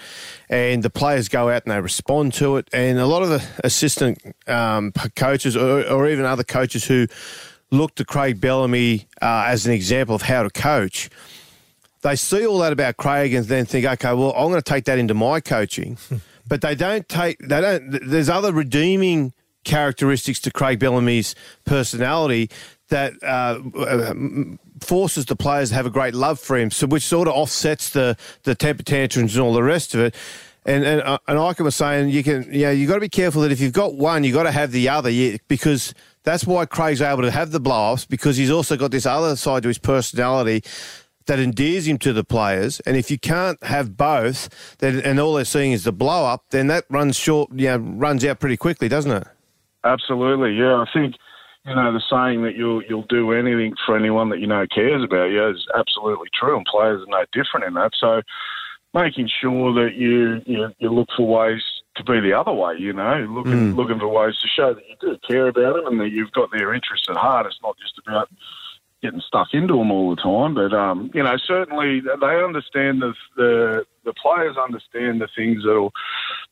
and 0.49 0.83
the 0.83 0.89
players 0.89 1.27
go 1.27 1.49
out 1.49 1.63
and 1.65 1.73
they 1.73 1.81
respond 1.81 2.33
to 2.35 2.55
it, 2.55 2.69
and 2.71 2.97
a 2.97 3.07
lot 3.07 3.23
of 3.23 3.29
the 3.29 3.45
assistant 3.65 4.17
um, 4.47 4.93
coaches 5.17 5.57
or, 5.57 5.85
or 5.89 6.07
even 6.07 6.23
other 6.23 6.43
coaches 6.43 6.85
who 6.85 7.07
look 7.71 7.95
to 7.95 8.05
Craig 8.05 8.39
Bellamy 8.41 9.07
uh, 9.21 9.45
as 9.47 9.65
an 9.65 9.73
example 9.73 10.15
of 10.15 10.23
how 10.23 10.43
to 10.43 10.49
coach 10.49 11.09
they 12.01 12.15
see 12.15 12.45
all 12.45 12.59
that 12.59 12.73
about 12.73 12.97
Craig 12.97 13.33
and 13.33 13.45
then 13.45 13.65
think, 13.65 13.85
okay, 13.85 14.13
well, 14.13 14.33
I'm 14.35 14.49
going 14.49 14.61
to 14.61 14.61
take 14.61 14.85
that 14.85 14.97
into 14.97 15.13
my 15.13 15.39
coaching. 15.39 15.97
but 16.47 16.61
they 16.61 16.75
don't 16.75 17.07
take, 17.07 17.39
they 17.39 17.61
don't, 17.61 18.09
there's 18.09 18.29
other 18.29 18.51
redeeming 18.51 19.33
characteristics 19.63 20.39
to 20.41 20.51
Craig 20.51 20.79
Bellamy's 20.79 21.35
personality 21.65 22.49
that 22.89 23.13
uh, 23.23 23.59
forces 24.81 25.25
the 25.25 25.35
players 25.35 25.69
to 25.69 25.75
have 25.75 25.85
a 25.85 25.91
great 25.91 26.13
love 26.13 26.39
for 26.39 26.57
him, 26.57 26.71
so 26.71 26.87
which 26.87 27.03
sort 27.03 27.27
of 27.27 27.35
offsets 27.35 27.91
the, 27.91 28.17
the 28.43 28.55
temper 28.55 28.83
tantrums 28.83 29.35
and 29.35 29.43
all 29.43 29.53
the 29.53 29.63
rest 29.63 29.93
of 29.93 30.01
it. 30.01 30.15
And 30.63 30.85
and 30.85 31.01
uh, 31.01 31.17
and 31.27 31.39
Ikin 31.39 31.61
was 31.61 31.75
saying 31.75 32.09
you 32.09 32.21
can 32.21 32.47
yeah 32.51 32.69
you've 32.69 32.87
got 32.87 32.93
to 32.93 33.01
be 33.01 33.09
careful 33.09 33.41
that 33.41 33.51
if 33.51 33.59
you've 33.59 33.73
got 33.73 33.95
one 33.95 34.23
you've 34.23 34.35
got 34.35 34.43
to 34.43 34.51
have 34.51 34.71
the 34.71 34.89
other 34.89 35.09
because 35.47 35.95
that's 36.23 36.45
why 36.45 36.65
Craig's 36.65 37.01
able 37.01 37.23
to 37.23 37.31
have 37.31 37.51
the 37.51 37.59
blow 37.59 37.75
offs 37.75 38.05
because 38.05 38.37
he's 38.37 38.51
also 38.51 38.77
got 38.77 38.91
this 38.91 39.05
other 39.05 39.35
side 39.35 39.63
to 39.63 39.69
his 39.69 39.79
personality 39.79 40.63
that 41.27 41.39
endears 41.39 41.87
him 41.87 41.97
to 41.99 42.13
the 42.13 42.23
players. 42.23 42.79
And 42.81 42.97
if 42.97 43.11
you 43.11 43.19
can't 43.19 43.61
have 43.63 43.95
both, 43.97 44.77
then 44.79 44.99
and 45.01 45.19
all 45.19 45.35
they're 45.35 45.45
seeing 45.45 45.71
is 45.71 45.83
the 45.83 45.91
blow 45.91 46.25
up, 46.25 46.45
then 46.49 46.67
that 46.67 46.85
runs 46.89 47.17
short, 47.17 47.51
you 47.53 47.67
know, 47.67 47.77
runs 47.77 48.25
out 48.25 48.39
pretty 48.39 48.57
quickly, 48.57 48.87
doesn't 48.87 49.11
it? 49.11 49.27
Absolutely, 49.83 50.53
yeah. 50.53 50.75
I 50.75 50.85
think 50.93 51.15
you 51.65 51.75
know 51.75 51.93
the 51.93 52.01
saying 52.09 52.43
that 52.43 52.55
you'll 52.55 52.83
you'll 52.83 53.05
do 53.07 53.31
anything 53.33 53.73
for 53.85 53.95
anyone 53.95 54.29
that 54.29 54.39
you 54.39 54.47
know 54.47 54.65
cares 54.73 55.03
about 55.03 55.25
you 55.25 55.47
is 55.49 55.65
absolutely 55.75 56.27
true, 56.39 56.57
and 56.57 56.65
players 56.65 57.01
are 57.01 57.09
no 57.09 57.25
different 57.33 57.65
in 57.65 57.73
that. 57.75 57.91
So 57.99 58.21
making 58.93 59.29
sure 59.41 59.73
that 59.73 59.95
you 59.95 60.41
you, 60.45 60.69
you 60.79 60.89
look 60.89 61.09
for 61.15 61.27
ways 61.27 61.63
to 62.05 62.11
be 62.11 62.19
the 62.19 62.33
other 62.33 62.51
way, 62.51 62.75
you 62.77 62.93
know, 62.93 63.25
looking 63.29 63.73
Mm. 63.73 63.75
looking 63.75 63.99
for 63.99 64.07
ways 64.07 64.37
to 64.41 64.47
show 64.47 64.73
that 64.73 64.83
you 64.87 64.95
do 64.99 65.17
care 65.27 65.47
about 65.47 65.75
them 65.75 65.87
and 65.87 66.01
that 66.01 66.09
you've 66.11 66.31
got 66.31 66.51
their 66.51 66.73
interests 66.73 67.07
at 67.09 67.17
heart. 67.17 67.45
It's 67.45 67.59
not 67.61 67.77
just 67.77 67.97
about 68.05 68.29
getting 69.01 69.21
stuck 69.21 69.49
into 69.53 69.77
them 69.77 69.91
all 69.91 70.15
the 70.15 70.21
time. 70.21 70.53
But 70.53 70.73
um, 70.73 71.11
you 71.13 71.23
know, 71.23 71.35
certainly 71.37 72.01
they 72.01 72.43
understand 72.43 73.01
the 73.01 73.13
the 73.35 73.85
the 74.03 74.13
players 74.13 74.57
understand 74.57 75.21
the 75.21 75.27
things 75.35 75.63
that'll 75.65 75.93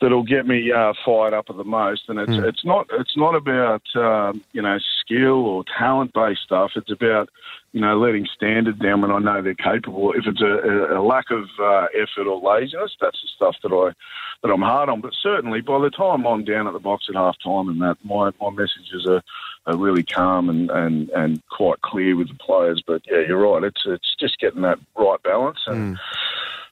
that'll 0.02 0.24
get 0.24 0.46
me 0.46 0.72
uh, 0.72 0.94
fired 1.04 1.34
up 1.34 1.46
at 1.50 1.58
the 1.58 1.64
most. 1.64 2.04
And 2.08 2.20
it's 2.20 2.30
Mm. 2.30 2.48
it's 2.48 2.64
not 2.64 2.88
it's 2.94 3.18
not 3.18 3.36
about 3.36 3.84
um, 3.96 4.44
you 4.52 4.62
know 4.62 4.78
skill 5.02 5.46
or 5.46 5.64
talent 5.78 6.14
based 6.14 6.42
stuff. 6.42 6.72
It's 6.76 6.92
about 6.92 7.30
you 7.72 7.82
know 7.82 7.98
letting 7.98 8.28
standard 8.36 8.80
down 8.80 9.02
when 9.02 9.12
I 9.12 9.20
know 9.20 9.42
they're 9.42 9.56
capable. 9.56 10.14
If 10.14 10.26
it's 10.28 10.42
a, 10.42 10.98
a, 10.98 11.02
lack 11.02 11.32
of 11.32 11.46
uh, 11.60 11.88
effort 11.96 12.28
or 12.28 12.40
laziness, 12.40 12.96
that's 13.02 13.22
the 13.22 13.30
stuff 13.36 13.56
that 13.64 13.74
I 13.74 13.94
that 14.42 14.54
I'm 14.54 14.62
hard 14.62 14.90
on. 14.90 15.02
But 15.02 15.14
certainly 15.22 15.62
by 15.62 15.80
the 15.80 15.90
time 15.90 16.26
I'm 16.26 16.44
down 16.44 16.68
at 16.68 16.74
the 16.74 16.80
box 16.80 17.06
at 17.10 17.16
half 17.16 17.36
time 17.44 17.70
and 17.70 17.82
that 17.82 17.98
my 18.04 18.32
my 18.40 18.50
messages 18.52 19.08
are 19.08 19.24
are 19.70 19.78
really 19.78 20.04
calm 20.04 20.50
and, 20.50 20.70
and, 20.72 21.10
and 21.10 21.42
quite 21.50 21.82
clear 21.82 22.16
with 22.16 22.30
the 22.30 22.36
players. 22.36 22.84
But 22.86 23.02
yeah, 23.10 23.22
you're 23.28 23.38
right. 23.38 23.64
It's 23.64 23.82
it's 23.86 24.16
just 24.20 24.40
getting 24.40 24.62
that 24.62 24.80
right 24.98 25.22
balance. 25.24 25.60
And 25.68 25.96
mm. 25.96 26.00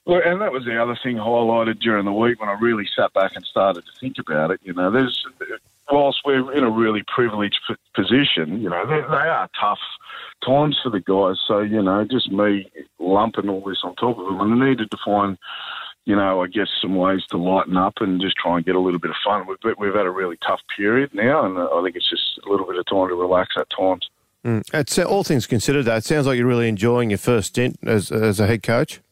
look, 0.06 0.22
and 0.24 0.40
that 0.40 0.52
was 0.52 0.64
the 0.64 0.80
other 0.80 0.98
thing 1.02 1.16
highlighted 1.16 1.80
during 1.80 2.04
the 2.04 2.12
week 2.12 2.40
when 2.40 2.48
I 2.48 2.58
really 2.60 2.88
sat 2.96 3.12
back 3.14 3.32
and 3.34 3.44
started 3.44 3.84
to 3.84 4.00
think 4.00 4.16
about 4.18 4.50
it. 4.50 4.60
You 4.62 4.72
know, 4.72 4.90
there's 4.90 5.24
whilst 5.90 6.20
we're 6.24 6.52
in 6.52 6.64
a 6.64 6.70
really 6.70 7.02
privileged 7.06 7.60
p- 7.66 7.74
position, 7.94 8.60
you 8.60 8.68
know, 8.68 8.86
they, 8.86 9.00
they 9.00 9.28
are 9.28 9.48
tough 9.58 9.78
times 10.44 10.78
for 10.82 10.90
the 10.90 11.00
guys. 11.00 11.36
So 11.46 11.60
you 11.60 11.82
know, 11.82 12.04
just 12.04 12.30
me 12.30 12.70
lumping 12.98 13.48
all 13.48 13.62
this 13.62 13.80
on 13.84 13.94
top 13.96 14.18
of 14.18 14.26
them, 14.26 14.40
and 14.40 14.62
I 14.62 14.68
needed 14.68 14.90
to 14.90 14.98
find 15.04 15.38
you 16.08 16.16
know, 16.16 16.42
I 16.42 16.46
guess 16.46 16.68
some 16.80 16.96
ways 16.96 17.20
to 17.28 17.36
lighten 17.36 17.76
up 17.76 17.96
and 18.00 18.18
just 18.18 18.34
try 18.36 18.56
and 18.56 18.64
get 18.64 18.74
a 18.74 18.80
little 18.80 18.98
bit 18.98 19.10
of 19.10 19.16
fun. 19.22 19.46
We've, 19.46 19.76
we've 19.78 19.94
had 19.94 20.06
a 20.06 20.10
really 20.10 20.38
tough 20.38 20.60
period 20.74 21.10
now, 21.12 21.44
and 21.44 21.58
I 21.58 21.82
think 21.84 21.96
it's 21.96 22.08
just 22.08 22.40
a 22.46 22.50
little 22.50 22.66
bit 22.66 22.78
of 22.78 22.86
time 22.86 23.10
to 23.10 23.14
relax 23.14 23.50
at 23.58 23.66
times. 23.68 24.08
Mm. 24.42 24.62
It's 24.72 24.98
uh, 24.98 25.02
all 25.02 25.22
things 25.22 25.46
considered. 25.46 25.82
Though 25.82 25.96
it 25.96 26.04
sounds 26.04 26.26
like 26.26 26.38
you're 26.38 26.46
really 26.46 26.66
enjoying 26.66 27.10
your 27.10 27.18
first 27.18 27.48
stint 27.48 27.78
as 27.82 28.10
as 28.10 28.40
a 28.40 28.46
head 28.46 28.62
coach. 28.62 29.02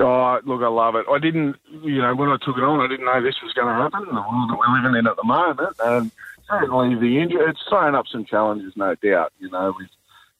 Oh, 0.00 0.40
look, 0.44 0.60
I 0.60 0.66
love 0.66 0.96
it. 0.96 1.06
I 1.08 1.20
didn't, 1.20 1.54
you 1.84 2.02
know, 2.02 2.16
when 2.16 2.30
I 2.30 2.36
took 2.44 2.58
it 2.58 2.64
on, 2.64 2.80
I 2.80 2.88
didn't 2.88 3.06
know 3.06 3.22
this 3.22 3.36
was 3.40 3.52
going 3.52 3.68
to 3.68 3.80
happen 3.80 4.08
in 4.08 4.14
the 4.16 4.20
world 4.20 4.50
that 4.50 4.58
we're 4.58 4.82
living 4.82 4.98
in 4.98 5.06
at 5.06 5.14
the 5.14 5.22
moment. 5.22 5.76
And 5.78 6.10
certainly 6.50 6.96
the 6.96 7.20
injury, 7.20 7.44
it's 7.46 7.62
thrown 7.68 7.94
up 7.94 8.06
some 8.10 8.24
challenges, 8.24 8.72
no 8.74 8.96
doubt, 8.96 9.32
you 9.38 9.48
know, 9.50 9.72
with, 9.78 9.86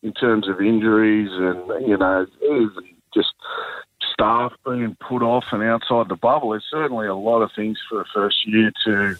in 0.02 0.12
terms 0.12 0.48
of 0.48 0.60
injuries 0.60 1.30
and, 1.30 1.86
you 1.86 1.96
know, 1.96 2.26
even 2.42 2.82
just 3.14 3.32
staff 4.14 4.52
being 4.64 4.96
put 5.06 5.22
off 5.22 5.44
and 5.52 5.62
outside 5.62 6.08
the 6.08 6.16
bubble. 6.16 6.50
There's 6.50 6.64
certainly 6.70 7.06
a 7.06 7.14
lot 7.14 7.42
of 7.42 7.50
things 7.54 7.78
for 7.88 7.98
the 7.98 8.06
first 8.14 8.46
year 8.46 8.72
to 8.86 9.16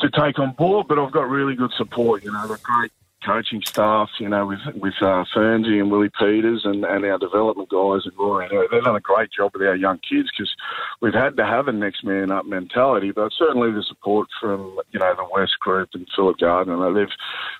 to 0.00 0.10
take 0.10 0.38
on 0.38 0.52
board, 0.52 0.86
but 0.88 0.98
I've 0.98 1.10
got 1.10 1.28
really 1.28 1.56
good 1.56 1.72
support, 1.76 2.22
you 2.22 2.30
know, 2.30 2.46
the 2.46 2.56
great 2.62 2.92
coaching 3.24 3.60
staff, 3.66 4.08
you 4.20 4.28
know, 4.28 4.46
with 4.46 4.60
with 4.76 4.94
uh, 5.00 5.24
Fernsey 5.34 5.80
and 5.80 5.90
Willie 5.90 6.10
Peters 6.18 6.62
and, 6.64 6.84
and 6.84 7.04
our 7.04 7.18
development 7.18 7.68
guys 7.68 8.02
and 8.04 8.16
Rory. 8.16 8.48
They've 8.70 8.82
done 8.82 8.96
a 8.96 9.00
great 9.00 9.30
job 9.32 9.52
with 9.54 9.66
our 9.66 9.74
young 9.74 9.98
kids 9.98 10.30
because 10.30 10.54
we've 11.00 11.14
had 11.14 11.36
to 11.36 11.44
have 11.44 11.68
a 11.68 11.72
next 11.72 12.04
man 12.04 12.30
up 12.30 12.46
mentality. 12.46 13.10
But 13.10 13.32
certainly 13.36 13.72
the 13.72 13.82
support 13.82 14.28
from 14.40 14.78
you 14.92 15.00
know 15.00 15.14
the 15.16 15.26
West 15.32 15.58
Group 15.60 15.90
and 15.94 16.06
Philip 16.14 16.38
Gardner, 16.38 16.92
they've 16.92 17.14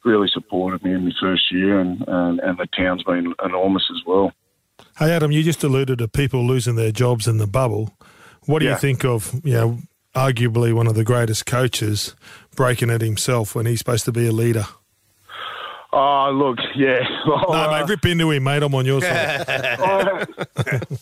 really 0.04 0.28
supported 0.32 0.84
me 0.84 0.94
in 0.94 1.04
my 1.04 1.12
first 1.20 1.50
year, 1.50 1.80
and 1.80 2.04
and, 2.06 2.40
and 2.40 2.58
the 2.58 2.68
town's 2.76 3.02
been 3.02 3.34
enormous 3.44 3.84
as 3.90 4.02
well. 4.06 4.32
Hey, 4.98 5.12
Adam, 5.12 5.30
you 5.30 5.42
just 5.42 5.62
alluded 5.64 5.98
to 5.98 6.08
people 6.08 6.46
losing 6.46 6.74
their 6.76 6.90
jobs 6.92 7.28
in 7.28 7.38
the 7.38 7.46
bubble. 7.46 7.96
What 8.46 8.60
do 8.60 8.66
Yeah. 8.66 8.72
you 8.72 8.78
think 8.78 9.04
of, 9.04 9.40
you 9.44 9.52
know, 9.54 9.78
arguably 10.14 10.72
one 10.72 10.86
of 10.86 10.94
the 10.94 11.04
greatest 11.04 11.46
coaches 11.46 12.14
breaking 12.56 12.90
it 12.90 13.00
himself 13.00 13.54
when 13.54 13.66
he's 13.66 13.78
supposed 13.78 14.04
to 14.06 14.12
be 14.12 14.26
a 14.26 14.32
leader? 14.32 14.66
Oh, 15.90 16.30
look, 16.32 16.58
yeah. 16.76 17.00
No, 17.26 17.70
mate, 17.70 17.88
rip 17.88 18.04
into 18.04 18.30
him, 18.30 18.44
mate. 18.44 18.62
I'm 18.62 18.74
on 18.74 18.84
your 18.84 19.00
side. 19.00 19.44
Oh, 19.80 20.26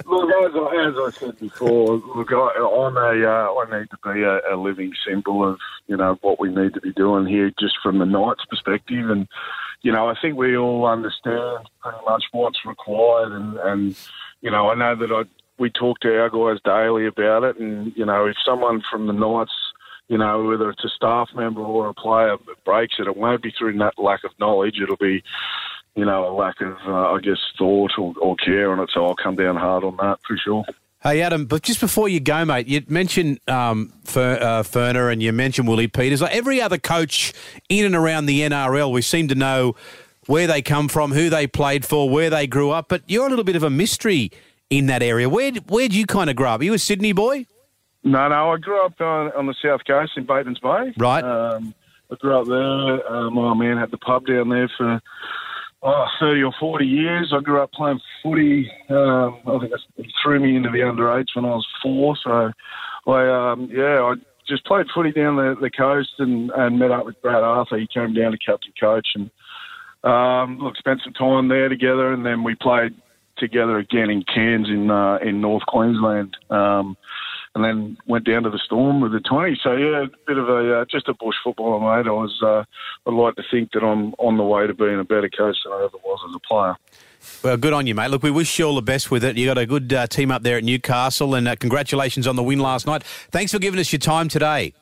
look, 0.06 0.30
as 0.30 0.54
I, 0.54 0.88
as 0.88 0.94
I 0.96 1.10
said 1.18 1.38
before, 1.40 1.96
look, 2.14 2.32
I, 2.32 2.36
I'm 2.36 2.96
a, 2.96 3.26
uh, 3.26 3.54
I 3.54 3.78
need 3.80 3.88
to 3.90 3.98
be 4.04 4.22
a, 4.22 4.54
a 4.54 4.56
living 4.56 4.92
symbol 5.06 5.48
of, 5.48 5.58
you 5.88 5.96
know, 5.96 6.18
what 6.22 6.38
we 6.38 6.48
need 6.50 6.74
to 6.74 6.80
be 6.80 6.92
doing 6.92 7.26
here 7.26 7.50
just 7.58 7.74
from 7.82 7.98
the 7.98 8.06
Knights' 8.06 8.44
perspective. 8.48 9.10
And, 9.10 9.26
you 9.82 9.90
know, 9.92 10.08
I 10.08 10.14
think 10.20 10.36
we 10.36 10.56
all 10.56 10.86
understand 10.86 11.68
pretty 11.80 11.98
much 12.06 12.24
what's 12.32 12.64
required. 12.64 13.32
And, 13.32 13.56
and 13.58 13.96
you 14.40 14.50
know, 14.50 14.68
I 14.70 14.74
know 14.74 14.94
that 14.94 15.12
I, 15.12 15.22
we 15.58 15.70
talk 15.70 16.00
to 16.00 16.18
our 16.20 16.30
guys 16.30 16.60
daily 16.64 17.06
about 17.06 17.44
it. 17.44 17.58
And, 17.58 17.92
you 17.96 18.04
know, 18.04 18.26
if 18.26 18.36
someone 18.44 18.82
from 18.88 19.06
the 19.06 19.12
Knights 19.12 19.52
you 20.08 20.18
know, 20.18 20.44
whether 20.44 20.70
it's 20.70 20.84
a 20.84 20.88
staff 20.88 21.28
member 21.34 21.60
or 21.60 21.88
a 21.88 21.94
player 21.94 22.36
that 22.46 22.64
breaks 22.64 22.94
it, 22.98 23.06
it 23.06 23.16
won't 23.16 23.42
be 23.42 23.52
through 23.58 23.76
that 23.78 23.98
lack 23.98 24.24
of 24.24 24.30
knowledge. 24.38 24.76
It'll 24.80 24.96
be, 24.96 25.22
you 25.94 26.04
know, 26.04 26.28
a 26.28 26.34
lack 26.34 26.60
of, 26.60 26.76
uh, 26.86 27.12
I 27.12 27.20
guess, 27.20 27.38
thought 27.58 27.92
or, 27.98 28.14
or 28.20 28.36
care 28.36 28.70
on 28.70 28.80
it. 28.80 28.90
So 28.94 29.04
I'll 29.04 29.16
come 29.16 29.36
down 29.36 29.56
hard 29.56 29.84
on 29.84 29.96
that 29.96 30.18
for 30.26 30.36
sure. 30.36 30.64
Hey, 31.02 31.22
Adam, 31.22 31.44
but 31.44 31.62
just 31.62 31.80
before 31.80 32.08
you 32.08 32.20
go, 32.20 32.44
mate, 32.44 32.66
you 32.66 32.82
mentioned 32.88 33.38
um, 33.48 33.92
Fer, 34.04 34.38
uh, 34.40 34.62
Ferner 34.62 35.12
and 35.12 35.22
you 35.22 35.32
mentioned 35.32 35.68
Willie 35.68 35.88
Peters. 35.88 36.22
Like 36.22 36.34
every 36.34 36.60
other 36.60 36.78
coach 36.78 37.32
in 37.68 37.84
and 37.84 37.94
around 37.94 38.26
the 38.26 38.40
NRL, 38.40 38.90
we 38.90 39.02
seem 39.02 39.28
to 39.28 39.34
know 39.34 39.76
where 40.26 40.46
they 40.46 40.62
come 40.62 40.88
from, 40.88 41.12
who 41.12 41.30
they 41.30 41.46
played 41.46 41.84
for, 41.84 42.08
where 42.08 42.30
they 42.30 42.46
grew 42.46 42.70
up. 42.70 42.88
But 42.88 43.02
you're 43.06 43.26
a 43.26 43.30
little 43.30 43.44
bit 43.44 43.56
of 43.56 43.62
a 43.62 43.70
mystery 43.70 44.32
in 44.70 44.86
that 44.86 45.02
area. 45.02 45.28
Where 45.28 45.52
where'd 45.68 45.94
you 45.94 46.06
kind 46.06 46.30
of 46.30 46.36
grow 46.36 46.50
up? 46.50 46.60
Are 46.60 46.64
you 46.64 46.74
a 46.74 46.78
Sydney 46.78 47.12
boy? 47.12 47.46
No, 48.06 48.28
no, 48.28 48.52
I 48.52 48.56
grew 48.58 48.84
up 48.84 49.00
on, 49.00 49.32
on 49.32 49.46
the 49.46 49.54
south 49.60 49.80
coast 49.84 50.12
in 50.16 50.26
Batemans 50.26 50.62
Bay. 50.62 50.94
Right. 50.96 51.24
Um, 51.24 51.74
I 52.08 52.14
grew 52.14 52.38
up 52.38 52.46
there. 52.46 53.12
Uh, 53.12 53.30
my 53.30 53.52
man 53.54 53.78
had 53.78 53.90
the 53.90 53.98
pub 53.98 54.26
down 54.26 54.48
there 54.48 54.70
for 54.78 55.00
oh, 55.82 56.06
30 56.20 56.44
or 56.44 56.52
40 56.58 56.86
years. 56.86 57.32
I 57.36 57.40
grew 57.40 57.60
up 57.60 57.72
playing 57.72 58.00
footy. 58.22 58.70
Um, 58.88 59.40
I 59.48 59.58
think 59.58 59.72
he 59.96 60.08
threw 60.22 60.38
me 60.38 60.54
into 60.54 60.70
the 60.70 60.78
underage 60.78 61.34
when 61.34 61.44
I 61.44 61.48
was 61.48 61.66
four. 61.82 62.16
So, 62.22 62.52
I 63.08 63.50
um, 63.50 63.68
yeah, 63.72 64.02
I 64.02 64.14
just 64.48 64.64
played 64.66 64.86
footy 64.94 65.10
down 65.10 65.34
the, 65.34 65.56
the 65.60 65.70
coast 65.70 66.12
and, 66.18 66.52
and 66.52 66.78
met 66.78 66.92
up 66.92 67.06
with 67.06 67.20
Brad 67.22 67.42
Arthur. 67.42 67.76
He 67.76 67.88
came 67.92 68.14
down 68.14 68.30
to 68.30 68.38
captain 68.38 68.72
coach 68.78 69.08
and 69.16 69.30
um, 70.04 70.58
look, 70.60 70.76
spent 70.76 71.00
some 71.02 71.12
time 71.14 71.48
there 71.48 71.68
together, 71.68 72.12
and 72.12 72.24
then 72.24 72.44
we 72.44 72.54
played 72.54 72.94
together 73.36 73.78
again 73.78 74.10
in 74.10 74.22
Cairns 74.22 74.68
in 74.68 74.92
uh, 74.92 75.16
in 75.16 75.40
North 75.40 75.66
Queensland. 75.66 76.36
Um, 76.50 76.96
and 77.56 77.64
then 77.64 77.96
went 78.06 78.26
down 78.26 78.42
to 78.42 78.50
the 78.50 78.58
Storm 78.58 79.00
with 79.00 79.12
the 79.12 79.20
20. 79.20 79.58
So 79.62 79.72
yeah, 79.72 80.04
a 80.04 80.06
bit 80.26 80.36
of 80.36 80.46
a 80.50 80.80
uh, 80.80 80.84
just 80.90 81.08
a 81.08 81.14
bush 81.14 81.36
footballer, 81.42 81.80
mate. 81.80 82.06
I 82.06 82.12
was 82.12 82.38
uh, 82.42 82.64
I'd 83.08 83.14
like 83.14 83.34
to 83.36 83.42
think 83.50 83.72
that 83.72 83.82
I'm 83.82 84.12
on 84.18 84.36
the 84.36 84.44
way 84.44 84.66
to 84.66 84.74
being 84.74 85.00
a 85.00 85.04
better 85.04 85.30
coach 85.30 85.56
than 85.64 85.72
I 85.72 85.76
ever 85.76 85.96
was 86.04 86.20
as 86.28 86.34
a 86.36 86.40
player. 86.40 86.76
Well, 87.42 87.56
good 87.56 87.72
on 87.72 87.86
you, 87.86 87.94
mate. 87.94 88.10
Look, 88.10 88.22
we 88.22 88.30
wish 88.30 88.58
you 88.58 88.66
all 88.66 88.74
the 88.74 88.82
best 88.82 89.10
with 89.10 89.24
it. 89.24 89.38
You 89.38 89.46
got 89.46 89.56
a 89.56 89.64
good 89.64 89.90
uh, 89.90 90.06
team 90.06 90.30
up 90.30 90.42
there 90.42 90.58
at 90.58 90.64
Newcastle, 90.64 91.34
and 91.34 91.48
uh, 91.48 91.56
congratulations 91.56 92.26
on 92.26 92.36
the 92.36 92.42
win 92.42 92.58
last 92.58 92.86
night. 92.86 93.02
Thanks 93.30 93.52
for 93.52 93.58
giving 93.58 93.80
us 93.80 93.90
your 93.90 94.00
time 94.00 94.28
today. 94.28 94.74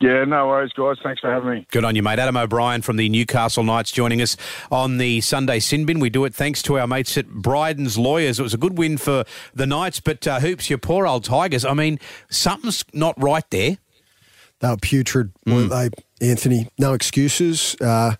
Yeah, 0.00 0.24
no 0.24 0.46
worries, 0.46 0.72
guys. 0.72 0.96
Thanks 1.02 1.20
for 1.20 1.30
having 1.32 1.50
me. 1.50 1.66
Good 1.72 1.84
on 1.84 1.96
you, 1.96 2.04
mate. 2.04 2.20
Adam 2.20 2.36
O'Brien 2.36 2.82
from 2.82 2.96
the 2.96 3.08
Newcastle 3.08 3.64
Knights 3.64 3.90
joining 3.90 4.22
us 4.22 4.36
on 4.70 4.98
the 4.98 5.20
Sunday 5.20 5.58
Sin 5.58 5.86
Bin. 5.86 5.98
We 5.98 6.08
do 6.08 6.24
it 6.24 6.34
thanks 6.34 6.62
to 6.62 6.78
our 6.78 6.86
mates 6.86 7.18
at 7.18 7.26
Bryden's 7.28 7.98
Lawyers. 7.98 8.38
It 8.38 8.44
was 8.44 8.54
a 8.54 8.58
good 8.58 8.78
win 8.78 8.96
for 8.96 9.24
the 9.54 9.66
Knights, 9.66 9.98
but 9.98 10.24
uh, 10.24 10.38
hoops, 10.38 10.70
your 10.70 10.78
poor 10.78 11.04
old 11.04 11.24
Tigers. 11.24 11.64
I 11.64 11.74
mean, 11.74 11.98
something's 12.30 12.84
not 12.92 13.20
right 13.20 13.48
there. 13.50 13.78
They 14.60 14.68
were 14.68 14.76
putrid, 14.76 15.32
weren't 15.46 15.70
they, 15.70 15.90
Anthony? 16.24 16.68
No 16.78 16.92
excuses. 16.92 17.74
Uh, 17.80 18.14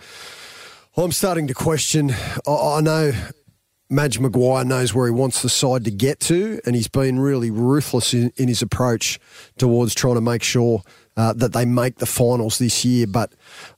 I'm 0.96 1.12
starting 1.12 1.46
to 1.46 1.54
question. 1.54 2.12
I, 2.44 2.50
I 2.50 2.80
know 2.80 3.12
Madge 3.90 4.18
Maguire 4.18 4.64
knows 4.64 4.92
where 4.92 5.06
he 5.06 5.12
wants 5.12 5.42
the 5.42 5.48
side 5.48 5.84
to 5.84 5.90
get 5.90 6.20
to, 6.20 6.60
and 6.66 6.74
he's 6.74 6.88
been 6.88 7.18
really 7.20 7.50
ruthless 7.50 8.12
in, 8.12 8.32
in 8.36 8.48
his 8.48 8.62
approach 8.62 9.18
towards 9.56 9.94
trying 9.94 10.16
to 10.16 10.20
make 10.20 10.42
sure 10.42 10.82
uh, 11.18 11.34
that 11.34 11.52
they 11.52 11.66
make 11.66 11.96
the 11.98 12.06
finals 12.06 12.58
this 12.58 12.84
year. 12.84 13.06
But 13.06 13.32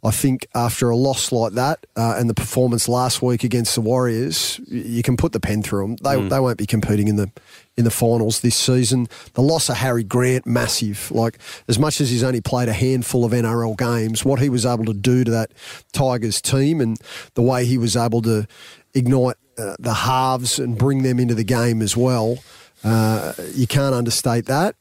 I 0.04 0.10
think 0.12 0.46
after 0.54 0.90
a 0.90 0.96
loss 0.96 1.32
like 1.32 1.54
that 1.54 1.86
uh, 1.96 2.14
and 2.18 2.30
the 2.30 2.34
performance 2.34 2.88
last 2.88 3.22
week 3.22 3.42
against 3.42 3.74
the 3.74 3.80
Warriors, 3.80 4.60
you 4.68 5.02
can 5.02 5.16
put 5.16 5.32
the 5.32 5.40
pen 5.40 5.62
through 5.62 5.82
them. 5.82 5.96
They, 5.96 6.16
Mm. 6.20 6.28
they 6.30 6.38
won't 6.38 6.58
be 6.58 6.66
competing 6.66 7.08
in 7.08 7.16
the 7.16 7.30
in 7.76 7.84
the 7.84 7.90
finals 7.90 8.40
this 8.40 8.56
season. 8.56 9.08
The 9.32 9.40
loss 9.42 9.70
of 9.70 9.76
Harry 9.76 10.04
Grant, 10.04 10.44
massive. 10.46 11.10
Like 11.10 11.38
as 11.66 11.78
much 11.78 12.00
as 12.00 12.10
he's 12.10 12.22
only 12.22 12.42
played 12.42 12.68
a 12.68 12.74
handful 12.74 13.24
of 13.24 13.32
NRL 13.32 13.74
games, 13.76 14.22
what 14.24 14.38
he 14.38 14.50
was 14.50 14.66
able 14.66 14.84
to 14.84 14.92
do 14.92 15.24
to 15.24 15.30
that 15.30 15.52
Tigers 15.92 16.42
team 16.42 16.80
and 16.82 16.98
the 17.34 17.42
way 17.42 17.64
he 17.64 17.78
was 17.78 17.96
able 17.96 18.20
to 18.22 18.46
ignite 18.92 19.36
uh, 19.56 19.76
the 19.78 19.94
halves 19.94 20.58
and 20.58 20.76
bring 20.76 21.04
them 21.04 21.18
into 21.18 21.34
the 21.34 21.44
game 21.44 21.80
as 21.80 21.96
well. 21.96 22.38
Uh, 22.84 23.32
you 23.54 23.66
can't 23.66 23.94
understate 23.94 24.44
that. 24.46 24.74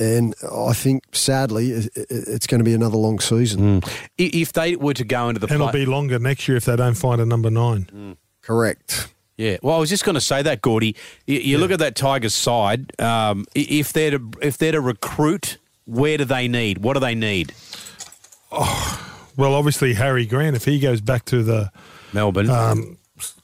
And 0.00 0.34
I 0.52 0.72
think, 0.72 1.04
sadly, 1.12 1.70
it- 1.70 1.92
it- 1.96 2.06
it's 2.10 2.46
going 2.46 2.58
to 2.58 2.64
be 2.64 2.74
another 2.74 2.96
long 2.96 3.20
season. 3.20 3.82
I- 3.84 3.90
If 4.18 4.52
they 4.52 4.74
were 4.76 4.94
to 4.94 5.04
go 5.04 5.28
into 5.28 5.38
the 5.40 5.46
and 5.46 5.54
it'll 5.54 5.70
be 5.72 5.86
longer 5.86 6.18
next 6.18 6.48
year 6.48 6.56
if 6.56 6.64
they 6.64 6.74
don't 6.76 6.96
find 6.96 7.20
a 7.20 7.26
number 7.26 7.50
nine. 7.50 8.16
Correct. 8.42 9.08
Yeah, 9.36 9.56
well, 9.62 9.76
I 9.76 9.78
was 9.78 9.90
just 9.90 10.04
going 10.04 10.14
to 10.14 10.20
say 10.20 10.42
that, 10.42 10.62
Gordy. 10.62 10.94
You, 11.26 11.38
you 11.40 11.58
look 11.58 11.70
at 11.72 11.80
that 11.80 11.96
Tigers 11.96 12.34
side. 12.34 12.98
Um, 13.00 13.46
if 13.54 13.92
they're 13.92 14.12
to 14.12 14.30
if 14.42 14.58
they're 14.58 14.72
to 14.72 14.80
recruit, 14.80 15.58
where 15.86 16.16
do 16.18 16.24
they 16.24 16.46
need? 16.46 16.78
What 16.78 16.94
do 16.94 17.00
they 17.00 17.14
need? 17.16 17.52
Oh, 18.52 19.00
Well, 19.36 19.54
obviously 19.54 19.94
Harry 19.94 20.26
Grant, 20.26 20.54
if 20.54 20.64
he 20.64 20.78
goes 20.78 21.00
back 21.00 21.24
to 21.26 21.42
the 21.42 21.70
Melbourne, 22.12 22.48
um, 22.50 22.96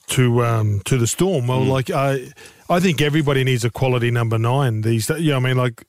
to 0.07 0.45
um, 0.45 0.79
to 0.85 0.97
the 0.97 1.07
Storm, 1.07 1.47
well, 1.47 1.61
Mm. 1.61 1.67
like 1.67 1.89
I, 1.89 2.31
I 2.69 2.79
think 2.79 3.01
everybody 3.01 3.43
needs 3.43 3.65
a 3.65 3.69
quality 3.69 4.11
number 4.11 4.37
nine 4.37 4.81
these. 4.81 5.07
days. 5.07 5.21
Yeah, 5.21 5.35
I 5.35 5.39
mean, 5.39 5.57
like 5.57 5.83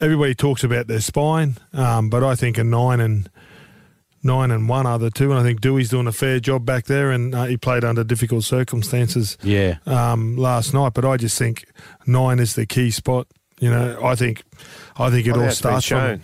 everybody 0.00 0.34
talks 0.34 0.64
about 0.64 0.86
their 0.86 1.00
spine, 1.00 1.56
um, 1.72 2.10
but 2.10 2.22
I 2.22 2.34
think 2.34 2.58
a 2.58 2.64
nine 2.64 3.00
and 3.00 3.28
nine 4.22 4.50
and 4.50 4.68
one 4.68 4.86
are 4.86 4.98
the 4.98 5.10
two, 5.10 5.30
and 5.30 5.40
I 5.40 5.42
think 5.42 5.60
Doueihi's 5.60 5.90
doing 5.90 6.06
a 6.06 6.12
fair 6.12 6.40
job 6.40 6.64
back 6.64 6.84
there, 6.84 7.10
and 7.10 7.34
uh, 7.34 7.44
he 7.44 7.56
played 7.56 7.84
under 7.84 8.04
difficult 8.04 8.44
circumstances. 8.44 9.38
Yeah. 9.42 9.78
um, 9.86 10.36
last 10.36 10.74
night, 10.74 10.94
but 10.94 11.04
I 11.04 11.16
just 11.16 11.38
think 11.38 11.66
nine 12.06 12.38
is 12.38 12.54
the 12.54 12.66
key 12.66 12.90
spot. 12.90 13.26
You 13.60 13.70
know, 13.70 13.98
I 14.04 14.14
think, 14.14 14.44
I 14.96 15.10
think 15.10 15.26
it 15.26 15.32
all 15.32 15.40
that's 15.40 15.60
been 15.60 15.80
starts 15.80 15.86
from. 15.86 16.22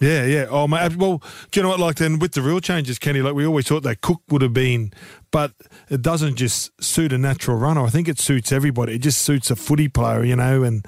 Yeah, 0.00 0.24
yeah. 0.26 0.46
Oh. 0.48 0.66
Well, 0.66 1.22
do 1.50 1.58
you 1.58 1.62
know 1.62 1.70
what? 1.70 1.80
Like 1.80 1.96
then 1.96 2.18
with 2.18 2.32
the 2.32 2.42
real 2.42 2.60
changes, 2.60 2.98
Kenny, 2.98 3.20
like 3.20 3.34
we 3.34 3.44
always 3.44 3.66
thought 3.66 3.82
that 3.82 4.00
Cook 4.00 4.22
would 4.28 4.42
have 4.42 4.52
been, 4.52 4.92
but 5.32 5.52
it 5.88 6.02
doesn't 6.02 6.36
just 6.36 6.70
suit 6.82 7.12
a 7.12 7.18
natural 7.18 7.56
runner. 7.56 7.84
I 7.84 7.90
think 7.90 8.06
it 8.06 8.20
suits 8.20 8.52
everybody. 8.52 8.94
It 8.94 9.00
just 9.00 9.20
suits 9.22 9.50
a 9.50 9.56
footy 9.56 9.88
player, 9.88 10.22
you 10.22 10.36
know, 10.36 10.62
and 10.62 10.86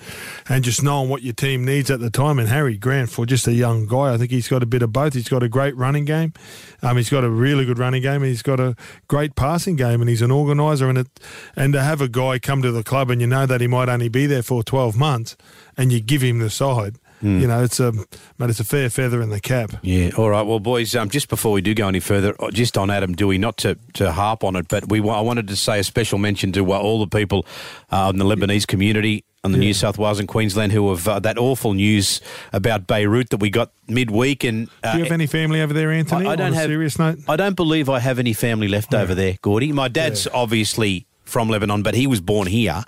and 0.49 0.63
just 0.63 0.85
knowing 0.85 1.09
what 1.09 1.23
your 1.23 1.33
team 1.33 1.65
needs 1.65 1.91
at 1.91 1.99
the 1.99 2.09
time. 2.09 2.39
And 2.39 2.49
Harry 2.49 2.77
Grant, 2.77 3.11
for 3.11 3.27
just 3.27 3.49
a 3.49 3.53
young 3.53 3.87
guy, 3.87 4.15
I 4.15 4.17
think 4.17 4.31
he's 4.31 4.47
got 4.47 4.63
a 4.63 4.67
bit 4.67 4.83
of 4.83 4.93
both. 4.93 5.15
He's 5.15 5.29
got 5.29 5.43
a 5.43 5.49
great 5.49 5.77
running 5.77 6.05
game. 6.05 6.33
Um, 6.81 6.97
he's 6.97 7.11
got 7.11 7.25
a 7.25 7.31
really 7.31 7.65
good 7.65 7.81
running 7.81 8.03
game. 8.03 8.23
And 8.23 8.27
he's 8.27 8.43
got 8.43 8.61
a 8.61 8.77
great 9.09 9.35
passing 9.35 9.75
game, 9.75 10.01
and 10.01 10.09
he's 10.09 10.23
an 10.23 10.31
organizer. 10.31 10.89
And 10.89 10.99
it 10.99 11.09
and 11.57 11.73
to 11.73 11.83
have 11.83 12.01
a 12.01 12.09
guy 12.09 12.39
come 12.39 12.63
to 12.63 12.71
the 12.71 12.85
club 12.85 13.11
and 13.11 13.21
you 13.21 13.27
know 13.27 13.45
that 13.45 13.61
he 13.61 13.67
might 13.67 13.89
only 13.89 14.09
be 14.09 14.27
there 14.27 14.45
for 14.45 14.63
twelve 14.63 14.97
months, 14.97 15.37
and 15.77 15.91
you 15.91 16.01
give 16.01 16.23
him 16.23 16.39
the 16.39 16.51
side. 16.51 17.00
Mm. 17.23 17.41
You 17.41 17.47
know, 17.47 17.63
it's 17.63 17.79
a 17.81 17.93
mate, 17.93 18.51
it's 18.51 18.61
a 18.61 18.65
fair 18.65 18.89
feather 18.89 19.21
in 19.21 19.31
the 19.31 19.41
cap. 19.41 19.73
Yeah. 19.83 20.11
All 20.17 20.31
right. 20.31 20.43
Well, 20.43 20.61
boys, 20.61 20.95
um, 20.97 21.11
just 21.11 21.29
before 21.29 21.53
we 21.53 21.61
do 21.61 21.75
go 21.75 21.87
any 21.89 22.01
further, 22.01 22.35
uh, 22.41 22.51
just 22.51 22.79
on 22.79 22.91
Adam 22.91 23.15
Doueihi, 23.15 23.39
not 23.39 23.57
to, 23.59 23.77
to 23.95 24.13
harp 24.13 24.43
on 24.43 24.57
it, 24.57 24.69
but 24.69 24.89
we 24.89 25.01
I 25.01 25.21
wanted 25.21 25.49
to 25.49 25.57
say 25.57 25.79
a 25.81 25.85
special 25.85 26.19
mention 26.19 26.53
to 26.53 26.73
uh, 26.73 26.79
all 26.79 26.99
the 27.05 27.07
people 27.19 27.45
uh, 27.91 28.11
in 28.13 28.19
the 28.19 28.25
Lebanese 28.25 28.67
community 28.67 29.25
on 29.43 29.53
the 29.53 29.59
New 29.59 29.73
South 29.73 29.97
Wales 29.97 30.19
and 30.19 30.29
Queensland 30.29 30.71
who 30.73 30.91
have 30.91 31.09
uh, 31.09 31.19
that 31.19 31.39
awful 31.39 31.73
news 31.73 32.21
about 32.53 32.87
Beirut 32.87 33.31
that 33.31 33.39
we 33.39 33.49
got 33.49 33.71
midweek. 33.89 34.45
And 34.45 34.69
uh, 34.85 34.93
Do 34.93 34.99
you 34.99 35.05
have 35.05 35.13
any 35.13 35.27
family 35.27 35.63
over 35.63 35.73
there, 35.73 35.91
Anthony? 35.91 36.27
I, 36.27 36.33
I 36.33 36.37
don't 36.37 36.53
have. 36.53 36.67
serious 36.67 36.99
note. 36.99 37.19
I 37.29 37.37
don't 37.37 37.57
believe 37.57 37.89
I 37.89 38.01
have 38.01 38.19
any 38.19 38.35
family 38.35 38.69
left 38.69 38.93
over 38.95 39.15
there, 39.15 39.37
Gordy. 39.41 39.73
My 39.73 39.89
dad's 39.89 40.27
obviously 40.29 41.07
from 41.25 41.49
Lebanon, 41.49 41.83
but 41.83 41.95
he 41.95 42.07
was 42.07 42.21
born 42.21 42.49
here. 42.49 42.83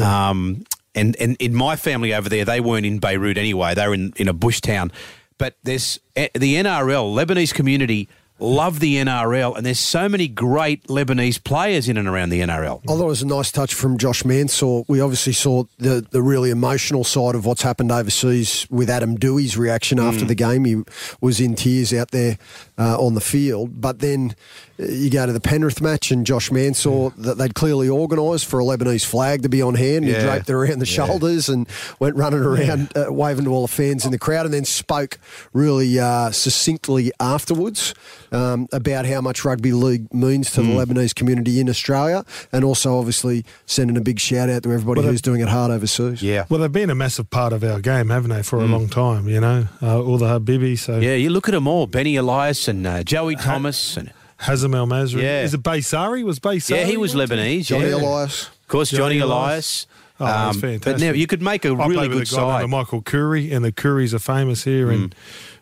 Um, 0.00 0.64
and, 0.94 1.16
and 1.16 1.36
in 1.38 1.54
my 1.54 1.76
family 1.76 2.14
over 2.14 2.28
there, 2.28 2.44
they 2.44 2.60
weren't 2.60 2.86
in 2.86 2.98
Beirut 2.98 3.38
anyway. 3.38 3.74
They 3.74 3.86
were 3.86 3.94
in, 3.94 4.12
in 4.16 4.28
a 4.28 4.32
bush 4.32 4.60
town. 4.60 4.92
But 5.38 5.56
there's 5.62 6.00
eh, 6.16 6.28
the 6.34 6.56
NRL, 6.56 7.14
Lebanese 7.14 7.54
community 7.54 8.08
love 8.40 8.80
the 8.80 8.96
NRL, 8.96 9.56
and 9.56 9.66
there's 9.66 9.80
so 9.80 10.08
many 10.08 10.28
great 10.28 10.84
Lebanese 10.88 11.42
players 11.42 11.88
in 11.88 11.96
and 11.96 12.06
around 12.06 12.28
the 12.30 12.40
NRL. 12.40 12.80
I 12.84 12.86
thought 12.86 13.02
it 13.02 13.06
was 13.06 13.22
a 13.22 13.26
nice 13.26 13.50
touch 13.50 13.74
from 13.74 13.98
Josh 13.98 14.24
Mansour. 14.24 14.82
We 14.88 15.00
obviously 15.00 15.32
saw 15.32 15.64
the, 15.78 16.06
the 16.10 16.22
really 16.22 16.50
emotional 16.50 17.02
side 17.04 17.34
of 17.34 17.44
what's 17.46 17.62
happened 17.62 17.90
overseas 17.90 18.66
with 18.70 18.88
Adam 18.90 19.16
Doueihi's 19.18 19.56
reaction 19.56 19.98
after 19.98 20.24
Mm. 20.24 20.28
the 20.28 20.34
game. 20.34 20.64
He 20.64 20.82
was 21.20 21.40
in 21.40 21.54
tears 21.54 21.92
out 21.92 22.10
there 22.12 22.38
uh, 22.78 22.96
on 23.00 23.14
the 23.14 23.20
field. 23.20 23.80
But 23.80 23.98
then 23.98 24.34
uh, 24.80 24.84
you 24.86 25.10
go 25.10 25.26
to 25.26 25.32
the 25.32 25.40
Penrith 25.40 25.80
match 25.80 26.10
and 26.12 26.24
Josh 26.24 26.52
Mansour, 26.52 27.10
that 27.18 27.38
they'd 27.38 27.54
clearly 27.54 27.88
organised 27.88 28.46
for 28.46 28.60
a 28.60 28.62
Lebanese 28.64 29.04
flag 29.04 29.42
to 29.42 29.48
be 29.48 29.60
on 29.62 29.74
hand. 29.74 30.04
He 30.04 30.12
draped 30.12 30.48
it 30.48 30.52
around 30.52 30.78
the 30.78 30.86
Yeah. 30.86 31.06
shoulders 31.06 31.48
and 31.48 31.66
went 31.98 32.14
running 32.16 32.40
around, 32.40 32.92
uh, 32.96 33.12
waving 33.12 33.44
to 33.46 33.50
all 33.50 33.62
the 33.66 33.72
fans 33.72 34.04
in 34.04 34.12
the 34.12 34.18
crowd, 34.18 34.44
and 34.44 34.54
then 34.54 34.64
spoke 34.64 35.18
really 35.52 35.98
uh, 35.98 36.30
succinctly 36.30 37.10
afterwards. 37.18 37.94
Um, 38.32 38.68
about 38.72 39.06
how 39.06 39.20
much 39.20 39.44
rugby 39.44 39.72
league 39.72 40.12
means 40.12 40.50
to 40.52 40.62
the 40.62 40.68
Mm. 40.68 40.84
Lebanese 40.86 41.14
community 41.14 41.60
in 41.60 41.68
Australia, 41.68 42.24
and 42.52 42.64
also 42.64 42.98
obviously 42.98 43.44
sending 43.66 43.96
a 43.96 44.00
big 44.00 44.18
shout 44.20 44.48
out 44.50 44.62
to 44.64 44.72
everybody 44.72 45.00
Well, 45.00 45.10
who's 45.10 45.22
doing 45.22 45.40
it 45.40 45.48
hard 45.48 45.70
overseas. 45.70 46.22
Yeah. 46.22 46.44
Well, 46.48 46.60
they've 46.60 46.72
been 46.72 46.90
a 46.90 46.94
massive 46.94 47.30
part 47.30 47.52
of 47.52 47.62
our 47.64 47.80
game, 47.80 48.10
haven't 48.10 48.30
they, 48.30 48.42
for 48.42 48.58
a 48.58 48.64
Mm. 48.64 48.70
long 48.70 48.88
time? 48.88 49.28
You 49.28 49.40
know, 49.40 49.66
uh, 49.82 50.00
all 50.02 50.18
the 50.18 50.26
Habibi. 50.26 50.78
So 50.78 50.98
Yeah, 50.98 51.14
you 51.14 51.30
look 51.30 51.48
at 51.48 51.52
them 51.52 51.66
all. 51.66 51.86
Benny 51.86 52.16
Elias 52.16 52.68
and 52.68 52.86
uh, 52.86 53.02
Joey 53.02 53.36
Thomas. 53.36 53.96
and 53.96 54.12
Hazem 54.42 54.74
El 54.74 54.86
Masri. 54.86 55.22
Yeah. 55.22 55.42
Is 55.42 55.54
it 55.54 55.62
Baysari? 55.62 56.22
Was 56.22 56.38
Baysari? 56.38 56.70
Yeah, 56.76 56.84
he 56.84 56.96
was 56.96 57.14
one? 57.16 57.26
Lebanese. 57.26 57.66
Johnny 57.66 57.88
yeah. 57.88 57.96
Elias. 57.96 58.44
Of 58.44 58.68
course, 58.68 58.90
Johnny, 58.90 59.18
Johnny 59.18 59.32
Elias. 59.32 59.86
Oh, 60.20 60.26
that's 60.26 60.56
Um, 60.56 60.60
fantastic. 60.60 60.84
But 60.84 61.00
now 61.00 61.12
you 61.12 61.26
could 61.26 61.42
make 61.42 61.64
a 61.64 61.68
I 61.68 61.72
really 61.72 61.94
played 61.96 62.10
with 62.10 62.18
good 62.28 62.32
a 62.32 62.40
guy 62.40 62.42
side. 62.52 62.58
named 62.60 62.70
Michael 62.70 63.02
Curry, 63.02 63.50
and 63.52 63.64
the 63.64 63.72
Currys 63.72 64.12
are 64.14 64.18
famous 64.18 64.64
here, 64.64 64.90
and 64.90 65.14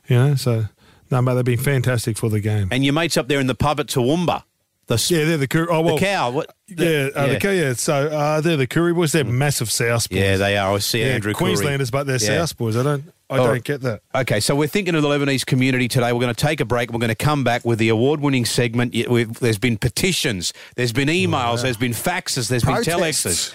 you 0.09 0.17
know, 0.17 0.35
so 0.35 0.67
no, 1.11 1.23
mate, 1.23 1.35
they've 1.35 1.45
been 1.45 1.59
fantastic 1.59 2.17
for 2.19 2.29
the 2.31 2.41
game. 2.41 2.69
And 2.71 2.85
your 2.85 2.95
mates 2.95 3.17
up 3.17 3.29
there 3.29 3.41
in 3.41 3.47
the 3.47 3.55
pub 3.55 3.81
at 3.81 3.87
Toowoomba. 3.87 4.43
The, 4.87 4.95
s- 4.95 5.11
Yeah, 5.11 5.25
they're 5.25 5.37
the 5.37 5.49
Curry. 5.49 5.67
Oh, 5.69 5.81
well, 5.81 5.97
the 5.97 6.01
cow. 6.05 6.31
What? 6.31 6.55
yeah, 6.69 7.09
uh, 7.15 7.27
the 7.27 7.39
cow. 7.41 7.51
Yeah, 7.51 7.73
so 7.73 8.07
uh, 8.07 8.41
they're 8.41 8.57
the 8.57 8.69
Curry 8.69 8.95
boys. 8.95 9.11
They're 9.13 9.25
massive 9.25 9.71
South 9.71 10.09
boys. 10.09 10.19
Yeah, 10.19 10.37
they 10.37 10.57
are. 10.57 10.75
I 10.75 10.79
see 10.79 11.01
Yeah, 11.01 11.07
Andrew 11.15 11.33
Curry. 11.35 11.55
Queenslanders, 11.55 11.91
but 11.91 12.07
they're 12.07 12.17
Yeah. 12.23 12.45
South 12.47 12.57
boys. 12.57 12.77
I 12.77 12.83
don't. 12.85 13.13
I 13.29 13.39
All 13.39 13.47
don't 13.49 13.65
get 13.65 13.81
that. 13.81 14.03
Okay, 14.15 14.39
so 14.39 14.55
we're 14.55 14.69
thinking 14.69 14.95
of 14.95 15.03
the 15.03 15.09
Lebanese 15.09 15.45
community 15.45 15.89
today. 15.89 16.13
We're 16.13 16.21
going 16.21 16.33
to 16.33 16.41
take 16.41 16.61
a 16.61 16.65
break. 16.65 16.93
We're 16.93 17.01
going 17.01 17.09
to 17.09 17.17
come 17.17 17.43
back 17.43 17.65
with 17.65 17.81
the 17.81 17.89
award-winning 17.89 18.45
segment. 18.45 18.95
There's 19.41 19.59
been 19.59 19.77
petitions, 19.79 20.53
there's 20.77 20.93
been 20.93 21.09
emails, 21.09 21.63
there's 21.63 21.77
been 21.77 21.91
faxes, 21.91 22.49
there's 22.49 22.63
been 22.63 22.77
telexes. 22.85 23.53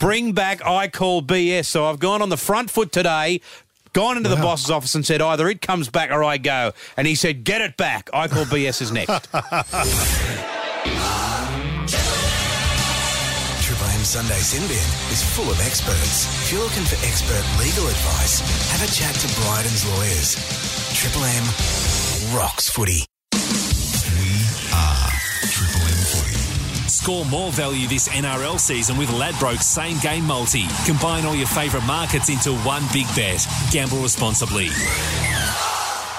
Bring 0.00 0.32
back 0.32 0.66
I 0.66 0.88
call 0.88 1.22
BS. 1.22 1.66
So 1.66 1.84
I've 1.86 2.00
gone 2.00 2.20
on 2.22 2.30
the 2.30 2.36
front 2.36 2.68
foot 2.70 2.90
today. 2.90 3.40
Gone 3.92 4.16
into 4.16 4.30
the 4.30 4.36
boss's 4.36 4.70
office 4.70 4.94
and 4.94 5.04
said, 5.04 5.20
either 5.20 5.48
it 5.48 5.60
comes 5.60 5.90
back 5.90 6.10
or 6.10 6.24
I 6.24 6.38
go. 6.38 6.72
And 6.96 7.06
he 7.06 7.14
said, 7.14 7.44
get 7.44 7.60
it 7.60 7.76
back. 7.76 8.08
I 8.14 8.26
call 8.26 8.44
BS 8.44 8.80
is 8.80 8.90
next. 8.90 9.28
Triple 13.62 13.86
M 13.86 14.04
Sunday 14.04 14.40
Sin 14.40 14.62
Bin 14.66 15.12
is 15.12 15.22
full 15.36 15.50
of 15.50 15.60
experts. 15.60 16.26
If 16.42 16.52
you're 16.52 16.62
looking 16.62 16.84
for 16.84 16.96
expert 17.06 17.44
legal 17.60 17.86
advice, 17.86 18.40
have 18.70 18.82
a 18.82 18.92
chat 18.92 19.14
to 19.14 19.28
Bryden's 19.42 19.86
lawyers. 19.94 20.36
Triple 20.98 21.24
M 21.24 21.44
rocks 22.36 22.68
footy. 22.70 23.11
Score 26.92 27.24
more 27.24 27.50
value 27.52 27.88
this 27.88 28.06
NRL 28.08 28.60
season 28.60 28.98
with 28.98 29.08
Ladbrokes 29.08 29.62
Same 29.62 29.98
Game 30.00 30.26
Multi. 30.26 30.66
Combine 30.84 31.24
all 31.24 31.34
your 31.34 31.46
favourite 31.46 31.86
markets 31.86 32.28
into 32.28 32.52
one 32.66 32.82
big 32.92 33.06
bet. 33.16 33.46
Gamble 33.70 34.02
responsibly. 34.02 34.66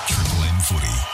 Triple 0.07 0.43
M 0.43 0.59
Footy. 0.61 1.12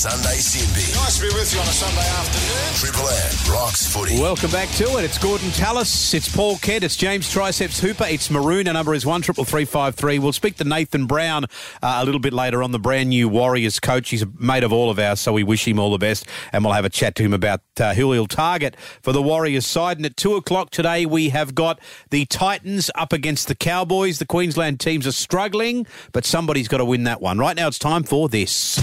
Sunday 0.00 0.36
Sin 0.36 0.64
Bin. 0.72 0.94
Nice 0.94 1.18
to 1.18 1.28
be 1.28 1.34
with 1.34 1.52
you 1.52 1.60
on 1.60 1.68
a 1.68 1.72
Sunday 1.72 2.08
afternoon. 2.08 2.74
Triple 2.74 3.06
M 3.06 3.52
rocks 3.52 3.86
footy. 3.92 4.18
Welcome 4.18 4.50
back 4.50 4.70
to 4.76 4.96
it. 4.96 5.04
It's 5.04 5.18
Gordon 5.18 5.50
Tallis. 5.50 6.14
It's 6.14 6.34
Paul 6.34 6.56
Kent. 6.56 6.84
It's 6.84 6.96
James 6.96 7.28
Triceps 7.28 7.80
Hooper. 7.80 8.06
It's 8.08 8.30
Maroon. 8.30 8.66
Our 8.66 8.72
number 8.72 8.94
is 8.94 9.04
one 9.04 9.20
triple 9.20 9.44
three 9.44 9.66
five 9.66 9.94
three. 9.94 10.18
We'll 10.18 10.32
speak 10.32 10.56
to 10.56 10.64
Nathan 10.64 11.04
Brown 11.04 11.44
uh, 11.82 12.00
a 12.00 12.04
little 12.06 12.18
bit 12.18 12.32
later 12.32 12.62
on. 12.62 12.72
The 12.72 12.78
brand 12.78 13.10
new 13.10 13.28
Warriors 13.28 13.78
coach. 13.78 14.08
He's 14.08 14.22
a 14.22 14.28
mate 14.38 14.62
of 14.62 14.72
all 14.72 14.88
of 14.88 14.98
ours, 14.98 15.20
so 15.20 15.34
we 15.34 15.42
wish 15.42 15.68
him 15.68 15.78
all 15.78 15.90
the 15.90 15.98
best. 15.98 16.26
And 16.50 16.64
we'll 16.64 16.72
have 16.72 16.86
a 16.86 16.90
chat 16.90 17.14
to 17.16 17.22
him 17.22 17.34
about 17.34 17.60
uh, 17.78 17.92
who 17.92 18.10
he'll 18.12 18.26
target 18.26 18.78
for 19.02 19.12
the 19.12 19.20
Warriors 19.20 19.66
side. 19.66 19.98
And 19.98 20.06
at 20.06 20.16
two 20.16 20.34
o'clock 20.34 20.70
today, 20.70 21.04
we 21.04 21.28
have 21.28 21.54
got 21.54 21.78
the 22.08 22.24
Titans 22.24 22.90
up 22.94 23.12
against 23.12 23.48
the 23.48 23.54
Cowboys. 23.54 24.18
The 24.18 24.24
Queensland 24.24 24.80
teams 24.80 25.06
are 25.06 25.12
struggling, 25.12 25.86
but 26.12 26.24
somebody's 26.24 26.68
got 26.68 26.78
to 26.78 26.86
win 26.86 27.04
that 27.04 27.20
one. 27.20 27.36
Right 27.36 27.54
now, 27.54 27.68
it's 27.68 27.78
time 27.78 28.02
for 28.02 28.30
this. 28.30 28.80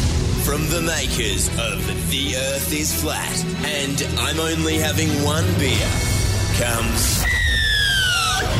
From 0.48 0.66
the 0.70 0.82
makers 0.82 1.50
of 1.60 2.10
The 2.10 2.38
Earth 2.38 2.72
is 2.72 3.02
Flat 3.02 3.44
and 3.66 4.02
I'm 4.18 4.40
only 4.40 4.78
having 4.78 5.10
one 5.22 5.44
beer 5.60 5.90
comes 6.56 7.22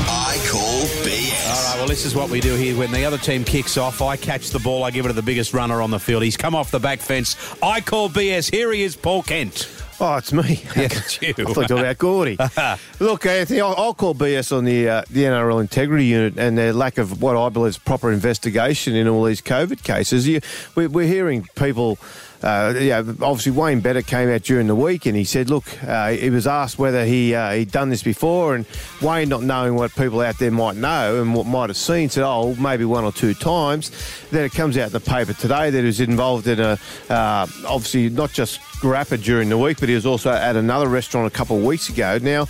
I 0.06 0.38
Call 0.50 0.82
BS. 1.06 1.48
All 1.48 1.64
right, 1.64 1.78
well, 1.78 1.88
this 1.88 2.04
is 2.04 2.14
what 2.14 2.30
we 2.30 2.42
do 2.42 2.56
here. 2.56 2.78
When 2.78 2.92
the 2.92 3.06
other 3.06 3.18
team 3.18 3.46
kicks 3.46 3.78
off, 3.78 4.02
I 4.02 4.18
catch 4.18 4.50
the 4.50 4.60
ball, 4.60 4.84
I 4.84 4.92
give 4.92 5.06
it 5.06 5.08
to 5.08 5.14
the 5.14 5.22
biggest 5.22 5.54
runner 5.54 5.82
on 5.82 5.90
the 5.90 6.00
field. 6.00 6.24
He's 6.24 6.36
come 6.36 6.56
off 6.56 6.72
the 6.72 6.80
back 6.80 7.00
fence. 7.00 7.38
I 7.64 7.80
call 7.80 8.10
BS. 8.10 8.54
Here 8.54 8.74
he 8.74 8.84
is, 8.84 8.98
Paul 8.98 9.24
Kent. 9.24 9.70
Oh, 10.00 10.18
it's 10.18 10.32
me. 10.32 10.62
Yeah, 10.76 10.84
it's 10.84 11.22
you. 11.22 11.34
I 11.40 11.54
thought 11.54 11.70
you 11.70 11.76
were 11.76 11.82
about 11.82 11.98
Gordy. 11.98 12.38
Look, 13.00 13.26
Anthony, 13.26 13.62
I'll, 13.62 13.74
I'll 13.78 13.94
call 13.94 14.14
BS 14.14 14.56
on 14.56 14.66
the 14.66 14.88
uh, 14.90 15.02
the 15.10 15.24
NRL 15.24 15.60
integrity 15.60 16.06
unit 16.06 16.38
and 16.38 16.58
their 16.58 16.72
lack 16.74 16.98
of 16.98 17.22
what 17.22 17.36
I 17.36 17.50
believe 17.50 17.70
is 17.70 17.78
proper 17.78 18.12
investigation 18.12 18.96
in 18.96 19.08
all 19.08 19.24
these 19.24 19.42
COVID 19.42 19.84
cases. 19.84 20.28
You, 20.28 20.42
we, 20.76 20.88
we're 20.88 21.08
hearing 21.08 21.48
people. 21.56 21.98
Uh, 22.44 22.74
yeah, 22.80 23.00
obviously 23.00 23.52
Wayne 23.52 23.80
Bennett 23.80 24.06
came 24.06 24.30
out 24.30 24.44
during 24.44 24.68
the 24.68 24.76
week 24.76 25.06
and 25.06 25.16
he 25.16 25.24
said, 25.24 25.50
look, 25.50 25.66
uh, 25.84 26.12
he 26.12 26.30
was 26.30 26.46
asked 26.46 26.78
whether 26.78 27.06
he 27.06 27.34
uh, 27.34 27.54
he'd 27.54 27.72
done 27.72 27.90
this 27.90 28.04
before, 28.04 28.56
and 28.56 28.66
Wayne, 29.02 29.30
not 29.30 29.42
knowing 29.42 29.76
what 29.76 29.94
people 29.96 30.22
out 30.22 30.38
there 30.38 30.52
might 30.52 30.76
know 30.76 31.22
and 31.22 31.34
what 31.34 31.48
might 31.48 31.70
have 31.70 31.78
seen, 31.78 32.10
said, 32.10 32.24
oh, 32.24 32.56
maybe 32.56 32.86
one 32.86 33.04
or 33.04 33.12
two 33.12 33.34
times. 33.34 33.92
Then 34.30 34.44
it 34.44 34.52
comes 34.52 34.78
out 34.78 34.88
in 34.88 34.94
the 34.94 35.00
paper 35.00 35.34
today 35.34 35.70
that 35.70 35.80
he 35.80 35.86
was 35.86 36.00
involved 36.00 36.48
in 36.48 36.60
a 36.60 36.78
uh, 37.10 37.48
obviously 37.66 38.10
not 38.10 38.32
just 38.32 38.60
Grappa 38.82 39.22
during 39.22 39.50
the 39.50 39.58
week, 39.58 39.80
but 39.80 39.90
he 39.90 39.96
was 39.96 40.06
also 40.06 40.32
at 40.32 40.56
another 40.56 40.88
restaurant 40.88 41.28
a 41.28 41.36
couple 41.36 41.58
of 41.58 41.64
weeks 41.64 41.90
ago. 41.90 42.20
Now, 42.22 42.44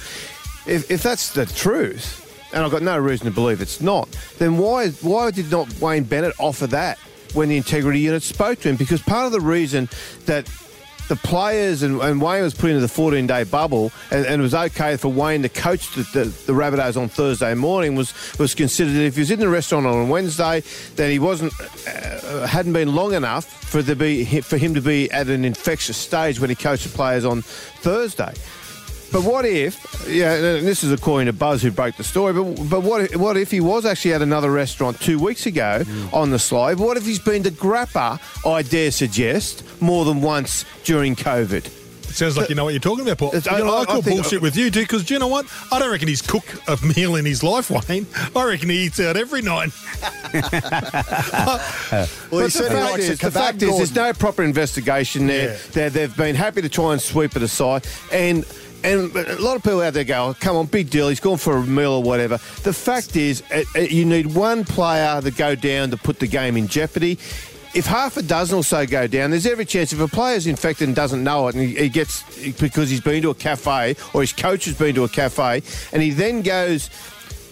if, 0.66 0.92
if 0.92 1.02
that's 1.02 1.32
the 1.32 1.46
truth, 1.46 2.26
and 2.54 2.64
I've 2.64 2.72
got 2.72 2.82
no 2.82 2.98
reason 2.98 3.26
to 3.26 3.32
believe 3.32 3.62
it's 3.62 3.82
not, 3.82 4.10
then 4.38 4.58
why 4.58 4.90
why 4.90 5.32
did 5.32 5.50
not 5.50 5.74
Wayne 5.80 6.04
Bennett 6.04 6.34
offer 6.40 6.68
that 6.68 7.00
when 7.34 7.50
the 7.50 7.58
integrity 7.58 8.00
unit 8.00 8.24
spoke 8.24 8.60
to 8.62 8.70
him? 8.70 8.76
Because 8.76 9.02
part 9.02 9.26
of 9.26 9.32
the 9.32 9.42
reason 9.42 9.90
that 10.26 10.48
the 11.08 11.16
players 11.16 11.84
and, 11.84 12.02
and 12.02 12.22
Wayne 12.22 12.44
was 12.44 12.54
put 12.54 12.70
into 12.70 12.82
the 12.82 12.88
14 12.88 13.28
day 13.28 13.44
bubble 13.44 13.92
and, 14.12 14.26
and 14.26 14.42
it 14.42 14.44
was 14.44 14.54
okay 14.54 14.98
for 14.98 15.10
Wayne 15.10 15.42
to 15.44 15.50
coach 15.50 15.94
the, 15.96 16.04
the, 16.14 16.26
the 16.26 16.54
Rabbitohs 16.54 17.00
on 17.00 17.08
Thursday 17.08 17.54
morning 17.54 17.96
was 17.96 18.14
was 18.38 18.54
considered 18.54 18.94
that 18.94 19.04
if 19.04 19.16
he 19.16 19.22
was 19.22 19.32
in 19.32 19.40
the 19.40 19.50
restaurant 19.50 19.86
on 19.86 20.10
Wednesday, 20.10 20.64
then 20.96 21.12
he 21.12 21.20
wasn't 21.20 21.54
uh, 21.88 22.46
hadn't 22.46 22.74
been 22.74 22.94
long 22.94 23.14
enough 23.14 23.46
for 23.46 23.82
the 23.82 23.96
be 23.96 24.26
for 24.42 24.58
him 24.58 24.74
to 24.74 24.82
be 24.82 25.10
at 25.12 25.28
an 25.28 25.46
infectious 25.46 25.98
stage 25.98 26.40
when 26.40 26.50
he 26.50 26.56
coached 26.56 26.84
the 26.84 26.90
players 26.90 27.26
on 27.26 27.42
Thursday. 27.42 28.34
But 29.12 29.24
what 29.24 29.46
if, 29.46 30.06
yeah, 30.08 30.34
and 30.34 30.68
this 30.68 30.84
is 30.84 30.92
according 30.92 31.28
to 31.28 31.34
Buzz 31.34 31.62
who 31.62 31.72
broke 31.72 31.96
the 31.96 32.04
story, 32.04 32.34
but, 32.34 32.70
but 32.70 32.84
what, 32.84 33.02
if, 33.02 33.16
what 33.16 33.38
if 33.38 33.50
he 33.50 33.62
was 33.62 33.86
actually 33.86 34.14
at 34.14 34.22
another 34.22 34.52
restaurant 34.52 35.00
two 35.00 35.18
weeks 35.18 35.46
ago 35.46 35.82
mm. 35.84 36.14
on 36.14 36.30
the 36.30 36.40
slide? 36.40 36.78
What 36.78 36.98
if 36.98 37.06
he's 37.06 37.20
been 37.20 37.42
to 37.44 37.52
Grappa, 37.52 38.20
I 38.46 38.62
dare 38.64 38.92
suggest, 38.92 39.64
more 39.82 40.04
than 40.06 40.22
once 40.22 40.66
during 40.84 41.16
COVID? 41.16 41.66
It 42.10 42.14
sounds 42.16 42.38
like 42.38 42.50
you 42.50 42.56
know 42.56 42.64
what 42.64 42.74
you're 42.74 42.80
talking 42.80 43.06
about, 43.06 43.18
Paul. 43.18 43.36
It's- 43.36 43.46
You 43.46 43.52
I- 43.64 43.68
know, 43.68 43.76
I, 43.76 43.82
I 43.82 43.86
call 43.86 44.02
think- 44.02 44.18
bullshit 44.22 44.42
with 44.42 44.56
you, 44.58 44.70
dude, 44.72 44.84
because 44.88 45.04
do 45.06 45.14
you 45.14 45.20
know 45.20 45.28
what? 45.28 45.46
I 45.72 45.80
don't 45.80 45.92
reckon 45.92 46.08
he's 46.08 46.22
cooked 46.22 46.56
a 46.68 46.78
meal 46.98 47.16
in 47.16 47.26
his 47.26 47.44
life, 47.44 47.70
Wayne. 47.70 48.08
I 48.36 48.44
reckon 48.46 48.70
he 48.70 48.78
eats 48.86 49.00
out 49.00 49.16
every 49.18 49.42
night. 49.42 49.72
Well, 52.30 52.46
he 52.46 52.48
But 52.48 52.52
he 52.54 52.60
fact, 52.60 52.92
likes 52.92 53.04
is, 53.06 53.20
the 53.20 53.32
fact 53.32 53.62
is, 53.62 53.78
there's 53.78 53.96
no 53.96 54.12
proper 54.14 54.44
investigation 54.44 55.28
there. 55.28 55.58
Yeah. 55.74 55.90
They've 55.90 56.16
been 56.18 56.36
happy 56.36 56.62
to 56.62 56.70
try 56.70 56.92
and 56.94 57.02
sweep 57.02 57.36
it 57.36 57.42
aside. 57.42 57.88
And 58.12 58.46
and 58.88 59.16
a 59.16 59.42
lot 59.42 59.58
of 59.58 59.64
people 59.64 59.82
out 59.82 59.94
there 59.94 60.04
go, 60.04 60.28
oh, 60.28 60.34
come 60.40 60.56
on, 60.56 60.66
big 60.66 60.90
deal. 60.90 61.10
He's 61.10 61.20
gone 61.20 61.38
for 61.38 61.58
a 61.58 61.64
meal 61.64 61.92
or 61.92 62.04
whatever. 62.04 62.38
The 62.64 62.74
fact 62.74 63.16
is, 63.16 63.44
it, 63.52 63.68
it- 63.76 63.92
you 63.92 64.06
need 64.06 64.34
one 64.34 64.64
player 64.64 65.22
to 65.22 65.32
go 65.32 65.56
down 65.56 65.92
to 65.92 65.98
put 65.98 66.20
the 66.20 66.28
game 66.28 66.56
in 66.56 66.68
jeopardy. 66.68 67.20
If 67.74 67.86
half 67.86 68.18
a 68.18 68.22
dozen 68.22 68.58
or 68.58 68.64
so 68.64 68.86
go 68.88 69.06
down, 69.08 69.32
there's 69.32 69.46
every 69.46 69.66
chance 69.66 69.92
if 69.92 70.00
a 70.00 70.08
player's 70.08 70.48
infected 70.48 70.88
and 70.88 70.96
doesn't 70.96 71.24
know 71.24 71.48
it, 71.48 71.56
and 71.56 71.64
he, 71.64 71.76
he 71.76 71.90
gets 71.90 72.24
because 72.60 72.90
he's 72.90 73.02
been 73.02 73.22
to 73.22 73.30
a 73.30 73.36
cafe 73.36 73.96
or 74.14 74.22
his 74.22 74.34
coach 74.34 74.66
has 74.66 74.78
been 74.78 74.96
to 74.96 75.04
a 75.04 75.10
cafe, 75.10 75.62
and 75.92 76.02
he 76.02 76.12
then 76.12 76.42
goes 76.42 76.90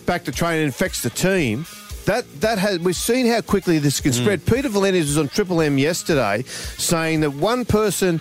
back 0.05 0.23
to 0.23 0.31
train 0.31 0.59
and 0.59 0.65
infects 0.65 1.03
the 1.03 1.09
team. 1.09 1.65
That 2.05 2.25
that 2.41 2.57
has 2.59 2.79
we've 2.79 2.95
seen 2.95 3.27
how 3.27 3.41
quickly 3.41 3.77
this 3.77 3.99
can 3.99 4.13
hmm. 4.13 4.21
spread. 4.21 4.45
Peter 4.45 4.69
V'landys 4.69 5.01
was 5.01 5.17
on 5.17 5.27
Triple 5.27 5.61
M 5.61 5.77
yesterday 5.77 6.43
saying 6.43 7.19
that 7.21 7.31
one 7.31 7.65
person 7.65 8.19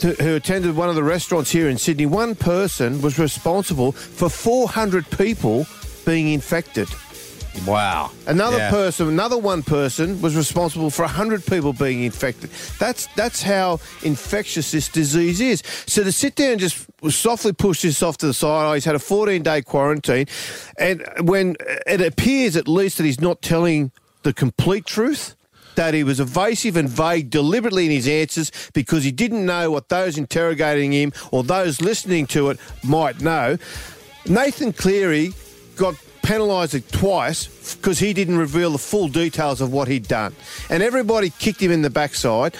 to, 0.00 0.14
who 0.22 0.34
attended 0.36 0.76
one 0.76 0.88
of 0.88 0.94
the 0.94 1.02
restaurants 1.04 1.50
here 1.50 1.68
in 1.68 1.78
Sydney, 1.78 2.06
one 2.06 2.34
person 2.34 3.00
was 3.02 3.18
responsible 3.18 3.92
for 3.92 4.28
400 4.28 5.08
people 5.10 5.66
being 6.04 6.28
infected. 6.28 6.88
Wow. 7.66 8.10
Another 8.26 8.58
Yeah. 8.58 8.70
person, 8.70 9.08
another 9.08 9.38
one 9.38 9.62
person 9.62 10.20
was 10.20 10.34
responsible 10.34 10.90
for 10.90 11.04
100 11.04 11.46
people 11.46 11.72
being 11.72 12.02
infected. 12.02 12.50
That's 12.80 13.06
that's 13.14 13.42
how 13.42 13.78
infectious 14.02 14.72
this 14.72 14.88
disease 14.88 15.40
is. 15.40 15.62
So 15.86 16.02
to 16.02 16.10
sit 16.10 16.34
there 16.34 16.50
and 16.50 16.60
just 16.60 16.84
softly 17.10 17.52
push 17.52 17.82
this 17.82 18.02
off 18.02 18.16
to 18.18 18.26
the 18.26 18.34
side, 18.34 18.68
oh, 18.68 18.74
he's 18.74 18.84
had 18.84 18.96
a 18.96 18.98
14 18.98 19.42
day 19.44 19.62
quarantine, 19.62 20.26
and 20.78 21.04
when 21.20 21.54
it 21.86 22.00
appears 22.00 22.56
at 22.56 22.66
least 22.66 22.96
that 22.98 23.04
he's 23.04 23.20
not 23.20 23.40
telling 23.40 23.92
the 24.24 24.32
complete 24.32 24.84
truth, 24.84 25.36
that 25.76 25.94
he 25.94 26.04
was 26.04 26.20
evasive 26.20 26.76
and 26.76 26.88
vague 26.88 27.30
deliberately 27.30 27.86
in 27.86 27.90
his 27.90 28.06
answers 28.08 28.50
because 28.72 29.04
he 29.04 29.10
didn't 29.12 29.44
know 29.44 29.70
what 29.70 29.88
those 29.88 30.16
interrogating 30.18 30.92
him 30.92 31.12
or 31.30 31.42
those 31.42 31.80
listening 31.80 32.26
to 32.28 32.50
it 32.50 32.58
might 32.82 33.20
know. 33.20 33.56
Nathan 34.26 34.72
Cleary 34.72 35.32
got 35.76 35.94
penalised 36.22 36.90
twice 36.92 37.74
because 37.76 37.98
he 37.98 38.12
didn't 38.12 38.38
reveal 38.38 38.70
the 38.70 38.78
full 38.78 39.08
details 39.08 39.60
of 39.60 39.72
what 39.72 39.88
he'd 39.88 40.08
done, 40.08 40.34
and 40.70 40.82
everybody 40.82 41.30
kicked 41.30 41.60
him 41.60 41.70
in 41.70 41.82
the 41.82 41.90
backside. 41.90 42.54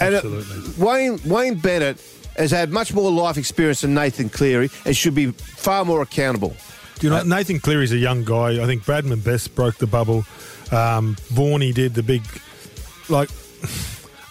And 0.00 0.14
it- 0.16 0.78
Wayne 0.78 1.18
Wayne 1.24 1.54
Bennett 1.54 1.98
has 2.36 2.50
had 2.50 2.70
much 2.70 2.92
more 2.92 3.10
life 3.10 3.38
experience 3.38 3.80
than 3.80 3.94
Nathan 3.94 4.28
Cleary 4.28 4.68
and 4.84 4.94
should 4.94 5.14
be 5.14 5.28
far 5.30 5.86
more 5.86 6.02
accountable. 6.02 6.54
Do 6.98 7.06
you 7.06 7.10
know 7.10 7.22
Nathan 7.22 7.60
Cleary's 7.60 7.92
a 7.92 7.96
young 7.96 8.24
guy? 8.24 8.62
I 8.62 8.66
think 8.66 8.84
Bradman 8.84 9.24
Best 9.24 9.54
broke 9.54 9.76
the 9.78 9.86
bubble. 9.86 10.26
Um, 10.70 11.16
Vaughan 11.30 11.72
did 11.72 11.94
the 11.94 12.02
big, 12.02 12.22
like. 13.08 13.30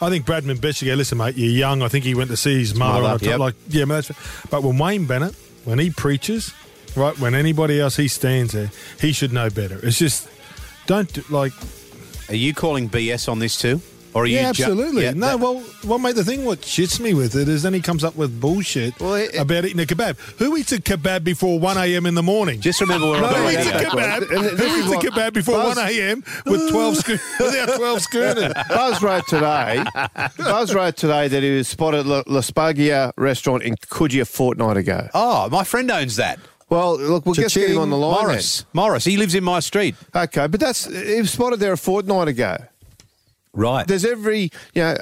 I 0.02 0.10
think 0.10 0.26
Bradman 0.26 0.60
Best 0.60 0.80
should 0.80 0.88
go. 0.88 0.94
Listen, 0.94 1.18
mate, 1.18 1.38
you're 1.38 1.50
young. 1.50 1.82
I 1.82 1.88
think 1.88 2.04
he 2.04 2.16
went 2.16 2.30
to 2.30 2.36
see 2.36 2.60
his 2.60 2.76
mother. 2.76 3.02
Mother, 3.02 3.14
on 3.14 3.20
top, 3.20 3.28
yep. 3.28 3.40
Like, 3.40 3.56
yeah, 3.70 3.86
but, 3.86 4.12
but 4.50 4.62
when 4.62 4.78
Wayne 4.78 5.06
Bennett, 5.06 5.34
when 5.64 5.80
he 5.80 5.90
preaches, 5.90 6.54
right, 6.98 7.18
when 7.18 7.34
anybody 7.34 7.80
else 7.80 7.96
he 7.96 8.10
stands 8.10 8.52
there, 8.52 8.72
he 9.00 9.14
should 9.14 9.32
know 9.32 9.50
better. 9.50 9.80
It's 9.82 9.98
just 9.98 10.28
don't 10.86 11.12
do, 11.12 11.24
like. 11.30 11.54
Are 12.28 12.36
you 12.36 12.54
calling 12.54 12.90
BS 12.90 13.32
on 13.32 13.40
this 13.40 13.58
too? 13.58 13.82
Or 14.16 14.24
are 14.24 14.26
yeah, 14.28 14.48
you 14.48 14.54
ju- 14.54 14.64
absolutely. 14.64 15.04
Yeah, 15.04 15.12
no, 15.12 15.28
that- 15.28 15.40
well, 15.40 15.62
well, 15.86 16.00
mate, 16.00 16.16
the 16.16 16.24
thing 16.24 16.46
what 16.46 16.62
shits 16.62 17.02
me 17.02 17.14
with 17.14 17.36
it 17.36 17.50
is 17.50 17.64
then 17.64 17.74
he 17.74 17.82
comes 17.82 18.02
up 18.02 18.16
with 18.16 18.40
bullshit 18.40 18.96
about 19.02 19.66
eating 19.66 19.82
a 19.82 19.86
kebab. 19.86 20.18
Who 20.40 20.56
eats 20.56 20.72
a 20.72 20.80
kebab 20.80 21.26
before 21.26 21.60
1 21.60 21.78
a.m. 21.78 22.06
in 22.06 22.16
the 22.16 22.24
morning? 22.24 22.62
Just 22.62 22.80
remember 22.80 23.10
where 23.10 23.20
Who 23.20 23.26
I'm 23.26 23.34
going 23.34 23.60
eats 23.60 23.68
a 23.68 23.72
kebab? 23.74 24.32
And 24.32 24.58
this 24.58 24.72
Who 24.72 24.80
is 24.80 24.94
eats 24.94 25.04
a 25.06 25.10
kebab 25.10 25.34
before 25.34 25.56
Buzz- 25.56 25.76
1 25.76 25.90
a.m. 25.90 26.24
with 26.46 26.70
12 26.72 26.96
sco- 26.98 27.18
without 27.44 27.76
12 27.76 28.02
schooners? 28.02 28.54
Buzz 28.70 29.04
wrote 29.04 29.28
today. 29.28 29.84
Buzz 30.38 30.74
wrote 30.74 30.96
today 30.96 31.28
that 31.28 31.44
he 31.44 31.52
was 31.58 31.68
spotted 31.68 32.00
at 32.00 32.06
La, 32.06 32.24
La 32.26 33.12
restaurant 33.18 33.64
in 33.64 33.76
Coogee 33.76 34.22
a 34.22 34.26
fortnight 34.26 34.78
ago. 34.78 35.10
Oh, 35.14 35.50
my 35.50 35.66
friend 35.66 35.92
owns 35.92 36.16
that. 36.16 36.40
Well, 36.70 36.98
look, 36.98 37.26
we'll 37.26 37.36
just 37.36 37.54
get 37.54 37.70
him 37.70 37.80
on 37.80 37.90
the 37.90 37.98
line. 37.98 38.22
Morris. 38.26 38.66
Morris. 38.74 39.04
He 39.06 39.18
lives 39.18 39.36
in 39.36 39.44
my 39.44 39.60
street. 39.60 39.94
Okay, 40.16 40.48
but 40.48 40.60
that's 40.60 40.86
he 40.86 41.20
was 41.22 41.32
spotted 41.32 41.60
there 41.60 41.74
a 41.74 41.78
fortnight 41.78 42.28
ago. 42.30 42.58
Right. 43.56 43.88
There's 43.88 44.06
every 44.06 44.52
you 44.74 44.84
know, 44.84 44.98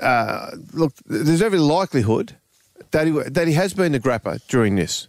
uh, 0.00 0.50
look. 0.72 0.94
There's 1.06 1.42
every 1.42 1.58
likelihood 1.58 2.36
that 2.92 3.06
he 3.06 3.12
that 3.12 3.46
he 3.46 3.54
has 3.54 3.74
been 3.74 3.92
the 3.92 4.00
Grappa 4.00 4.40
during 4.48 4.76
this 4.76 5.08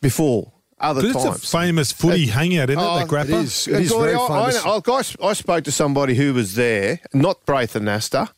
before 0.00 0.52
other 0.78 1.00
But 1.00 1.10
it's 1.10 1.24
a 1.24 1.32
famous 1.34 1.90
footy 1.92 2.28
Uh, 2.28 2.34
hangout, 2.34 2.70
isn't 2.70 2.82
oh, 2.82 2.98
it? 2.98 3.08
The 3.08 3.14
Grappa. 3.14 3.68
Uh, 3.68 3.88
Gordy, 3.88 4.14
I, 4.14 4.18
I, 4.18 4.76
I, 4.76 5.26
I, 5.26 5.30
I 5.30 5.32
spoke 5.32 5.64
to 5.64 5.72
somebody 5.72 6.14
who 6.14 6.34
was 6.34 6.54
there, 6.54 7.00
not 7.12 7.44
Braith 7.46 7.74
Anasta. 7.74 8.30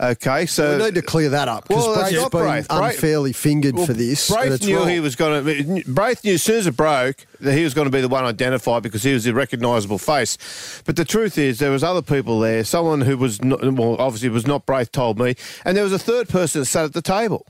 Okay, 0.00 0.46
so 0.46 0.78
we 0.78 0.84
need 0.84 0.94
to 0.94 1.02
clear 1.02 1.30
that 1.30 1.48
up 1.48 1.66
because 1.66 1.84
Well, 1.84 1.96
Braith's 1.96 2.28
been 2.28 2.40
Braith. 2.40 2.66
Unfairly 2.70 3.32
fingered 3.32 3.74
Well, 3.74 3.86
for 3.86 3.94
this. 3.94 4.30
Braith 4.30 4.62
knew 4.62 4.78
wrong. 4.78 4.88
he 4.88 5.00
was 5.00 5.16
going 5.16 5.44
to. 5.44 5.82
Braith 5.90 6.22
knew 6.22 6.34
as 6.34 6.42
soon 6.44 6.58
as 6.58 6.68
it 6.68 6.76
broke 6.76 7.26
that 7.40 7.54
he 7.54 7.64
was 7.64 7.74
going 7.74 7.86
to 7.86 7.90
be 7.90 8.00
the 8.00 8.06
one 8.08 8.24
identified 8.24 8.84
because 8.84 9.02
he 9.02 9.12
was 9.12 9.26
a 9.26 9.34
recognisable 9.34 9.98
face. 9.98 10.82
But 10.84 10.94
the 10.94 11.04
truth 11.04 11.36
is, 11.36 11.58
there 11.58 11.72
was 11.72 11.82
other 11.82 12.02
people 12.02 12.38
there. 12.38 12.62
Someone 12.62 13.00
who 13.00 13.16
was 13.16 13.42
not, 13.42 13.60
well, 13.72 13.96
obviously 13.98 14.28
was 14.28 14.46
not 14.46 14.66
Braith 14.66 14.92
told 14.92 15.18
me, 15.18 15.34
and 15.64 15.76
there 15.76 15.84
was 15.84 15.92
a 15.92 15.98
third 15.98 16.28
person 16.28 16.60
that 16.60 16.66
sat 16.66 16.84
at 16.84 16.92
the 16.92 17.02
table. 17.02 17.44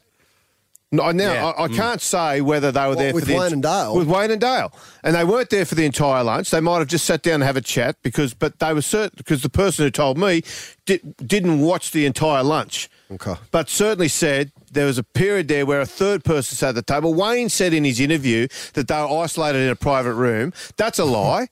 No, 0.91 1.11
now 1.11 1.33
Yeah. 1.33 1.47
I, 1.49 1.65
I 1.65 1.69
Mm. 1.69 1.77
can't 1.77 2.01
say 2.01 2.41
whether 2.41 2.73
they 2.73 2.81
were 2.83 2.89
What, 2.91 2.99
there 2.99 3.13
with 3.13 3.27
the 3.27 3.37
Wayne 3.37 3.53
and 3.53 3.63
Dale? 3.63 3.95
with 3.95 4.09
Wayne 4.09 4.31
and 4.31 4.41
Dale, 4.41 4.73
and 5.05 5.15
they 5.15 5.25
weren't 5.25 5.51
there 5.51 5.67
for 5.67 5.75
the 5.75 5.85
entire 5.85 6.25
lunch. 6.25 6.49
They 6.51 6.61
might 6.61 6.79
have 6.79 6.89
just 6.89 7.05
sat 7.05 7.23
down 7.23 7.35
and 7.37 7.43
have 7.45 7.59
a 7.59 7.61
chat 7.61 7.97
because, 8.03 8.33
but 8.33 8.59
they 8.59 8.73
were 8.73 8.81
certain 8.81 9.13
because 9.19 9.43
the 9.43 9.51
person 9.51 9.85
who 9.85 9.91
told 9.91 10.17
me 10.17 10.43
did, 10.87 11.15
didn't 11.19 11.61
watch 11.61 11.91
the 11.91 12.07
entire 12.07 12.43
lunch. 12.43 12.89
Okay. 13.11 13.35
But 13.51 13.69
certainly 13.69 14.09
said 14.09 14.51
there 14.73 14.87
was 14.87 14.97
a 14.97 15.03
period 15.05 15.49
there 15.49 15.67
where 15.67 15.81
a 15.83 15.87
third 15.87 16.25
person 16.25 16.57
sat 16.57 16.71
at 16.71 16.75
the 16.75 16.83
table. 16.83 17.13
Wayne 17.13 17.49
said 17.51 17.75
in 17.75 17.85
his 17.85 18.01
interview 18.01 18.49
that 18.73 18.89
they 18.89 18.95
were 18.95 19.23
isolated 19.23 19.59
in 19.59 19.69
a 19.69 19.77
private 19.77 20.15
room. 20.15 20.53
That's 20.79 20.99
a 20.99 21.05
lie. 21.05 21.49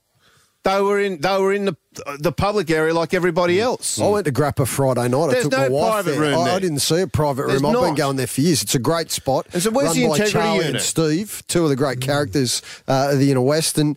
They 0.66 0.80
were 0.80 0.98
in 0.98 1.20
they 1.20 1.38
were 1.38 1.52
in 1.52 1.66
the 1.66 1.76
the 2.18 2.32
public 2.32 2.70
area 2.72 2.92
like 2.92 3.14
everybody 3.14 3.58
mm. 3.58 3.60
else. 3.60 4.00
I 4.00 4.08
went 4.08 4.26
to 4.26 4.32
Grappa 4.32 4.66
Friday 4.66 5.06
night. 5.08 5.30
There's 5.30 5.46
I 5.46 5.48
took 5.48 5.52
no 5.52 5.58
my 5.58 5.68
wife 5.68 5.90
private 5.92 6.10
there. 6.10 6.20
room 6.20 6.40
I, 6.40 6.50
I 6.54 6.58
didn't 6.58 6.80
see 6.80 7.02
a 7.02 7.06
private 7.06 7.42
room. 7.42 7.50
There's 7.50 7.62
I've 7.62 7.72
been 7.72 7.82
not. 7.82 7.96
going 7.96 8.16
there 8.16 8.26
for 8.26 8.40
years. 8.40 8.62
It's 8.64 8.74
a 8.74 8.80
great 8.80 9.12
spot. 9.12 9.46
And 9.52 9.62
so 9.62 9.70
where's 9.70 9.90
run 9.90 9.96
the 9.96 10.08
by 10.08 10.14
integrity 10.14 10.32
Charlie 10.32 10.56
unit? 10.56 10.74
and 10.74 10.82
Steve, 10.82 11.44
two 11.46 11.62
of 11.62 11.68
the 11.68 11.76
great 11.76 12.00
mm. 12.00 12.02
characters 12.02 12.62
uh, 12.88 13.10
of 13.12 13.20
the 13.20 13.30
inner 13.30 13.42
west. 13.42 13.78
And 13.78 13.96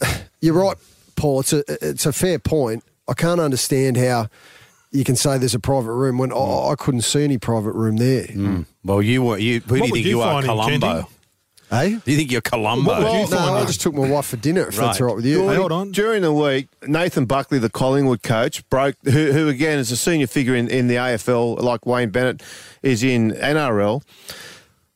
you're 0.40 0.54
right, 0.54 0.78
Paul. 1.16 1.40
It's 1.40 1.52
a 1.52 1.64
it's 1.86 2.06
a 2.06 2.14
fair 2.14 2.38
point. 2.38 2.82
I 3.06 3.12
can't 3.12 3.38
understand 3.38 3.98
how 3.98 4.30
you 4.92 5.04
can 5.04 5.16
say 5.16 5.36
there's 5.36 5.54
a 5.54 5.60
private 5.60 5.92
room 5.92 6.16
when 6.16 6.32
oh, 6.32 6.70
I 6.70 6.76
couldn't 6.76 7.02
see 7.02 7.24
any 7.24 7.36
private 7.36 7.72
room 7.72 7.98
there. 7.98 8.64
Well, 8.82 9.02
you 9.02 9.22
were. 9.22 9.36
You, 9.36 9.60
who 9.60 9.68
do 9.68 9.74
you 9.74 9.80
would 9.82 9.92
think 9.92 10.04
you 10.06 10.10
you, 10.12 10.22
are, 10.22 10.32
find 10.32 10.46
in 10.46 10.50
Columbo? 10.50 10.92
Kenty? 11.02 11.15
Hey? 11.70 11.96
Do 12.04 12.10
you 12.12 12.16
think 12.16 12.30
you're 12.30 12.40
Columbo? 12.40 12.90
What 12.90 13.02
would 13.02 13.28
you 13.30 13.36
no, 13.36 13.54
I 13.56 13.64
just 13.66 13.80
took 13.80 13.94
my 13.94 14.08
wife 14.08 14.26
for 14.26 14.36
dinner. 14.36 14.68
If 14.68 14.76
that's 14.76 15.00
all 15.00 15.08
right 15.08 15.16
with 15.16 15.26
you. 15.26 15.38
During- 15.38 15.56
During 15.92 16.22
the 16.22 16.32
week, 16.32 16.68
Nathan 16.86 17.24
Buckley, 17.26 17.58
the 17.58 17.70
Collingwood 17.70 18.22
coach, 18.22 18.68
broke, 18.70 18.94
who, 19.04 19.32
who 19.32 19.48
again 19.48 19.78
is 19.78 19.90
a 19.90 19.96
senior 19.96 20.28
figure 20.28 20.54
in, 20.54 20.68
in 20.68 20.86
the 20.86 20.94
AFL, 20.94 21.60
like 21.60 21.84
Wayne 21.84 22.10
Bennett 22.10 22.42
is 22.82 23.02
in 23.02 23.32
NRL. 23.32 24.02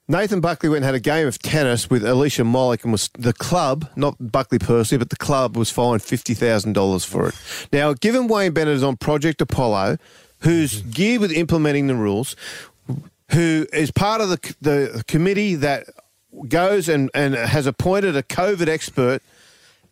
Nathan 0.06 0.40
Buckley 0.40 0.68
went 0.68 0.78
and 0.78 0.84
had 0.86 0.94
a 0.96 1.00
game 1.00 1.28
of 1.28 1.38
tennis 1.38 1.88
with 1.88 2.04
Alicia 2.04 2.42
Molik 2.42 2.82
and 2.82 2.90
was 2.90 3.10
the 3.16 3.32
club, 3.32 3.88
not 3.94 4.16
Buckley 4.18 4.58
personally, 4.58 4.98
but 4.98 5.10
the 5.10 5.16
club 5.16 5.56
was 5.56 5.70
fined 5.70 6.00
$50,000 6.02 7.06
for 7.06 7.28
it. 7.28 7.34
Now, 7.72 7.92
given 7.94 8.26
Wayne 8.26 8.52
Bennett 8.52 8.74
is 8.74 8.82
on 8.82 8.96
Project 8.96 9.40
Apollo, 9.40 9.98
who's 10.40 10.82
geared 10.82 11.20
with 11.20 11.30
implementing 11.32 11.86
the 11.86 11.94
rules, 11.94 12.34
who 13.32 13.66
is 13.72 13.92
part 13.92 14.20
of 14.20 14.30
the, 14.30 14.54
the 14.60 15.04
committee 15.06 15.54
that 15.54 15.84
goes 16.48 16.88
and, 16.88 17.10
and 17.14 17.34
has 17.34 17.66
appointed 17.66 18.16
a 18.16 18.22
COVID 18.22 18.68
expert 18.68 19.22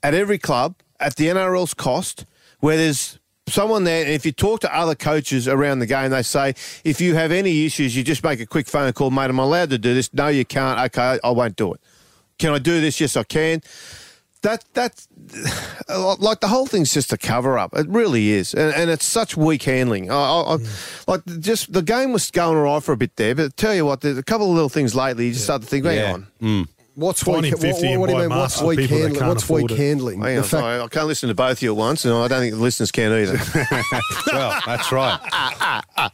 at 0.03 0.14
every 0.14 0.39
club 0.39 0.76
at 1.01 1.16
the 1.16 1.26
NRL's 1.26 1.74
cost, 1.74 2.24
where 2.61 2.76
there's 2.76 3.18
someone 3.49 3.84
there. 3.84 4.05
And 4.05 4.12
if 4.12 4.26
you 4.26 4.32
talk 4.32 4.61
to 4.61 4.76
other 4.76 4.95
coaches 4.95 5.49
around 5.49 5.78
the 5.78 5.86
game, 5.86 6.11
they 6.11 6.22
say 6.22 6.55
if 6.84 7.01
you 7.01 7.14
have 7.14 7.32
any 7.32 7.64
issues, 7.64 7.97
you 7.97 8.03
just 8.03 8.22
make 8.22 8.41
a 8.41 8.47
quick 8.47 8.66
phone 8.66 8.93
call, 8.93 9.11
mate. 9.11 9.28
Am 9.28 9.41
I 9.41 9.43
allowed 9.43 9.70
to 9.70 9.78
do 9.78 9.95
this? 9.95 10.12
No, 10.12 10.28
you 10.28 10.45
can't. 10.45 10.78
Okay, 10.80 11.18
I 11.22 11.30
won't 11.30 11.57
do 11.57 11.72
it. 11.72 11.80
Can 12.39 12.53
I 12.53 12.59
do 12.59 12.80
this? 12.80 13.01
Yes, 13.01 13.16
I 13.16 13.24
can. 13.24 13.62
That 14.43 14.64
that's 14.72 15.09
like 16.18 16.41
the 16.41 16.49
whole 16.49 16.66
thing's 16.66 16.93
just 16.93 17.12
a 17.12 17.18
cover 17.18 17.59
up. 17.59 17.76
It 17.76 17.89
really 17.89 18.31
is, 18.31 18.55
and, 18.55 18.74
and 18.74 18.91
it's 18.91 19.05
such 19.05 19.37
weak 19.37 19.62
handling. 19.62 20.11
I, 20.11 20.14
I, 20.14 20.55
I, 20.55 20.57
mm. 20.57 21.09
like 21.09 21.24
just 21.41 21.72
the 21.72 21.83
game 21.83 22.12
was 22.12 22.31
going 22.31 22.57
all 22.57 22.64
right 22.64 22.83
for 22.83 22.93
a 22.93 22.97
bit 22.97 23.16
there, 23.16 23.35
but 23.35 23.57
tell 23.57 23.74
you 23.74 23.85
what, 23.85 24.01
there's 24.01 24.18
a 24.18 24.22
couple 24.22 24.49
of 24.49 24.55
little 24.55 24.68
things 24.68 24.95
lately. 24.95 25.26
You 25.26 25.33
just 25.33 25.45
start 25.45 25.62
to 25.62 25.68
think, 25.68 25.85
hang 25.85 25.97
Yeah. 25.97 26.12
on. 26.12 26.26
Mm. 26.41 26.68
What's 26.99 27.24
weak? 27.24 27.57
50 27.57 27.68
what, 27.68 28.01
what 28.01 28.07
do 28.09 28.12
you 28.14 28.18
mean? 28.22 28.31
What's 28.31 28.61
weak 28.61 28.91
handling? 28.91 29.29
What's 29.29 29.49
weak 29.49 29.70
it. 29.70 29.79
handling? 29.79 30.20
On, 30.20 30.35
fact- 30.39 30.49
sorry, 30.49 30.81
I 30.81 30.89
can't 30.89 31.07
listen 31.07 31.29
to 31.29 31.35
both 31.37 31.59
of 31.59 31.62
you 31.62 31.70
at 31.70 31.76
once, 31.76 32.05
and 32.05 32.12
I 32.12 32.26
don't 32.26 32.41
think 32.41 32.55
the 32.55 32.61
listeners 32.61 32.91
can 32.91 33.12
either. 33.12 33.39
well, 34.33 34.61
that's 34.66 34.91
right. 34.91 36.12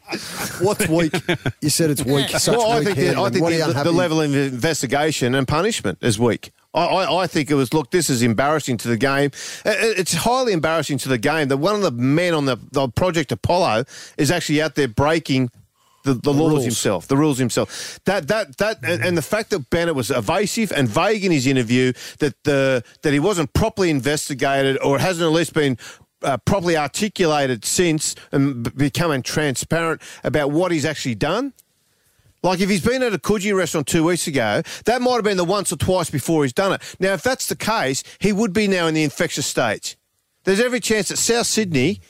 What's 0.61 0.87
weak? 0.87 1.15
You 1.62 1.71
said 1.71 1.89
it's 1.89 2.05
weak. 2.05 2.29
Such 2.39 2.59
well, 2.59 2.71
I 2.71 2.85
think, 2.85 2.99
the, 2.99 3.19
I 3.19 3.31
think 3.31 3.47
the, 3.47 3.73
the, 3.73 3.83
the 3.85 3.93
level 3.93 4.21
of 4.21 4.35
investigation 4.35 5.35
and 5.35 5.49
punishment 5.49 5.97
is 6.03 6.19
weak. 6.19 6.53
I, 6.75 7.22
I, 7.22 7.27
think 7.27 7.51
it 7.51 7.55
was, 7.55 7.72
look, 7.72 7.91
this 7.91 8.11
is 8.11 8.22
embarrassing 8.22 8.79
to 8.79 8.89
the 8.89 8.97
game. 8.97 9.31
It's 9.64 10.12
highly 10.14 10.53
embarrassing 10.53 10.99
to 10.99 11.09
the 11.09 11.18
game 11.18 11.49
that 11.49 11.59
one 11.59 11.77
of 11.77 11.83
the 11.83 11.93
men 11.93 12.35
on 12.35 12.47
the, 12.47 12.57
the 12.72 12.89
Project 12.89 13.31
Apollo 13.31 13.85
is 14.18 14.31
actually 14.31 14.61
out 14.61 14.75
there 14.75 14.89
breaking 14.89 15.51
the, 16.05 16.14
the, 16.14 16.33
laws 16.33 16.51
rules. 16.51 16.64
himself, 16.64 17.09
the 17.09 17.16
rules 17.16 17.39
himself. 17.39 17.99
That 18.05 18.29
that 18.29 18.59
that 18.59 18.79
and, 18.85 19.03
and 19.03 19.16
the 19.16 19.22
fact 19.22 19.51
that 19.51 19.70
Bennett 19.70 19.95
was 19.95 20.11
evasive 20.11 20.70
and 20.70 20.87
vague 20.87 21.25
in 21.25 21.33
his 21.33 21.47
interview, 21.47 21.95
that 22.18 22.35
the 22.45 22.85
that 23.03 23.12
he 23.12 23.18
wasn't 23.18 23.55
properly 23.55 23.89
investigated 23.89 24.79
or 24.83 24.99
hasn't 24.99 25.27
at 25.27 25.33
least 25.33 25.55
been 25.55 25.79
uh, 26.22 26.37
properly 26.39 26.77
articulated 26.77 27.64
since 27.64 28.14
and 28.33 28.64
b- 28.64 28.70
becoming 28.77 29.22
transparent 29.22 30.03
about 30.22 30.51
what 30.51 30.72
he's 30.72 30.85
actually 30.85 31.14
done. 31.14 31.55
Like 32.45 32.61
if 32.61 32.68
he's 32.68 32.84
been 32.84 33.03
at 33.03 33.14
a 33.14 33.18
Coogee 33.18 33.57
restaurant 33.57 33.86
two 33.88 34.05
weeks 34.05 34.26
ago, 34.26 34.62
that 34.84 35.01
might 35.03 35.14
have 35.14 35.24
been 35.24 35.38
the 35.38 35.45
once 35.45 35.72
or 35.72 35.76
twice 35.76 36.11
before 36.11 36.45
he's 36.45 36.53
done 36.53 36.74
it. 36.74 36.97
Now, 37.01 37.14
if 37.14 37.22
that's 37.22 37.49
the 37.49 37.57
case, 37.57 38.05
he 38.20 38.32
would 38.32 38.53
be 38.53 38.68
now 38.68 38.86
in 38.86 38.92
the 38.95 39.03
infectious 39.03 39.47
stage. 39.47 39.97
There's 40.45 40.61
every 40.61 40.78
chance 40.80 41.09
that 41.09 41.16
South 41.16 41.47
Sydney 41.47 42.01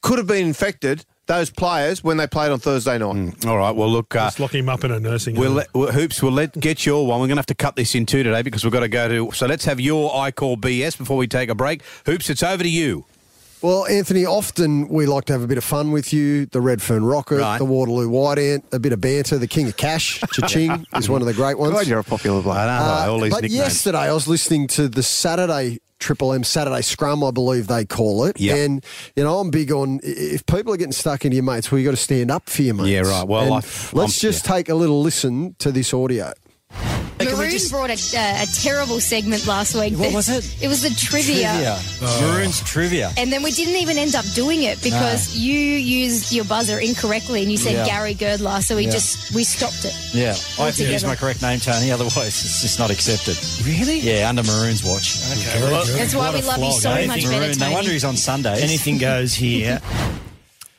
could 0.00 0.16
have 0.16 0.26
been 0.26 0.46
infected, 0.46 1.04
those 1.26 1.50
players, 1.50 2.02
when 2.02 2.16
they 2.16 2.26
played 2.26 2.50
on 2.50 2.58
Thursday 2.58 2.96
night. 2.96 3.44
All 3.46 3.58
right. 3.58 3.70
Well, 3.76 3.90
look. 3.90 4.16
Uh, 4.16 4.24
Let's 4.24 4.40
lock 4.40 4.54
him 4.54 4.70
up 4.70 4.82
in 4.82 4.90
a 4.92 4.98
nursing 4.98 5.36
We'll 5.36 5.48
home. 5.50 5.56
let, 5.58 5.74
well, 5.74 5.92
Hoops, 5.92 6.22
we'll 6.22 6.32
let 6.32 6.58
get 6.58 6.86
your 6.86 7.06
one. 7.06 7.20
We're 7.20 7.26
going 7.26 7.36
to 7.36 7.40
have 7.40 7.46
to 7.46 7.54
cut 7.54 7.76
this 7.76 7.94
in 7.94 8.06
two 8.06 8.22
today 8.22 8.40
because 8.40 8.64
we've 8.64 8.72
got 8.72 8.80
to 8.80 8.88
go 8.88 9.08
to. 9.08 9.30
So 9.32 9.46
let's 9.46 9.66
have 9.66 9.78
your 9.78 10.16
I 10.16 10.30
call 10.30 10.56
BS 10.56 10.96
before 10.96 11.18
we 11.18 11.28
take 11.28 11.50
a 11.50 11.54
break. 11.54 11.82
Hoops, 12.06 12.30
it's 12.30 12.42
over 12.42 12.62
to 12.62 12.68
you. 12.68 13.04
Well, 13.62 13.86
Anthony, 13.86 14.26
often 14.26 14.88
we 14.88 15.06
like 15.06 15.26
to 15.26 15.32
have 15.34 15.42
a 15.42 15.46
bit 15.46 15.56
of 15.58 15.62
fun 15.64 15.92
with 15.92 16.12
you. 16.12 16.46
The 16.46 16.60
Redfern 16.60 17.04
Rocket, 17.04 17.36
Right. 17.38 17.58
the 17.58 17.64
Waterloo 17.64 18.08
White 18.08 18.38
Ant, 18.38 18.64
a 18.72 18.78
bit 18.80 18.92
of 18.92 19.00
banter. 19.00 19.38
The 19.38 19.46
King 19.46 19.68
of 19.68 19.76
Cash, 19.76 20.20
Cha-Ching, 20.32 20.84
is 20.96 21.08
one 21.08 21.20
of 21.22 21.26
the 21.28 21.34
great 21.34 21.58
ones. 21.58 21.72
God, 21.74 21.86
you're 21.86 22.00
a 22.00 22.04
popular 22.04 22.42
bloke. 22.42 22.56
I 22.56 23.06
all 23.06 23.20
these 23.20 23.32
Uh, 23.32 23.36
but 23.36 23.42
nicknames. 23.42 23.54
yesterday 23.54 23.98
I 23.98 24.12
was 24.12 24.26
listening 24.26 24.66
to 24.68 24.88
the 24.88 25.02
Saturday 25.02 25.78
Triple 26.00 26.32
M 26.32 26.42
Saturday 26.42 26.82
Scrum, 26.82 27.22
I 27.22 27.30
believe 27.30 27.68
they 27.68 27.84
call 27.84 28.24
it. 28.24 28.40
Yeah. 28.40 28.56
And, 28.56 28.84
you 29.14 29.22
know, 29.22 29.38
I'm 29.38 29.50
big 29.50 29.70
on 29.70 30.00
if 30.02 30.44
people 30.46 30.74
are 30.74 30.76
getting 30.76 30.90
stuck 30.90 31.24
into 31.24 31.36
your 31.36 31.44
mates, 31.44 31.70
well, 31.70 31.78
you've 31.78 31.86
got 31.86 31.92
to 31.96 32.02
stand 32.02 32.28
up 32.32 32.50
for 32.50 32.62
your 32.62 32.74
mates. 32.74 32.88
Yeah, 32.88 33.00
right. 33.02 33.26
Well, 33.28 33.52
I've- 33.52 33.66
let's 33.92 34.14
I'm- 34.24 34.32
just 34.32 34.44
take 34.44 34.68
a 34.68 34.74
little 34.74 35.00
listen 35.00 35.54
to 35.60 35.70
this 35.70 35.94
audio. 35.94 36.32
Hey, 37.18 37.26
we 37.28 37.34
Maroon 37.34 37.50
just- 37.50 37.70
brought 37.70 37.90
a, 37.90 37.92
uh, 37.94 38.42
a 38.42 38.46
terrible 38.62 38.98
segment 39.00 39.46
last 39.46 39.74
week. 39.74 39.94
What 39.96 40.12
was 40.12 40.28
it? 40.28 40.44
It 40.60 40.68
was 40.68 40.82
the 40.82 40.90
trivia. 40.90 41.78
Maroons 42.00 42.60
trivia. 42.60 43.12
And 43.16 43.32
then 43.32 43.42
we 43.42 43.52
didn't 43.52 43.76
even 43.76 43.96
end 43.96 44.14
up 44.16 44.24
doing 44.34 44.64
it 44.64 44.82
because 44.82 45.36
you 45.36 45.54
used 45.56 46.32
your 46.32 46.44
buzzer 46.44 46.78
incorrectly 46.80 47.42
and 47.42 47.50
you 47.50 47.56
said 47.58 47.74
Yeah. 47.74 47.86
Gary 47.86 48.14
Girdler, 48.14 48.60
so 48.62 48.74
we 48.76 48.86
Yeah. 48.86 48.90
just 48.92 49.30
we 49.32 49.44
stopped 49.44 49.84
it. 49.84 49.94
Yeah, 50.12 50.34
I 50.58 50.66
have 50.66 50.76
to 50.76 50.84
use 50.84 51.04
my 51.04 51.14
correct 51.14 51.42
name, 51.42 51.60
Tony. 51.60 51.92
Otherwise, 51.92 52.44
it's 52.44 52.62
just 52.62 52.78
not 52.78 52.90
accepted. 52.90 53.36
Really? 53.64 54.00
Yeah, 54.00 54.28
under 54.28 54.42
Maroon's 54.42 54.82
watch. 54.82 55.18
Okay, 55.32 55.62
well, 55.62 55.84
That's 55.84 56.14
why 56.14 56.30
we 56.30 56.42
love 56.42 56.58
you 56.62 56.72
so 56.72 56.90
much 57.06 57.22
better, 57.24 57.28
Maroon. 57.40 57.58
No 57.58 57.70
wonder 57.72 57.90
he's 57.92 58.04
on 58.04 58.16
Sundays. 58.16 58.62
Anything 58.62 58.98
goes 58.98 59.34
here. 59.34 59.80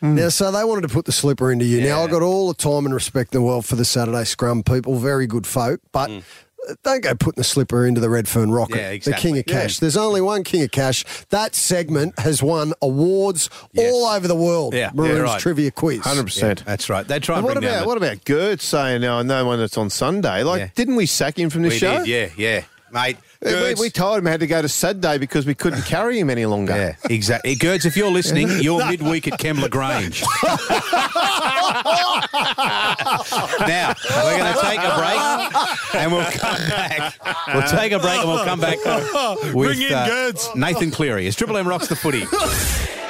Now, 0.04 0.30
so 0.30 0.52
they 0.52 0.64
wanted 0.66 0.82
to 0.82 0.90
put 0.90 1.06
the 1.06 1.12
slipper 1.14 1.52
into 1.52 1.66
you. 1.66 1.82
Now, 1.82 2.04
I've 2.04 2.12
got 2.12 2.22
all 2.22 2.50
the 2.50 2.54
time 2.54 2.86
and 2.86 2.94
respect 2.94 3.34
in 3.34 3.40
the 3.42 3.46
world 3.48 3.66
for 3.66 3.76
the 3.78 3.86
Saturday 3.86 4.26
Scrum 4.26 4.62
people, 4.62 4.98
very 5.00 5.26
good 5.28 5.48
folk, 5.48 5.80
but 5.94 6.10
uh, 6.12 6.74
don't 6.84 7.02
go 7.02 7.16
putting 7.16 7.40
the 7.40 7.44
slipper 7.46 7.86
into 7.88 8.02
the 8.02 8.10
Redfern 8.10 8.52
Rocket, 8.52 8.76
Yeah, 8.76 8.90
the 8.90 8.96
exactly. 8.96 9.22
King 9.22 9.38
of 9.40 9.44
Yeah. 9.48 9.62
Cash. 9.62 9.80
There's 9.80 9.96
only 9.96 10.20
one 10.20 10.44
King 10.44 10.64
of 10.64 10.72
Cash. 10.72 11.06
That 11.30 11.56
segment 11.56 12.20
has 12.20 12.44
won 12.44 12.74
awards 12.82 13.50
all 13.78 14.06
over 14.08 14.28
the 14.28 14.36
world. 14.36 14.74
Yeah, 14.74 14.92
Maroon's 14.94 15.16
yeah, 15.18 15.22
right. 15.24 15.40
Trivia 15.40 15.72
Quiz. 15.72 16.02
100%. 16.02 16.66
That's 16.66 16.90
right. 16.90 17.08
They 17.08 17.20
try 17.20 17.38
And 17.38 17.40
and 17.40 17.46
what 17.46 17.54
bring 17.56 17.62
down 17.64 17.72
about 17.74 17.82
the- 17.84 17.88
what 17.88 17.98
about 17.98 18.26
Gert 18.26 18.60
saying 18.62 19.02
now 19.02 19.20
I 19.20 19.24
know 19.24 19.46
one 19.46 19.60
that's 19.60 19.78
on 19.78 19.90
Sunday? 19.90 20.44
Like, 20.44 20.60
Yeah. 20.60 20.68
didn't 20.76 20.98
we 20.98 21.06
sack 21.06 21.40
him 21.40 21.50
from 21.50 21.62
the 21.64 21.70
we 21.70 21.78
show? 21.78 22.00
did, 22.00 22.08
yeah, 22.08 22.28
yeah, 22.38 22.64
mate. 22.92 23.18
We, 23.44 23.52
Gerds- 23.52 23.80
we 23.80 23.90
told 23.90 24.20
him 24.20 24.26
he 24.26 24.32
had 24.32 24.40
to 24.40 24.48
go 24.48 24.62
to 24.62 24.70
Saturday 24.70 25.18
because 25.18 25.46
we 25.46 25.54
couldn't 25.54 25.84
carry 25.84 26.18
him 26.20 26.30
any 26.30 26.46
longer. 26.46 26.74
Yeah, 26.76 26.96
exactly. 27.10 27.56
Gerds, 27.56 27.86
if 27.86 27.98
you're 27.98 28.12
listening, 28.12 28.50
you're 28.62 28.86
midweek 28.86 29.28
at 29.28 29.38
Kembla 29.40 29.70
Grange. 29.70 30.22
now, 33.68 33.94
we're 34.24 34.38
going 34.38 34.54
to 34.54 34.62
take 34.62 34.80
a 34.80 34.96
break 34.96 35.96
and 35.96 36.12
we'll 36.12 36.32
come 36.32 36.70
back. 36.70 37.14
We'll 37.54 37.68
take 37.68 37.92
a 37.92 38.00
break 38.00 38.20
and 38.20 38.30
we'll 38.30 38.46
come 38.46 38.60
back 38.60 38.78
with 39.54 39.68
Bring 39.78 39.82
in 39.82 39.94
uh, 39.94 40.08
Gerds. 40.08 40.56
Nathan 40.56 40.92
Cleary 40.92 41.28
as 41.28 41.36
Triple 41.36 41.58
M 41.58 41.68
rocks 41.68 41.88
the 41.88 41.96
footy. 41.96 42.24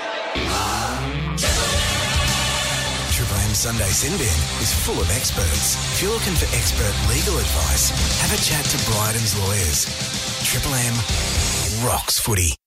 Triple 3.54 3.70
M 3.70 3.78
Sunday 3.78 3.92
Sin 3.92 4.18
Bin 4.18 4.62
is 4.62 4.74
full 4.74 5.00
of 5.00 5.10
experts. 5.12 5.76
If 5.94 6.02
you're 6.02 6.12
looking 6.12 6.34
for 6.34 6.46
expert 6.56 6.94
legal 7.10 7.38
advice, 7.38 7.92
have 8.22 8.34
a 8.34 8.42
chat 8.42 8.66
to 8.66 8.78
Bryden's 8.92 9.38
lawyers. 9.40 9.86
Triple 10.44 10.74
M 10.74 11.86
rocks 11.86 12.20
footy. 12.20 12.63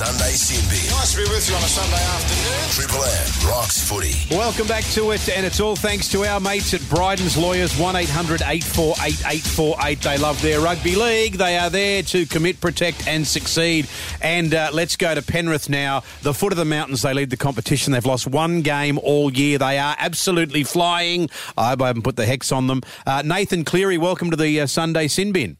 Sunday 0.00 0.30
Sin 0.32 0.64
Bin. 0.70 0.90
Nice 0.96 1.12
to 1.12 1.16
be 1.18 1.24
with 1.24 1.46
you 1.46 1.54
on 1.54 1.62
a 1.62 1.66
Sunday 1.66 2.02
afternoon. 2.02 2.70
Triple 2.70 3.04
M 3.04 3.50
rocks 3.50 3.86
footy. 3.86 4.34
Welcome 4.34 4.66
back 4.66 4.84
to 4.94 5.10
it, 5.10 5.28
and 5.28 5.44
it's 5.44 5.60
all 5.60 5.76
thanks 5.76 6.08
to 6.12 6.24
our 6.24 6.40
mates 6.40 6.72
at 6.72 6.80
Bryden's 6.88 7.36
Lawyers, 7.36 7.78
1800 7.78 8.40
848 8.40 9.20
848. 9.20 10.00
They 10.00 10.16
love 10.16 10.40
their 10.40 10.60
rugby 10.60 10.94
league. 10.94 11.34
They 11.34 11.58
are 11.58 11.68
there 11.68 12.02
to 12.04 12.24
commit, 12.24 12.62
protect, 12.62 13.06
and 13.06 13.26
succeed. 13.26 13.88
And 14.22 14.54
uh, 14.54 14.70
let's 14.72 14.96
go 14.96 15.14
to 15.14 15.20
Penrith 15.20 15.68
now. 15.68 16.02
The 16.22 16.32
foot 16.32 16.54
of 16.54 16.56
the 16.56 16.64
mountains, 16.64 17.02
they 17.02 17.12
lead 17.12 17.28
the 17.28 17.36
competition. 17.36 17.92
They've 17.92 18.06
lost 18.06 18.26
one 18.26 18.62
game 18.62 18.98
all 19.02 19.30
year. 19.30 19.58
They 19.58 19.78
are 19.78 19.96
absolutely 19.98 20.64
flying. 20.64 21.28
I 21.58 21.68
hope 21.68 21.82
I 21.82 21.88
haven't 21.88 22.04
put 22.04 22.16
the 22.16 22.24
hex 22.24 22.52
on 22.52 22.68
them. 22.68 22.80
Uh, 23.06 23.20
Nathan 23.22 23.64
Cleary, 23.64 23.98
welcome 23.98 24.30
to 24.30 24.36
the 24.38 24.62
uh, 24.62 24.66
Sunday 24.66 25.08
Sin 25.08 25.32
Bin. 25.32 25.58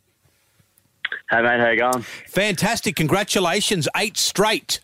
Hey 1.31 1.43
mate, 1.43 1.61
how 1.61 1.71
you 1.71 1.79
going? 1.79 2.03
Fantastic. 2.29 2.97
Congratulations. 2.97 3.89
Eight 3.97 4.17
straight. 4.17 4.81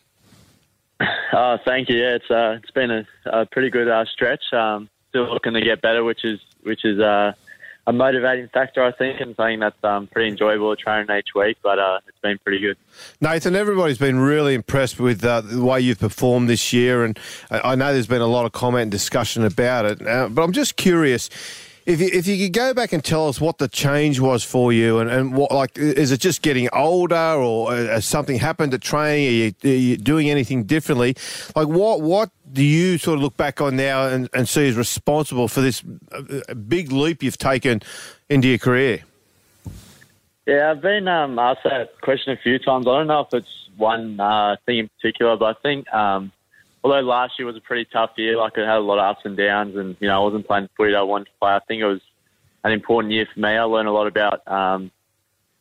Oh, 1.32 1.58
thank 1.64 1.88
you. 1.88 1.96
Yeah, 1.96 2.14
it's 2.16 2.30
uh, 2.30 2.58
it's 2.62 2.70
been 2.70 2.90
a, 2.90 3.06
a 3.26 3.46
pretty 3.46 3.68
good 3.70 3.88
uh, 3.88 4.04
stretch. 4.06 4.52
Um, 4.52 4.88
still 5.10 5.30
looking 5.32 5.54
to 5.54 5.60
get 5.60 5.82
better, 5.82 6.02
which 6.04 6.24
is 6.24 6.40
which 6.62 6.84
is 6.84 6.98
uh, 6.98 7.32
a 7.86 7.92
motivating 7.92 8.48
factor, 8.48 8.82
I 8.82 8.92
think, 8.92 9.20
and 9.20 9.36
something 9.36 9.60
that's 9.60 9.82
um, 9.84 10.06
pretty 10.08 10.30
enjoyable 10.30 10.74
to 10.74 10.82
train 10.82 11.06
each 11.10 11.34
week. 11.34 11.58
But 11.62 11.78
uh, 11.78 12.00
it's 12.08 12.18
been 12.20 12.38
pretty 12.38 12.60
good. 12.60 12.76
Nathan, 13.20 13.54
everybody's 13.54 13.98
been 13.98 14.18
really 14.18 14.54
impressed 14.54 14.98
with 14.98 15.24
uh, 15.24 15.42
the 15.42 15.62
way 15.62 15.80
you've 15.80 16.00
performed 16.00 16.48
this 16.48 16.72
year, 16.72 17.04
and 17.04 17.18
I 17.50 17.72
I 17.72 17.74
know 17.74 17.92
there's 17.92 18.06
been 18.06 18.22
a 18.22 18.26
lot 18.26 18.46
of 18.46 18.52
comment 18.52 18.82
and 18.82 18.90
discussion 18.90 19.44
about 19.44 19.84
it. 19.84 20.06
Uh, 20.06 20.28
but 20.28 20.42
I'm 20.42 20.52
just 20.52 20.76
curious. 20.76 21.28
If 21.86 22.00
you, 22.00 22.08
if 22.12 22.26
you 22.26 22.36
could 22.44 22.52
go 22.52 22.74
back 22.74 22.92
and 22.92 23.02
tell 23.02 23.28
us 23.28 23.40
what 23.40 23.58
the 23.58 23.68
change 23.68 24.18
was 24.18 24.42
for 24.42 24.72
you, 24.72 24.98
and, 24.98 25.08
and 25.08 25.32
what 25.34 25.52
like 25.52 25.78
is 25.78 26.10
it 26.10 26.18
just 26.18 26.42
getting 26.42 26.68
older, 26.72 27.14
or 27.14 27.70
uh, 27.70 27.76
has 27.76 28.04
something 28.04 28.40
happened 28.40 28.74
at 28.74 28.80
training? 28.80 29.28
Are 29.28 29.30
you, 29.30 29.54
are 29.62 29.68
you 29.68 29.96
doing 29.96 30.28
anything 30.28 30.64
differently? 30.64 31.14
Like 31.54 31.68
what 31.68 32.02
what 32.02 32.30
do 32.52 32.64
you 32.64 32.98
sort 32.98 33.18
of 33.18 33.22
look 33.22 33.36
back 33.36 33.60
on 33.60 33.76
now 33.76 34.08
and, 34.08 34.28
and 34.34 34.48
see 34.48 34.66
as 34.66 34.74
responsible 34.74 35.46
for 35.46 35.60
this 35.60 35.84
uh, 36.10 36.54
big 36.54 36.90
leap 36.90 37.22
you've 37.22 37.38
taken 37.38 37.82
into 38.28 38.48
your 38.48 38.58
career? 38.58 39.04
Yeah, 40.44 40.72
I've 40.72 40.80
been 40.80 41.06
um, 41.06 41.38
asked 41.38 41.64
that 41.64 42.00
question 42.00 42.32
a 42.32 42.36
few 42.36 42.58
times. 42.58 42.88
I 42.88 42.98
don't 42.98 43.06
know 43.06 43.20
if 43.20 43.32
it's 43.32 43.68
one 43.76 44.18
uh, 44.18 44.56
thing 44.66 44.78
in 44.78 44.88
particular, 44.88 45.36
but 45.36 45.56
I 45.56 45.60
think 45.60 45.92
um, 45.92 46.32
although 46.82 47.00
last 47.00 47.34
year 47.38 47.46
was 47.46 47.56
a 47.56 47.60
pretty 47.60 47.86
tough 47.92 48.10
year, 48.16 48.36
like 48.36 48.52
it 48.56 48.66
had 48.66 48.78
a 48.78 48.80
lot 48.80 48.98
of 48.98 49.16
ups 49.16 49.22
and 49.24 49.36
downs, 49.36 49.76
and 49.76 49.96
you 50.00 50.08
know 50.08 50.20
I 50.20 50.24
wasn't 50.24 50.46
playing 50.46 50.68
footy 50.76 50.94
I 50.94 51.02
wanted 51.02 51.26
to 51.26 51.30
play. 51.40 51.52
I 51.52 51.60
think 51.66 51.82
it 51.82 51.86
was 51.86 52.00
an 52.64 52.72
important 52.72 53.12
year 53.12 53.26
for 53.32 53.40
me. 53.40 53.50
I 53.50 53.62
learned 53.62 53.88
a 53.88 53.92
lot 53.92 54.06
about 54.06 54.46
um, 54.48 54.90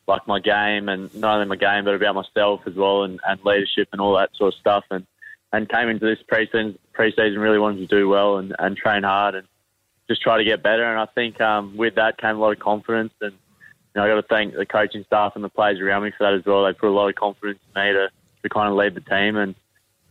like 0.07 0.27
my 0.27 0.39
game, 0.39 0.89
and 0.89 1.13
not 1.15 1.35
only 1.35 1.47
my 1.47 1.55
game, 1.55 1.85
but 1.85 1.95
about 1.95 2.15
myself 2.15 2.61
as 2.65 2.75
well, 2.75 3.03
and, 3.03 3.19
and 3.27 3.39
leadership 3.43 3.89
and 3.91 4.01
all 4.01 4.15
that 4.17 4.31
sort 4.35 4.53
of 4.53 4.59
stuff. 4.59 4.83
And 4.91 5.05
and 5.51 5.69
came 5.69 5.89
into 5.89 6.05
this 6.05 6.19
preseason 6.29 6.77
preseason 6.93 7.37
really 7.37 7.59
wanted 7.59 7.87
to 7.87 7.87
do 7.87 8.09
well 8.09 8.37
and, 8.37 8.55
and 8.59 8.75
train 8.75 9.03
hard 9.03 9.35
and 9.35 9.47
just 10.07 10.21
try 10.21 10.37
to 10.37 10.43
get 10.43 10.63
better. 10.63 10.83
And 10.83 10.99
I 10.99 11.05
think 11.05 11.39
um, 11.41 11.77
with 11.77 11.95
that 11.95 12.17
came 12.17 12.35
a 12.35 12.39
lot 12.39 12.51
of 12.51 12.59
confidence 12.59 13.13
and 13.21 13.33
you 13.95 14.01
know, 14.01 14.05
I 14.05 14.09
got 14.09 14.15
to 14.15 14.27
thank 14.27 14.53
the 14.53 14.65
coaching 14.65 15.05
staff 15.05 15.33
and 15.35 15.43
the 15.43 15.49
players 15.49 15.79
around 15.79 16.03
me 16.03 16.11
for 16.17 16.25
that 16.25 16.33
as 16.33 16.45
well. 16.45 16.65
They 16.65 16.73
put 16.73 16.89
a 16.89 16.91
lot 16.91 17.07
of 17.07 17.15
confidence 17.15 17.59
in 17.73 17.81
me 17.81 17.93
to, 17.93 18.09
to 18.43 18.49
kind 18.49 18.67
of 18.67 18.75
lead 18.75 18.93
the 18.93 19.01
team, 19.01 19.37
and 19.37 19.55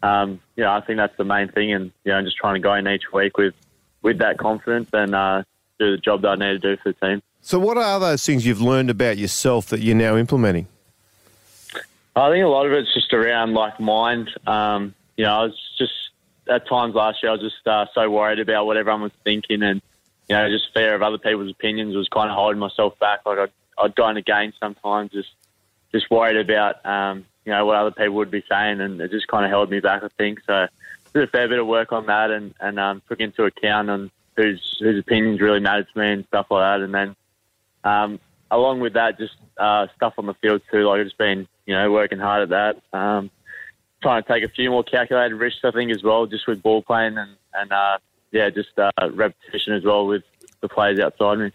um, 0.03 0.40
know, 0.57 0.70
I 0.70 0.80
think 0.80 0.99
that's 0.99 1.16
the 1.16 1.24
main 1.24 1.49
thing. 1.49 1.72
And 1.72 1.92
you 2.05 2.12
know, 2.12 2.22
just 2.22 2.36
trying 2.36 2.55
to 2.55 2.61
go 2.61 2.74
in 2.74 2.86
each 2.88 3.12
week 3.12 3.36
with 3.38 3.55
with 4.03 4.18
that 4.18 4.38
confidence 4.38 4.90
and 4.92 5.14
uh, 5.14 5.42
do 5.78 5.92
the 5.92 5.99
job 5.99 6.22
that 6.22 6.28
I 6.28 6.34
need 6.34 6.61
to 6.62 6.76
do 6.76 6.76
for 6.82 6.92
the 6.92 7.07
team. 7.07 7.22
So, 7.40 7.59
what 7.59 7.76
are 7.76 8.01
those 8.01 8.24
things 8.24 8.47
you've 8.47 8.61
learned 8.61 8.90
about 8.90 9.18
yourself 9.18 9.66
that 9.66 9.80
you're 9.80 9.97
now 9.97 10.16
implementing? 10.16 10.66
I 12.16 12.30
think 12.30 12.45
a 12.45 12.49
lot 12.49 12.66
of 12.66 12.72
it's 12.72 12.92
just 12.95 13.12
around 13.12 13.55
like 13.55 13.80
mind. 13.80 14.30
Um, 14.47 14.95
you 15.16 15.24
know, 15.24 15.40
I 15.40 15.42
was 15.45 15.59
just 15.76 15.92
at 16.49 16.66
times 16.68 16.95
last 16.95 17.22
year 17.22 17.30
I 17.30 17.34
was 17.34 17.42
just 17.42 17.66
uh, 17.66 17.86
so 17.95 18.09
worried 18.11 18.38
about 18.38 18.66
what 18.66 18.76
everyone 18.76 19.03
was 19.03 19.12
thinking, 19.24 19.62
and 19.62 19.82
you 20.28 20.36
know, 20.36 20.49
just 20.49 20.72
fear 20.72 20.95
of 20.95 21.03
other 21.03 21.18
people's 21.18 21.51
opinions 21.51 21.97
was 21.97 22.09
kind 22.09 22.30
of 22.30 22.36
holding 22.36 22.59
myself 22.59 22.99
back. 22.99 23.20
Like 23.26 23.38
I'd, 23.38 23.53
I'd 23.76 23.95
go 23.95 24.09
into 24.09 24.22
games 24.22 24.55
sometimes 24.61 25.11
just 25.11 25.30
just 25.92 26.11
worried 26.11 26.36
about 26.36 26.84
um, 26.86 27.24
you 27.45 27.53
know 27.53 27.64
what 27.66 27.76
other 27.76 27.90
people 27.90 28.14
would 28.14 28.30
be 28.30 28.45
saying, 28.49 28.80
and 28.80 29.01
it 29.01 29.11
just 29.11 29.28
kind 29.28 29.45
of 29.45 29.51
held 29.51 29.70
me 29.70 29.80
back. 29.80 30.03
I 30.03 30.09
think 30.16 30.40
so. 30.47 30.66
Did 31.12 31.24
a 31.24 31.26
fair 31.28 31.49
bit 31.49 31.59
of 31.59 31.66
work 31.66 31.92
on 31.92 32.07
that, 32.07 32.30
and 32.30 32.55
and 32.61 32.78
um, 32.78 33.03
took 33.09 33.20
into 33.20 33.45
account 33.45 33.90
on 33.90 34.11
whose 34.36 34.78
whose 34.80 34.99
opinions 34.99 35.40
really 35.40 35.61
mattered 35.61 35.86
to 35.92 35.99
me 35.99 36.12
and 36.12 36.26
stuff 36.26 36.47
like 36.51 36.62
that, 36.62 36.84
and 36.84 36.95
then. 36.95 37.16
Um, 37.84 38.18
along 38.51 38.80
with 38.80 38.95
that, 38.95 39.18
just 39.18 39.34
uh, 39.59 39.86
stuff 39.97 40.14
on 40.18 40.26
the 40.26 40.34
field 40.34 40.62
too. 40.70 40.88
Like 40.88 41.01
I've 41.01 41.07
just 41.07 41.18
been, 41.18 41.47
you 41.66 41.74
know, 41.74 41.90
working 41.90 42.18
hard 42.18 42.42
at 42.42 42.49
that. 42.51 42.99
Um, 42.99 43.30
trying 44.03 44.22
to 44.22 44.28
take 44.28 44.45
a 44.45 44.49
few 44.49 44.70
more 44.70 44.84
calculated 44.84 45.34
risks, 45.34 45.61
I 45.64 45.70
think, 45.70 45.90
as 45.90 46.03
well, 46.03 46.26
just 46.26 46.47
with 46.47 46.62
ball 46.62 46.82
playing 46.82 47.18
and 47.18 47.36
and 47.53 47.72
uh, 47.72 47.99
yeah, 48.30 48.51
just 48.51 48.78
uh, 48.78 48.90
repetition 49.12 49.74
as 49.74 49.84
well 49.84 50.07
with 50.07 50.24
the 50.61 50.68
players 50.68 50.99
outside 50.99 51.38
me. 51.38 51.53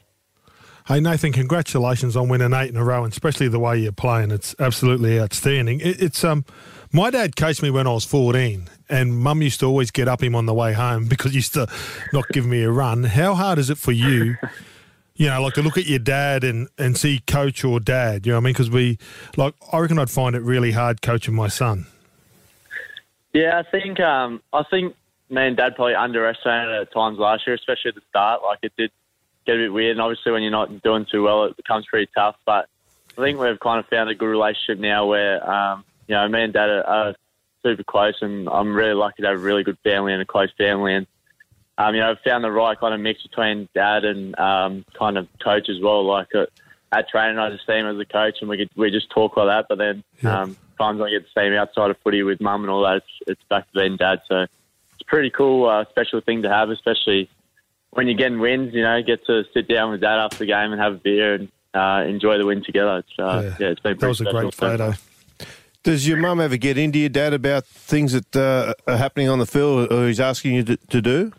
Hey 0.90 1.00
Nathan, 1.02 1.32
congratulations 1.32 2.18
on 2.18 2.30
winning 2.30 2.52
eight 2.52 2.72
in 2.72 2.76
a 2.76 2.84
row, 2.84 3.04
and 3.04 3.14
especially 3.14 3.48
the 3.48 3.60
way 3.60 3.78
you're 3.78 3.92
playing. 3.92 4.32
It's 4.32 4.56
absolutely 4.58 5.20
outstanding. 5.20 5.82
It, 5.82 6.02
it's 6.02 6.24
um, 6.24 6.46
my 6.92 7.12
dad 7.12 7.36
coached 7.36 7.62
me 7.62 7.70
when 7.70 7.86
I 7.86 7.92
was 7.92 8.06
14, 8.06 8.68
and 8.90 9.16
Mum 9.16 9.44
used 9.44 9.60
to 9.60 9.68
always 9.68 9.92
get 9.92 10.08
up 10.08 10.24
him 10.24 10.34
on 10.34 10.48
the 10.48 10.54
way 10.56 10.74
home 10.74 11.06
because 11.08 11.30
he 11.30 11.38
used 11.38 11.54
to 11.54 11.68
not 12.12 12.28
give 12.30 12.48
me 12.48 12.64
a 12.64 12.72
run. 12.72 13.04
How 13.04 13.36
hard 13.36 13.60
is 13.60 13.70
it 13.70 13.78
for 13.78 13.92
you? 13.92 14.38
You 15.14 15.28
know, 15.28 15.40
like 15.44 15.54
to 15.54 15.62
look 15.62 15.78
at 15.78 15.86
your 15.86 16.00
dad 16.00 16.44
and, 16.44 16.68
and 16.80 16.98
see 16.98 17.20
coach 17.28 17.64
or 17.64 17.80
dad. 17.80 18.26
You 18.26 18.32
know 18.32 18.38
what 18.38 18.42
I 18.42 18.46
mean? 18.46 18.54
Because 18.54 18.72
we, 18.72 18.98
like, 19.38 19.54
I 19.72 19.78
reckon 19.78 20.00
I'd 20.00 20.10
find 20.10 20.36
it 20.36 20.42
really 20.42 20.72
hard 20.72 21.04
coaching 21.04 21.36
my 21.36 21.50
son. 21.50 21.86
Yeah, 23.32 23.62
I 23.64 23.70
think 23.70 24.00
um, 24.00 24.42
I 24.52 24.64
think 24.72 24.96
me 25.30 25.46
and 25.46 25.56
Dad 25.56 25.76
probably 25.76 25.94
underestimated 25.94 26.74
it 26.74 26.82
at 26.82 26.94
times 26.94 27.20
last 27.20 27.46
year, 27.46 27.54
especially 27.54 27.90
at 27.90 27.96
the 27.96 28.02
start. 28.10 28.42
Like 28.42 28.58
it 28.64 28.72
did 28.76 28.90
get 29.50 29.56
a 29.56 29.64
bit 29.64 29.74
weird, 29.74 29.92
and 29.92 30.02
obviously 30.02 30.32
when 30.32 30.42
you're 30.42 30.52
not 30.52 30.82
doing 30.84 31.06
too 31.12 31.24
well, 31.24 31.46
it 31.46 31.58
becomes 31.58 31.86
pretty 31.88 32.10
tough. 32.16 32.36
But 32.46 32.68
I 33.18 33.22
think 33.22 33.40
we've 33.40 33.60
kind 33.60 33.80
of 33.80 33.88
found 33.88 34.10
a 34.10 34.16
good 34.16 34.28
relationship 34.28 34.80
now, 34.80 35.08
where 35.08 35.50
um, 35.50 35.84
you 36.08 36.16
know 36.16 36.28
me 36.28 36.44
and 36.44 36.54
Dad 36.54 36.70
are, 36.70 36.84
are 36.84 37.16
super 37.64 37.84
close, 37.84 38.16
and 38.22 38.48
I'm 38.50 38.76
really 38.76 38.94
lucky 38.94 39.24
to 39.24 39.30
have 39.30 39.38
a 39.38 39.42
really 39.42 39.64
good 39.64 39.78
family 39.84 40.14
and 40.14 40.22
a 40.22 40.26
close 40.26 40.52
family, 40.58 40.94
and 40.94 41.08
um, 41.78 41.96
you 41.96 42.02
know 42.02 42.12
I've 42.12 42.20
found 42.20 42.44
the 42.44 42.52
right 42.52 42.80
kind 42.80 42.94
of 42.94 43.00
mix 43.00 43.24
between 43.24 43.68
Dad 43.74 44.06
and 44.06 44.38
um, 44.40 44.86
kind 44.98 45.18
of 45.18 45.28
coach 45.44 45.70
as 45.70 45.82
well. 45.82 46.06
Like 46.06 46.34
uh, 46.36 46.46
at 46.92 47.10
training, 47.10 47.40
I 47.40 47.50
just 47.50 47.66
see 47.66 47.74
him 47.74 47.88
as 47.88 48.00
a 48.00 48.06
coach, 48.06 48.38
and 48.42 48.50
we 48.50 48.58
could, 48.58 48.70
we 48.76 48.92
just 48.92 49.10
talk 49.10 49.38
like 49.38 49.48
that. 49.48 49.66
But 49.68 49.78
then 49.78 50.04
um, 50.24 50.58
times 50.78 51.02
I 51.02 51.10
get 51.10 51.26
to 51.26 51.32
see 51.36 51.48
him 51.48 51.54
outside 51.54 51.92
of 51.92 51.98
footy 52.04 52.24
with 52.24 52.42
Mum 52.42 52.64
and 52.64 52.72
all 52.72 52.84
that, 52.84 52.98
it's, 52.98 53.06
it's 53.28 53.44
back 53.50 53.72
to 53.72 53.80
being 53.80 53.98
Dad. 53.98 54.22
So 54.28 54.42
it's 54.42 55.02
a 55.02 55.06
pretty 55.06 55.30
cool, 55.30 55.68
uh, 55.68 55.86
special 55.90 56.22
thing 56.22 56.44
to 56.44 56.50
have, 56.50 56.70
especially 56.70 57.30
when 57.92 58.08
you're 58.08 58.18
getting 58.18 58.40
wins, 58.40 58.74
you 58.74 58.84
know, 58.84 59.02
get 59.02 59.26
to 59.26 59.44
sit 59.54 59.68
down 59.68 59.92
with 59.92 60.02
dad 60.02 60.20
after 60.20 60.38
the 60.38 60.46
game 60.46 60.72
and 60.72 60.82
have 60.82 60.94
a 60.94 60.98
beer 60.98 61.36
and 61.36 61.50
uh, 61.74 62.04
enjoy 62.08 62.38
the 62.38 62.46
win 62.46 62.64
together. 62.64 62.98
It's, 63.00 63.20
uh, 63.20 63.56
yeah. 63.60 63.68
it's 63.68 63.80
been 63.80 63.98
That 63.98 64.08
was 64.08 64.22
a 64.22 64.26
great 64.26 64.52
special 64.52 64.52
so 64.52 64.78
far. 64.78 64.78
photo. 64.78 64.94
Does 65.84 66.08
your 66.08 66.18
mum 66.18 66.42
ever 66.42 66.58
get 66.58 66.78
into 66.78 67.00
your 67.00 67.10
dad 67.10 67.34
about 67.34 67.66
things 67.66 68.12
that 68.12 68.36
uh, 68.36 68.74
are 68.86 68.98
happening 68.98 69.30
on 69.30 69.40
the 69.40 69.46
field 69.46 69.92
or 69.92 70.08
he's 70.08 70.20
asking 70.20 70.56
you 70.56 70.64
to, 70.64 70.78
to 70.78 71.02
do? 71.02 71.32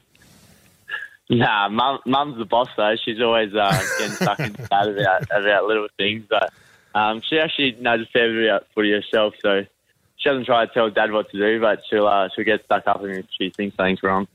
Nah, 1.28 1.68
mum, 1.68 2.00
mum's 2.06 2.38
the 2.38 2.44
boss 2.44 2.68
though. 2.76 2.96
She's 3.04 3.20
always 3.20 3.54
uh, 3.54 3.70
getting 3.98 4.16
stuck 4.16 4.40
into 4.40 4.62
that 4.62 4.88
about 4.88 5.22
about 5.30 5.66
little 5.66 5.86
things, 5.96 6.24
but 6.28 6.52
um, 6.94 7.20
she 7.20 7.38
actually 7.38 7.76
knows 7.80 8.00
a 8.00 8.06
fair 8.06 8.32
bit 8.32 8.48
about 8.48 8.66
footy 8.74 8.90
herself. 8.90 9.34
So 9.40 9.64
she 10.16 10.28
doesn't 10.28 10.46
try 10.46 10.66
to 10.66 10.72
tell 10.72 10.90
dad 10.90 11.12
what 11.12 11.30
to 11.30 11.38
do, 11.38 11.60
but 11.60 11.82
she'll 11.88 12.08
uh, 12.08 12.30
she'll 12.34 12.44
get 12.44 12.64
stuck 12.64 12.88
up 12.88 13.00
if 13.04 13.26
she 13.38 13.50
thinks 13.50 13.76
something's 13.76 14.02
wrong. 14.02 14.26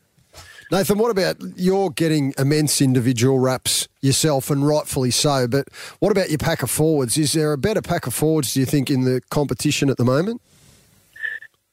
Nathan, 0.72 0.98
what 0.98 1.12
about 1.12 1.38
you're 1.56 1.92
getting 1.92 2.34
immense 2.38 2.82
individual 2.82 3.40
raps 3.40 3.88
yourself, 4.02 4.50
and 4.50 4.66
rightfully 4.66 5.12
so. 5.12 5.48
But 5.48 5.68
what 6.00 6.12
about 6.12 6.30
your 6.30 6.38
pack 6.38 6.64
of 6.64 6.72
forwards? 6.72 7.18
Is 7.18 7.34
there 7.34 7.54
a 7.54 7.58
better 7.58 7.82
pack 7.82 8.08
of 8.08 8.14
forwards, 8.14 8.54
do 8.54 8.60
you 8.62 8.66
think, 8.66 8.90
in 8.90 9.02
the 9.02 9.22
competition 9.30 9.90
at 9.90 9.98
the 9.98 10.06
moment? 10.06 10.42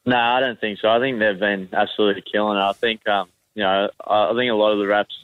No, 0.04 0.16
I 0.16 0.40
don't 0.40 0.60
think 0.60 0.80
so. 0.80 0.88
I 0.88 0.98
think 0.98 1.20
they've 1.20 1.38
been 1.38 1.68
absolutely 1.72 2.22
killing 2.30 2.58
it. 2.58 2.62
I 2.62 2.72
think, 2.72 3.06
um, 3.08 3.28
you 3.54 3.62
know, 3.62 3.88
I 4.04 4.32
think 4.34 4.50
a 4.50 4.54
lot 4.54 4.72
of 4.72 4.78
the 4.78 4.86
raps 4.86 5.14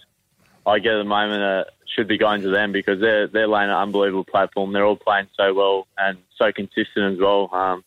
I 0.65 0.79
get 0.79 0.95
at 0.95 0.99
the 0.99 1.05
moment 1.05 1.43
uh, 1.43 1.65
should 1.95 2.09
be 2.09 2.17
going 2.17 2.43
to 2.43 2.51
them 2.51 2.73
because 2.73 3.01
they're 3.01 3.27
they're 3.27 3.49
laying 3.49 3.71
an 3.71 3.77
unbelievable 3.77 4.25
platform. 4.25 4.73
They're 4.73 4.85
all 4.85 4.97
playing 4.97 5.29
so 5.37 5.53
well 5.53 5.87
and 5.99 6.19
so 6.37 6.53
consistent 6.53 7.15
as 7.15 7.19
well. 7.19 7.51
Um, 7.53 7.85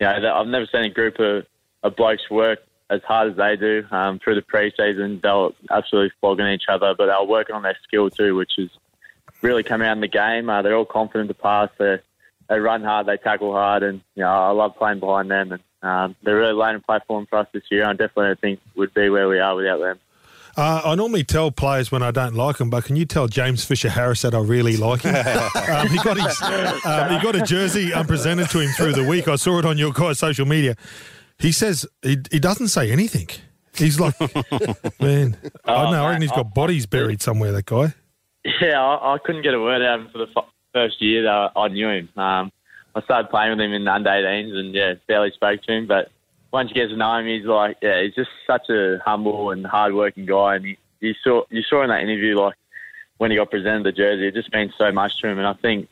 you 0.00 0.06
know, 0.06 0.34
I've 0.34 0.46
never 0.46 0.66
seen 0.66 0.84
a 0.84 0.90
group 0.90 1.18
of, 1.18 1.46
of 1.82 1.96
blokes 1.96 2.30
work 2.30 2.60
as 2.90 3.02
hard 3.02 3.30
as 3.30 3.36
they 3.36 3.56
do 3.56 3.84
um, 3.90 4.18
through 4.18 4.34
the 4.34 4.42
preseason. 4.42 5.20
They're 5.22 5.76
absolutely 5.76 6.12
flogging 6.20 6.48
each 6.48 6.64
other, 6.68 6.94
but 6.96 7.06
they're 7.06 7.22
working 7.22 7.54
on 7.54 7.62
their 7.62 7.76
skill 7.84 8.10
too, 8.10 8.34
which 8.34 8.58
is 8.58 8.70
really 9.42 9.62
come 9.62 9.82
out 9.82 9.92
in 9.92 10.00
the 10.00 10.08
game. 10.08 10.48
Uh, 10.48 10.62
they're 10.62 10.76
all 10.76 10.84
confident 10.84 11.28
to 11.28 11.34
pass. 11.34 11.70
They 11.78 11.98
they 12.48 12.58
run 12.58 12.82
hard, 12.82 13.06
they 13.06 13.18
tackle 13.18 13.52
hard, 13.52 13.82
and 13.82 14.00
you 14.14 14.22
know 14.22 14.30
I 14.30 14.50
love 14.50 14.76
playing 14.76 15.00
behind 15.00 15.30
them. 15.30 15.52
And 15.52 15.62
um, 15.82 16.16
they're 16.22 16.36
really 16.36 16.54
laying 16.54 16.76
a 16.76 16.80
platform 16.80 17.26
for 17.28 17.38
us 17.38 17.48
this 17.52 17.64
year. 17.70 17.84
I 17.84 17.92
definitely 17.92 18.26
don't 18.26 18.40
think 18.40 18.60
would 18.74 18.94
be 18.94 19.10
where 19.10 19.28
we 19.28 19.38
are 19.38 19.54
without 19.54 19.80
them. 19.80 19.98
Uh, 20.56 20.82
I 20.84 20.94
normally 20.96 21.22
tell 21.22 21.52
players 21.52 21.92
when 21.92 22.02
I 22.02 22.10
don't 22.10 22.34
like 22.34 22.56
them, 22.56 22.68
but 22.68 22.84
can 22.84 22.96
you 22.96 23.04
tell 23.04 23.28
James 23.28 23.64
Fisher 23.64 23.90
Harris 23.90 24.22
that 24.22 24.34
I 24.34 24.40
really 24.40 24.76
like 24.76 25.02
him? 25.02 25.14
um, 25.14 25.86
he 25.86 25.98
got 25.98 26.16
his, 26.16 26.42
um, 26.84 27.10
he 27.10 27.20
got 27.22 27.36
a 27.36 27.42
jersey 27.42 27.92
um, 27.92 28.08
presented 28.08 28.50
to 28.50 28.58
him 28.58 28.70
through 28.72 28.94
the 28.94 29.04
week. 29.04 29.28
I 29.28 29.36
saw 29.36 29.60
it 29.60 29.64
on 29.64 29.78
your 29.78 29.92
guys' 29.92 30.18
social 30.18 30.46
media. 30.46 30.74
He 31.38 31.52
says 31.52 31.86
he, 32.02 32.18
he 32.30 32.38
doesn't 32.40 32.68
say 32.68 32.90
anything. 32.90 33.28
He's 33.74 34.00
like, 34.00 34.18
man, 35.00 35.36
I 35.64 35.72
Oh, 35.72 35.82
don't 35.84 35.92
know. 35.92 36.04
I 36.04 36.08
reckon 36.08 36.22
he's 36.22 36.32
got 36.32 36.52
bodies 36.54 36.86
buried 36.86 37.22
somewhere. 37.22 37.52
That 37.52 37.66
guy. 37.66 37.94
Yeah, 38.60 38.82
I, 38.82 39.14
I 39.14 39.18
couldn't 39.18 39.42
get 39.42 39.54
a 39.54 39.60
word 39.60 39.82
out 39.82 40.00
of 40.00 40.06
him 40.06 40.12
for 40.12 40.18
the 40.18 40.26
f- 40.36 40.44
first 40.72 41.00
year 41.00 41.22
that 41.24 41.52
I, 41.54 41.60
I 41.60 41.68
knew 41.68 41.88
him. 41.88 42.08
Um, 42.16 42.50
I 42.94 43.02
started 43.02 43.28
playing 43.30 43.50
with 43.50 43.60
him 43.60 43.72
in 43.72 43.84
the 43.84 43.92
under 43.92 44.10
18s 44.10 44.52
and 44.54 44.74
yeah, 44.74 44.94
barely 45.06 45.30
spoke 45.30 45.62
to 45.62 45.72
him. 45.72 45.86
But 45.86 46.10
once 46.52 46.70
you 46.70 46.74
get 46.74 46.88
to 46.88 46.96
know 46.96 47.14
him, 47.18 47.26
he's 47.26 47.44
like, 47.44 47.76
yeah, 47.82 48.02
he's 48.02 48.14
just 48.14 48.30
such 48.46 48.68
a 48.70 48.98
humble 49.04 49.50
and 49.50 49.64
hard-working 49.64 50.26
guy. 50.26 50.56
And 50.56 50.64
he, 50.64 50.78
you 51.00 51.14
saw 51.22 51.42
you 51.50 51.62
saw 51.62 51.82
in 51.82 51.90
that 51.90 52.02
interview, 52.02 52.36
like 52.36 52.54
when 53.18 53.30
he 53.30 53.36
got 53.36 53.50
presented 53.50 53.84
the 53.84 53.92
jersey, 53.92 54.26
it 54.26 54.34
just 54.34 54.52
means 54.52 54.72
so 54.76 54.90
much 54.90 55.20
to 55.20 55.28
him. 55.28 55.38
And 55.38 55.46
I 55.46 55.52
think 55.54 55.88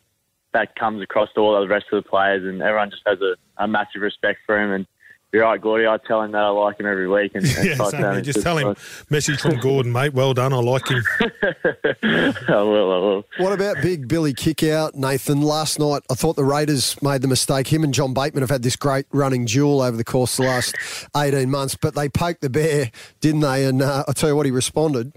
that 0.53 0.75
comes 0.75 1.03
across 1.03 1.29
to 1.35 1.41
all 1.41 1.61
the 1.61 1.69
rest 1.69 1.87
of 1.93 2.03
the 2.03 2.09
players, 2.09 2.43
and 2.45 2.61
everyone 2.63 2.91
just 2.91 3.03
has 3.07 3.21
a, 3.21 3.37
a 3.59 3.69
massive 3.69 4.03
respect 4.03 4.41
for 4.47 4.61
him. 4.61 4.73
And 4.73 4.87
you're 5.33 5.43
right, 5.43 5.61
Gordy. 5.61 5.87
I 5.87 5.99
tell 5.99 6.22
him 6.22 6.33
that 6.33 6.43
I 6.43 6.49
like 6.49 6.81
him 6.81 6.87
every 6.87 7.09
week, 7.09 7.33
and, 7.35 7.45
and 7.57 7.66
Yeah, 7.66 7.74
try 7.74 7.85
to 7.87 7.91
same, 7.91 8.01
tell 8.01 8.12
him 8.14 8.24
just 8.24 8.43
tell 8.43 8.59
him. 8.59 8.77
Message 9.11 9.41
from 9.41 9.57
Gordon, 9.59 9.93
mate. 9.93 10.14
Well 10.14 10.35
done. 10.35 10.53
I 10.53 10.57
like 10.57 10.89
him. 10.89 11.03
I 11.20 12.35
will. 12.49 12.93
I 12.93 12.99
will. 12.99 13.24
What 13.39 13.53
about 13.53 13.77
big 13.83 14.09
Billy 14.09 14.33
Kikau, 14.35 14.95
Nathan? 14.95 15.43
Last 15.43 15.79
night, 15.79 16.03
I 16.11 16.14
thought 16.14 16.37
the 16.37 16.45
Raiders 16.45 17.01
made 17.03 17.22
the 17.22 17.29
mistake. 17.29 17.66
Him 17.68 17.85
and 17.85 17.93
John 17.93 18.14
Bateman 18.14 18.43
have 18.43 18.51
had 18.51 18.62
this 18.62 18.77
great 18.77 19.07
running 19.12 19.45
duel 19.45 19.83
over 19.83 19.97
the 19.97 20.05
course 20.05 20.39
of 20.39 20.45
the 20.45 20.51
last 20.51 20.74
18 21.16 21.51
months, 21.51 21.74
but 21.74 21.95
they 21.95 22.09
poked 22.09 22.41
the 22.41 22.51
bear, 22.51 22.91
didn't 23.20 23.41
they? 23.41 23.66
And 23.66 23.83
uh, 23.83 24.05
I'll 24.09 24.14
tell 24.14 24.31
you 24.31 24.37
what, 24.37 24.47
he 24.47 24.53
responded. 24.53 25.12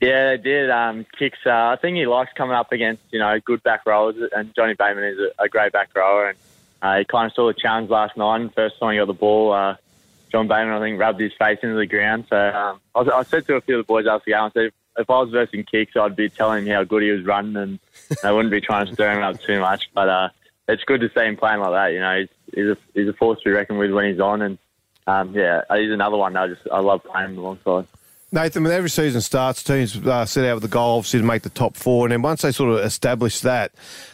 Yeah, 0.00 0.30
they 0.30 0.42
did. 0.42 0.70
Um, 0.70 1.04
kicks. 1.18 1.38
Uh, 1.44 1.50
I 1.50 1.76
think 1.80 1.96
he 1.96 2.06
likes 2.06 2.30
coming 2.34 2.54
up 2.56 2.72
against 2.72 3.02
you 3.10 3.18
know 3.18 3.38
good 3.44 3.62
back 3.62 3.84
rowers, 3.84 4.16
and 4.34 4.54
Johnny 4.54 4.74
Bateman 4.74 5.04
is 5.04 5.18
a, 5.18 5.44
a 5.44 5.48
great 5.48 5.72
back 5.72 5.90
rower, 5.94 6.28
and 6.30 6.38
uh, 6.82 6.98
he 6.98 7.04
kind 7.04 7.26
of 7.26 7.34
saw 7.34 7.46
the 7.46 7.54
challenge 7.54 7.90
last 7.90 8.16
night. 8.16 8.50
First 8.54 8.78
time 8.78 8.92
he 8.92 8.98
got 8.98 9.06
the 9.06 9.12
ball, 9.12 9.52
uh, 9.52 9.76
John 10.30 10.48
Bateman 10.48 10.74
I 10.74 10.80
think 10.80 10.98
rubbed 10.98 11.20
his 11.20 11.32
face 11.38 11.58
into 11.62 11.76
the 11.76 11.86
ground. 11.86 12.26
So 12.30 12.36
um, 12.36 12.80
I, 12.94 12.98
was, 13.00 13.08
I 13.08 13.22
said 13.24 13.46
to 13.46 13.56
a 13.56 13.60
few 13.60 13.78
of 13.78 13.86
the 13.86 13.88
boys 13.88 14.06
after 14.06 14.24
the 14.26 14.32
game, 14.32 14.44
I 14.44 14.50
said 14.50 14.64
if, 14.66 14.74
if 14.98 15.10
I 15.10 15.20
was 15.20 15.30
versing 15.30 15.64
kicks, 15.64 15.96
I'd 15.96 16.16
be 16.16 16.28
telling 16.28 16.66
him 16.66 16.72
how 16.72 16.84
good 16.84 17.02
he 17.02 17.10
was 17.10 17.24
running, 17.24 17.56
and 17.56 17.78
I 18.24 18.32
wouldn't 18.32 18.52
be 18.52 18.60
trying 18.60 18.86
to 18.86 18.92
stir 18.92 19.12
him 19.12 19.22
up 19.22 19.40
too 19.40 19.60
much. 19.60 19.90
But 19.94 20.08
uh, 20.08 20.28
it's 20.68 20.84
good 20.84 21.00
to 21.00 21.10
see 21.14 21.24
him 21.24 21.36
playing 21.36 21.60
like 21.60 21.72
that. 21.72 21.92
You 21.92 22.00
know, 22.00 22.20
he's, 22.20 22.28
he's 22.54 22.66
a 22.66 22.76
he's 22.94 23.08
a 23.08 23.12
force 23.12 23.40
to 23.40 23.44
be 23.44 23.52
reckoned 23.52 23.78
with 23.78 23.92
when 23.92 24.10
he's 24.10 24.20
on, 24.20 24.42
and 24.42 24.58
um, 25.06 25.34
yeah, 25.34 25.62
he's 25.74 25.92
another 25.92 26.16
one. 26.16 26.36
I 26.36 26.48
just 26.48 26.62
I 26.72 26.80
love 26.80 27.04
playing 27.04 27.30
him 27.30 27.38
alongside. 27.38 27.86
Nathan, 28.32 28.62
when 28.62 28.72
every 28.72 28.90
season 28.90 29.20
starts, 29.20 29.62
teams 29.64 29.96
uh, 30.06 30.24
set 30.24 30.44
out 30.44 30.54
with 30.54 30.62
the 30.62 30.68
goal, 30.68 30.98
obviously, 30.98 31.18
to 31.18 31.26
make 31.26 31.42
the 31.42 31.50
top 31.50 31.76
four. 31.76 32.06
And 32.06 32.12
then 32.12 32.22
once 32.22 32.42
they 32.42 32.52
sort 32.52 32.72
of 32.72 32.84
establish 32.84 33.40
that, 33.40 33.72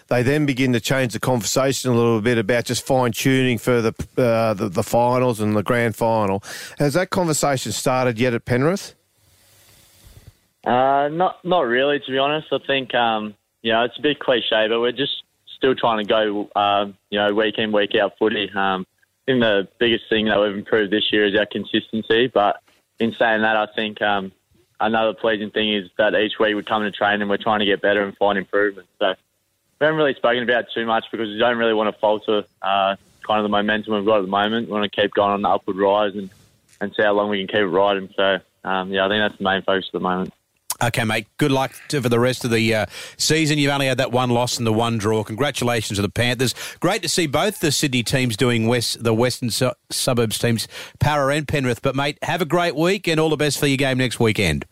they 0.08 0.22
then 0.22 0.46
begin 0.46 0.72
to 0.72 0.80
change 0.80 1.12
the 1.12 1.20
conversation 1.20 1.90
a 1.90 1.94
little 1.94 2.22
bit 2.22 2.38
about 2.38 2.64
just 2.64 2.86
fine 2.86 3.12
tuning 3.12 3.58
for 3.58 3.82
the, 3.82 3.94
uh, 4.16 4.54
the 4.54 4.70
the 4.70 4.82
finals 4.82 5.40
and 5.40 5.54
the 5.54 5.62
grand 5.62 5.96
final. 5.96 6.42
Has 6.78 6.94
that 6.94 7.10
conversation 7.10 7.72
started 7.72 8.18
yet 8.18 8.32
at 8.32 8.46
Penrith? 8.46 8.94
Uh, 10.64 11.08
not 11.08 11.44
not 11.44 11.66
really, 11.66 11.98
to 11.98 12.10
be 12.10 12.18
honest. 12.18 12.48
I 12.52 12.58
think 12.66 12.94
um, 12.94 13.34
you 13.60 13.72
know 13.72 13.84
it's 13.84 13.98
a 13.98 14.02
bit 14.02 14.18
cliche, 14.18 14.66
but 14.68 14.80
we're 14.80 14.92
just 14.92 15.22
still 15.58 15.74
trying 15.74 16.04
to 16.04 16.08
go 16.08 16.48
uh, 16.56 16.86
you 17.10 17.18
know 17.18 17.34
week 17.34 17.58
in 17.58 17.70
week 17.70 17.94
out 18.00 18.12
footy. 18.18 18.50
Um, 18.54 18.86
I 19.28 19.32
think 19.32 19.42
the 19.42 19.68
biggest 19.78 20.04
thing 20.08 20.26
that 20.26 20.40
we've 20.40 20.56
improved 20.56 20.90
this 20.90 21.12
year 21.12 21.26
is 21.26 21.38
our 21.38 21.46
consistency. 21.46 22.28
But 22.32 22.62
in 22.98 23.14
saying 23.18 23.42
that, 23.42 23.56
I 23.56 23.66
think 23.74 24.00
um, 24.02 24.32
another 24.80 25.14
pleasing 25.14 25.50
thing 25.50 25.72
is 25.72 25.90
that 25.98 26.14
each 26.14 26.38
week 26.38 26.54
we 26.54 26.62
come 26.62 26.82
to 26.82 26.90
train 26.90 27.20
and 27.20 27.30
we're 27.30 27.36
trying 27.36 27.60
to 27.60 27.66
get 27.66 27.82
better 27.82 28.02
and 28.02 28.16
find 28.16 28.38
improvement. 28.38 28.88
So 28.98 29.14
we 29.80 29.84
haven't 29.84 29.98
really 29.98 30.14
spoken 30.14 30.42
about 30.42 30.66
too 30.74 30.86
much 30.86 31.04
because 31.10 31.28
we 31.28 31.38
don't 31.38 31.58
really 31.58 31.74
want 31.74 31.94
to 31.94 32.00
falter 32.00 32.44
uh, 32.62 32.96
kind 33.26 33.38
of 33.38 33.42
the 33.42 33.48
momentum 33.48 33.94
we've 33.94 34.06
got 34.06 34.18
at 34.18 34.22
the 34.22 34.28
moment. 34.28 34.68
We 34.68 34.72
want 34.72 34.90
to 34.90 35.00
keep 35.00 35.12
going 35.12 35.32
on 35.32 35.42
the 35.42 35.48
upward 35.48 35.76
rise 35.76 36.14
and, 36.14 36.30
and 36.80 36.94
see 36.94 37.02
how 37.02 37.12
long 37.12 37.28
we 37.30 37.44
can 37.44 37.48
keep 37.48 37.70
riding. 37.70 38.08
So 38.16 38.38
um, 38.64 38.92
yeah, 38.92 39.06
I 39.06 39.08
think 39.08 39.22
that's 39.22 39.38
the 39.38 39.44
main 39.44 39.62
focus 39.62 39.86
at 39.88 39.92
the 39.92 40.00
moment. 40.00 40.32
Okay, 40.82 41.04
mate. 41.04 41.26
Good 41.38 41.50
luck 41.52 41.72
to, 41.88 42.02
for 42.02 42.08
the 42.08 42.20
rest 42.20 42.44
of 42.44 42.50
the 42.50 42.74
uh, 42.74 42.86
season. 43.16 43.58
You've 43.58 43.72
only 43.72 43.86
had 43.86 43.98
that 43.98 44.12
one 44.12 44.30
loss 44.30 44.58
and 44.58 44.66
the 44.66 44.72
one 44.72 44.98
draw. 44.98 45.24
Congratulations 45.24 45.96
to 45.98 46.02
the 46.02 46.10
Panthers. 46.10 46.54
Great 46.80 47.02
to 47.02 47.08
see 47.08 47.26
both 47.26 47.60
the 47.60 47.72
Sydney 47.72 48.02
teams 48.02 48.36
doing 48.36 48.66
west, 48.66 49.02
the 49.02 49.14
Western 49.14 49.50
su- 49.50 49.72
suburbs 49.90 50.38
teams, 50.38 50.68
Parra 51.00 51.34
and 51.34 51.48
Penrith. 51.48 51.80
But 51.80 51.96
mate, 51.96 52.18
have 52.22 52.42
a 52.42 52.46
great 52.46 52.76
week 52.76 53.08
and 53.08 53.18
all 53.18 53.30
the 53.30 53.36
best 53.38 53.58
for 53.58 53.66
your 53.66 53.78
game 53.78 53.96
next 53.98 54.20
weekend. 54.20 54.66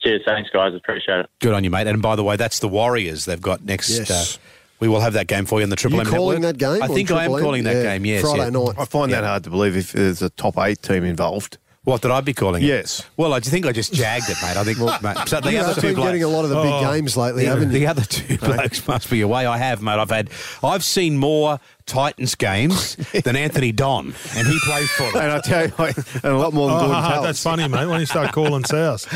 Cheers, 0.00 0.22
thanks 0.26 0.48
guys, 0.50 0.74
appreciate 0.74 1.20
it. 1.20 1.30
Good 1.40 1.52
on 1.52 1.62
you, 1.64 1.70
mate. 1.70 1.86
And 1.86 2.00
by 2.00 2.16
the 2.16 2.24
way, 2.24 2.36
that's 2.36 2.58
the 2.60 2.68
Warriors 2.68 3.26
they've 3.26 3.40
got 3.42 3.62
next. 3.62 3.90
Yes. 3.90 4.36
Uh, 4.36 4.40
we 4.80 4.88
will 4.88 5.00
have 5.00 5.12
that 5.12 5.26
game 5.26 5.44
for 5.44 5.58
you 5.60 5.64
on 5.64 5.68
the 5.68 5.76
Triple 5.76 5.98
You 5.98 6.04
M 6.06 6.10
calling 6.10 6.40
network. 6.40 6.58
that 6.58 6.80
game 6.80 6.82
I 6.82 6.94
think 6.94 7.10
I 7.10 7.26
am 7.26 7.34
M? 7.34 7.40
calling 7.42 7.64
that 7.64 7.76
Yeah, 7.76 7.82
game. 7.82 8.06
Yes, 8.06 8.22
Friday 8.22 8.44
yeah. 8.44 8.48
night. 8.48 8.74
I 8.78 8.86
find 8.86 9.12
that 9.12 9.24
hard 9.24 9.44
to 9.44 9.50
believe 9.50 9.76
if 9.76 9.92
there's 9.92 10.22
a 10.22 10.30
top 10.30 10.56
eight 10.56 10.80
team 10.80 11.04
involved. 11.04 11.58
What 11.84 12.02
did 12.02 12.10
I 12.10 12.20
be 12.20 12.34
calling 12.34 12.62
it? 12.62 12.66
Yes. 12.66 13.02
Well, 13.16 13.32
I 13.32 13.40
think 13.40 13.64
I 13.64 13.72
just 13.72 13.94
jagged 13.94 14.28
it, 14.28 14.36
mate. 14.42 14.54
I 14.54 14.64
think 14.64 14.78
mate, 15.02 15.16
so 15.28 15.40
the 15.40 15.50
You 15.52 15.60
other 15.60 15.74
two 15.74 15.80
been 15.88 15.94
blokes- 15.94 16.08
getting 16.08 16.24
a 16.24 16.28
lot 16.28 16.44
of 16.44 16.50
the 16.50 16.56
big 16.60 16.72
Oh, 16.72 16.92
games 16.92 17.16
lately, 17.16 17.44
the, 17.44 17.50
haven't 17.50 17.72
you? 17.72 17.78
the 17.78 17.86
other 17.86 18.02
two 18.02 18.36
blokes 18.36 18.86
must 18.86 19.08
be 19.10 19.22
away. 19.22 19.46
I 19.46 19.56
have, 19.56 19.80
mate. 19.80 19.98
I've 19.98 20.10
had, 20.10 20.28
I've 20.62 20.84
seen 20.84 21.16
more 21.16 21.58
Titans 21.86 22.34
games 22.34 22.96
than 23.24 23.34
Anthony 23.34 23.72
Don, 23.72 24.14
and 24.36 24.46
he 24.46 24.58
plays 24.66 24.90
for 24.90 25.10
them. 25.10 25.22
And 25.22 25.32
I 25.32 25.40
tell 25.40 25.66
you, 25.68 25.72
and 26.22 26.24
a 26.24 26.36
lot 26.36 26.52
more 26.52 26.68
than 26.68 26.76
Oh, 26.76 26.80
Gordon 26.80 27.02
Tallis. 27.02 27.22
that's 27.24 27.42
funny, 27.42 27.66
mate. 27.66 27.86
When 27.86 27.98
you 28.00 28.06
start 28.06 28.32
calling 28.32 28.62
South. 28.64 29.10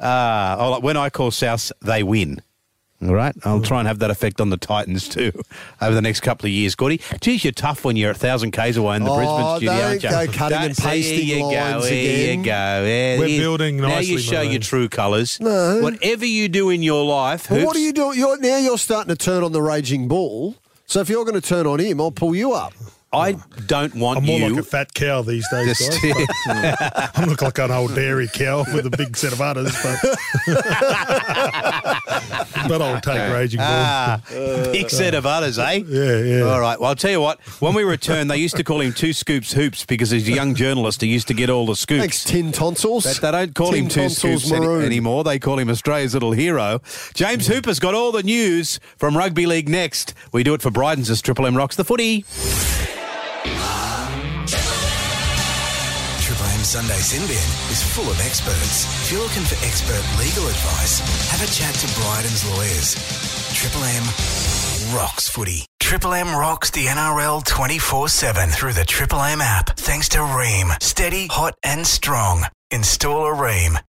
Uh, 0.00 0.56
oh, 0.58 0.70
like 0.70 0.82
when 0.82 0.96
I 0.96 1.10
call 1.10 1.30
South, 1.30 1.70
they 1.82 2.02
win. 2.02 2.40
All 3.00 3.14
right, 3.14 3.32
I'll 3.44 3.60
try 3.62 3.78
and 3.78 3.86
have 3.86 4.00
that 4.00 4.10
effect 4.10 4.40
on 4.40 4.50
the 4.50 4.56
Titans 4.56 5.08
too 5.08 5.30
over 5.80 5.94
the 5.94 6.02
next 6.02 6.20
couple 6.20 6.46
of 6.46 6.52
years. 6.52 6.74
Gordy, 6.74 7.00
geez, 7.20 7.44
you're 7.44 7.52
tough 7.52 7.84
when 7.84 7.94
you're 7.94 8.10
a 8.10 8.14
thousand 8.14 8.50
k's 8.50 8.76
away 8.76 8.96
in 8.96 9.04
the 9.04 9.10
Oh, 9.10 9.16
Brisbane 9.16 9.56
studio, 9.56 9.72
don't 9.72 9.84
aren't 9.84 10.02
you? 10.02 10.10
go 10.10 10.38
cutting 10.38 10.58
and 10.58 10.74
Don't- 10.76 10.84
pasting 10.84 11.28
there 11.28 11.36
you 11.38 11.42
lines 11.44 11.54
go, 11.54 11.80
there 11.82 11.92
again. 11.92 12.38
you 12.40 12.44
go. 12.44 12.50
Yeah, 12.50 13.18
We're 13.20 13.28
there- 13.28 13.38
building 13.40 13.76
Now 13.76 13.88
nicely, 13.88 14.12
you 14.14 14.18
show 14.18 14.32
Malone. 14.38 14.50
your 14.50 14.60
true 14.60 14.88
colours. 14.88 15.38
No. 15.40 15.80
Whatever 15.80 16.26
you 16.26 16.48
do 16.48 16.70
in 16.70 16.82
your 16.82 17.04
life, 17.04 17.48
Well, 17.48 17.64
what 17.66 17.76
are 17.76 17.80
you 17.80 17.92
doing? 17.92 18.18
You're, 18.18 18.36
now 18.40 18.56
you're 18.58 18.78
starting 18.78 19.14
to 19.14 19.16
turn 19.16 19.44
on 19.44 19.52
the 19.52 19.62
raging 19.62 20.08
bull. 20.08 20.56
So 20.86 20.98
if 21.00 21.08
you're 21.08 21.24
going 21.24 21.40
to 21.40 21.46
turn 21.46 21.66
on 21.68 21.78
him, 21.78 22.00
I'll 22.00 22.10
pull 22.10 22.34
you 22.34 22.52
up. 22.52 22.72
I 23.10 23.36
don't 23.66 23.94
want 23.94 24.18
I'm 24.18 24.26
more 24.26 24.38
you. 24.38 24.48
like 24.50 24.60
a 24.60 24.62
fat 24.62 24.92
cow 24.92 25.22
these 25.22 25.48
days, 25.48 25.78
Just- 25.78 26.02
guys. 26.02 26.26
I 27.14 27.24
look 27.26 27.40
like 27.40 27.56
an 27.58 27.70
old 27.70 27.94
dairy 27.94 28.28
cow 28.28 28.64
with 28.74 28.84
a 28.84 28.90
big 28.90 29.16
set 29.16 29.32
of 29.32 29.40
udders, 29.40 29.74
but 29.82 29.98
but 32.68 32.82
I'll 32.82 33.00
take 33.00 33.32
raging 33.32 33.58
bull. 33.58 33.66
Ah, 33.66 34.20
big 34.72 34.90
set 34.90 35.14
of 35.14 35.24
udders, 35.24 35.58
eh? 35.58 35.82
Yeah, 35.86 36.18
yeah. 36.18 36.40
All 36.42 36.60
right. 36.60 36.78
Well, 36.78 36.90
I'll 36.90 36.96
tell 36.96 37.10
you 37.10 37.20
what. 37.22 37.40
When 37.60 37.72
we 37.74 37.82
return, 37.82 38.28
they 38.28 38.36
used 38.36 38.56
to 38.56 38.64
call 38.64 38.80
him 38.82 38.92
Two 38.92 39.14
Scoops 39.14 39.52
Hoops 39.52 39.86
because 39.86 40.12
as 40.12 40.28
a 40.28 40.32
young 40.32 40.54
journalist, 40.54 41.00
he 41.00 41.08
used 41.08 41.28
to 41.28 41.34
get 41.34 41.48
all 41.48 41.64
the 41.64 41.76
scoops. 41.76 42.00
Thanks, 42.00 42.24
Tin 42.24 42.52
Tonsils. 42.52 43.04
They, 43.04 43.12
they 43.14 43.30
don't 43.32 43.54
call 43.54 43.72
Tin 43.72 43.84
him 43.84 43.88
Two 43.88 44.08
Scoops 44.10 44.52
any- 44.52 44.66
anymore. 44.66 45.24
They 45.24 45.38
call 45.38 45.58
him 45.58 45.70
Australia's 45.70 46.12
little 46.14 46.32
hero. 46.32 46.82
James 47.14 47.46
Hooper's 47.46 47.80
got 47.80 47.94
all 47.94 48.12
the 48.12 48.22
news 48.22 48.78
from 48.98 49.16
Rugby 49.16 49.46
League 49.46 49.68
next. 49.70 50.12
We 50.32 50.42
do 50.42 50.52
it 50.54 50.60
for 50.60 50.70
Bryden's 50.70 51.08
as 51.08 51.22
Triple 51.22 51.46
M 51.46 51.56
rocks 51.56 51.76
the 51.76 51.84
footy. 51.84 52.24
Sunday 56.68 56.98
Sin 56.98 57.22
Bin 57.22 57.48
is 57.72 57.82
full 57.82 58.10
of 58.10 58.20
experts. 58.20 58.84
If 59.02 59.12
you're 59.12 59.22
looking 59.22 59.42
for 59.42 59.54
expert 59.64 60.04
legal 60.20 60.46
advice, 60.46 61.00
have 61.30 61.40
a 61.40 61.50
chat 61.50 61.74
to 61.76 61.86
Bryden's 61.98 62.44
lawyers. 62.50 62.92
Triple 63.54 63.84
M 63.84 64.04
rocks 64.94 65.28
footy. 65.28 65.64
Triple 65.80 66.12
M 66.12 66.36
rocks 66.36 66.70
the 66.70 66.84
NRL 66.84 67.42
24 67.42 68.10
7 68.10 68.50
through 68.50 68.74
the 68.74 68.84
Triple 68.84 69.22
M 69.22 69.40
app. 69.40 69.78
Thanks 69.78 70.10
to 70.10 70.18
Rheem. 70.18 70.70
Steady, 70.82 71.26
hot, 71.28 71.54
and 71.62 71.86
strong. 71.86 72.44
Install 72.70 73.24
a 73.24 73.34
Rheem. 73.34 73.78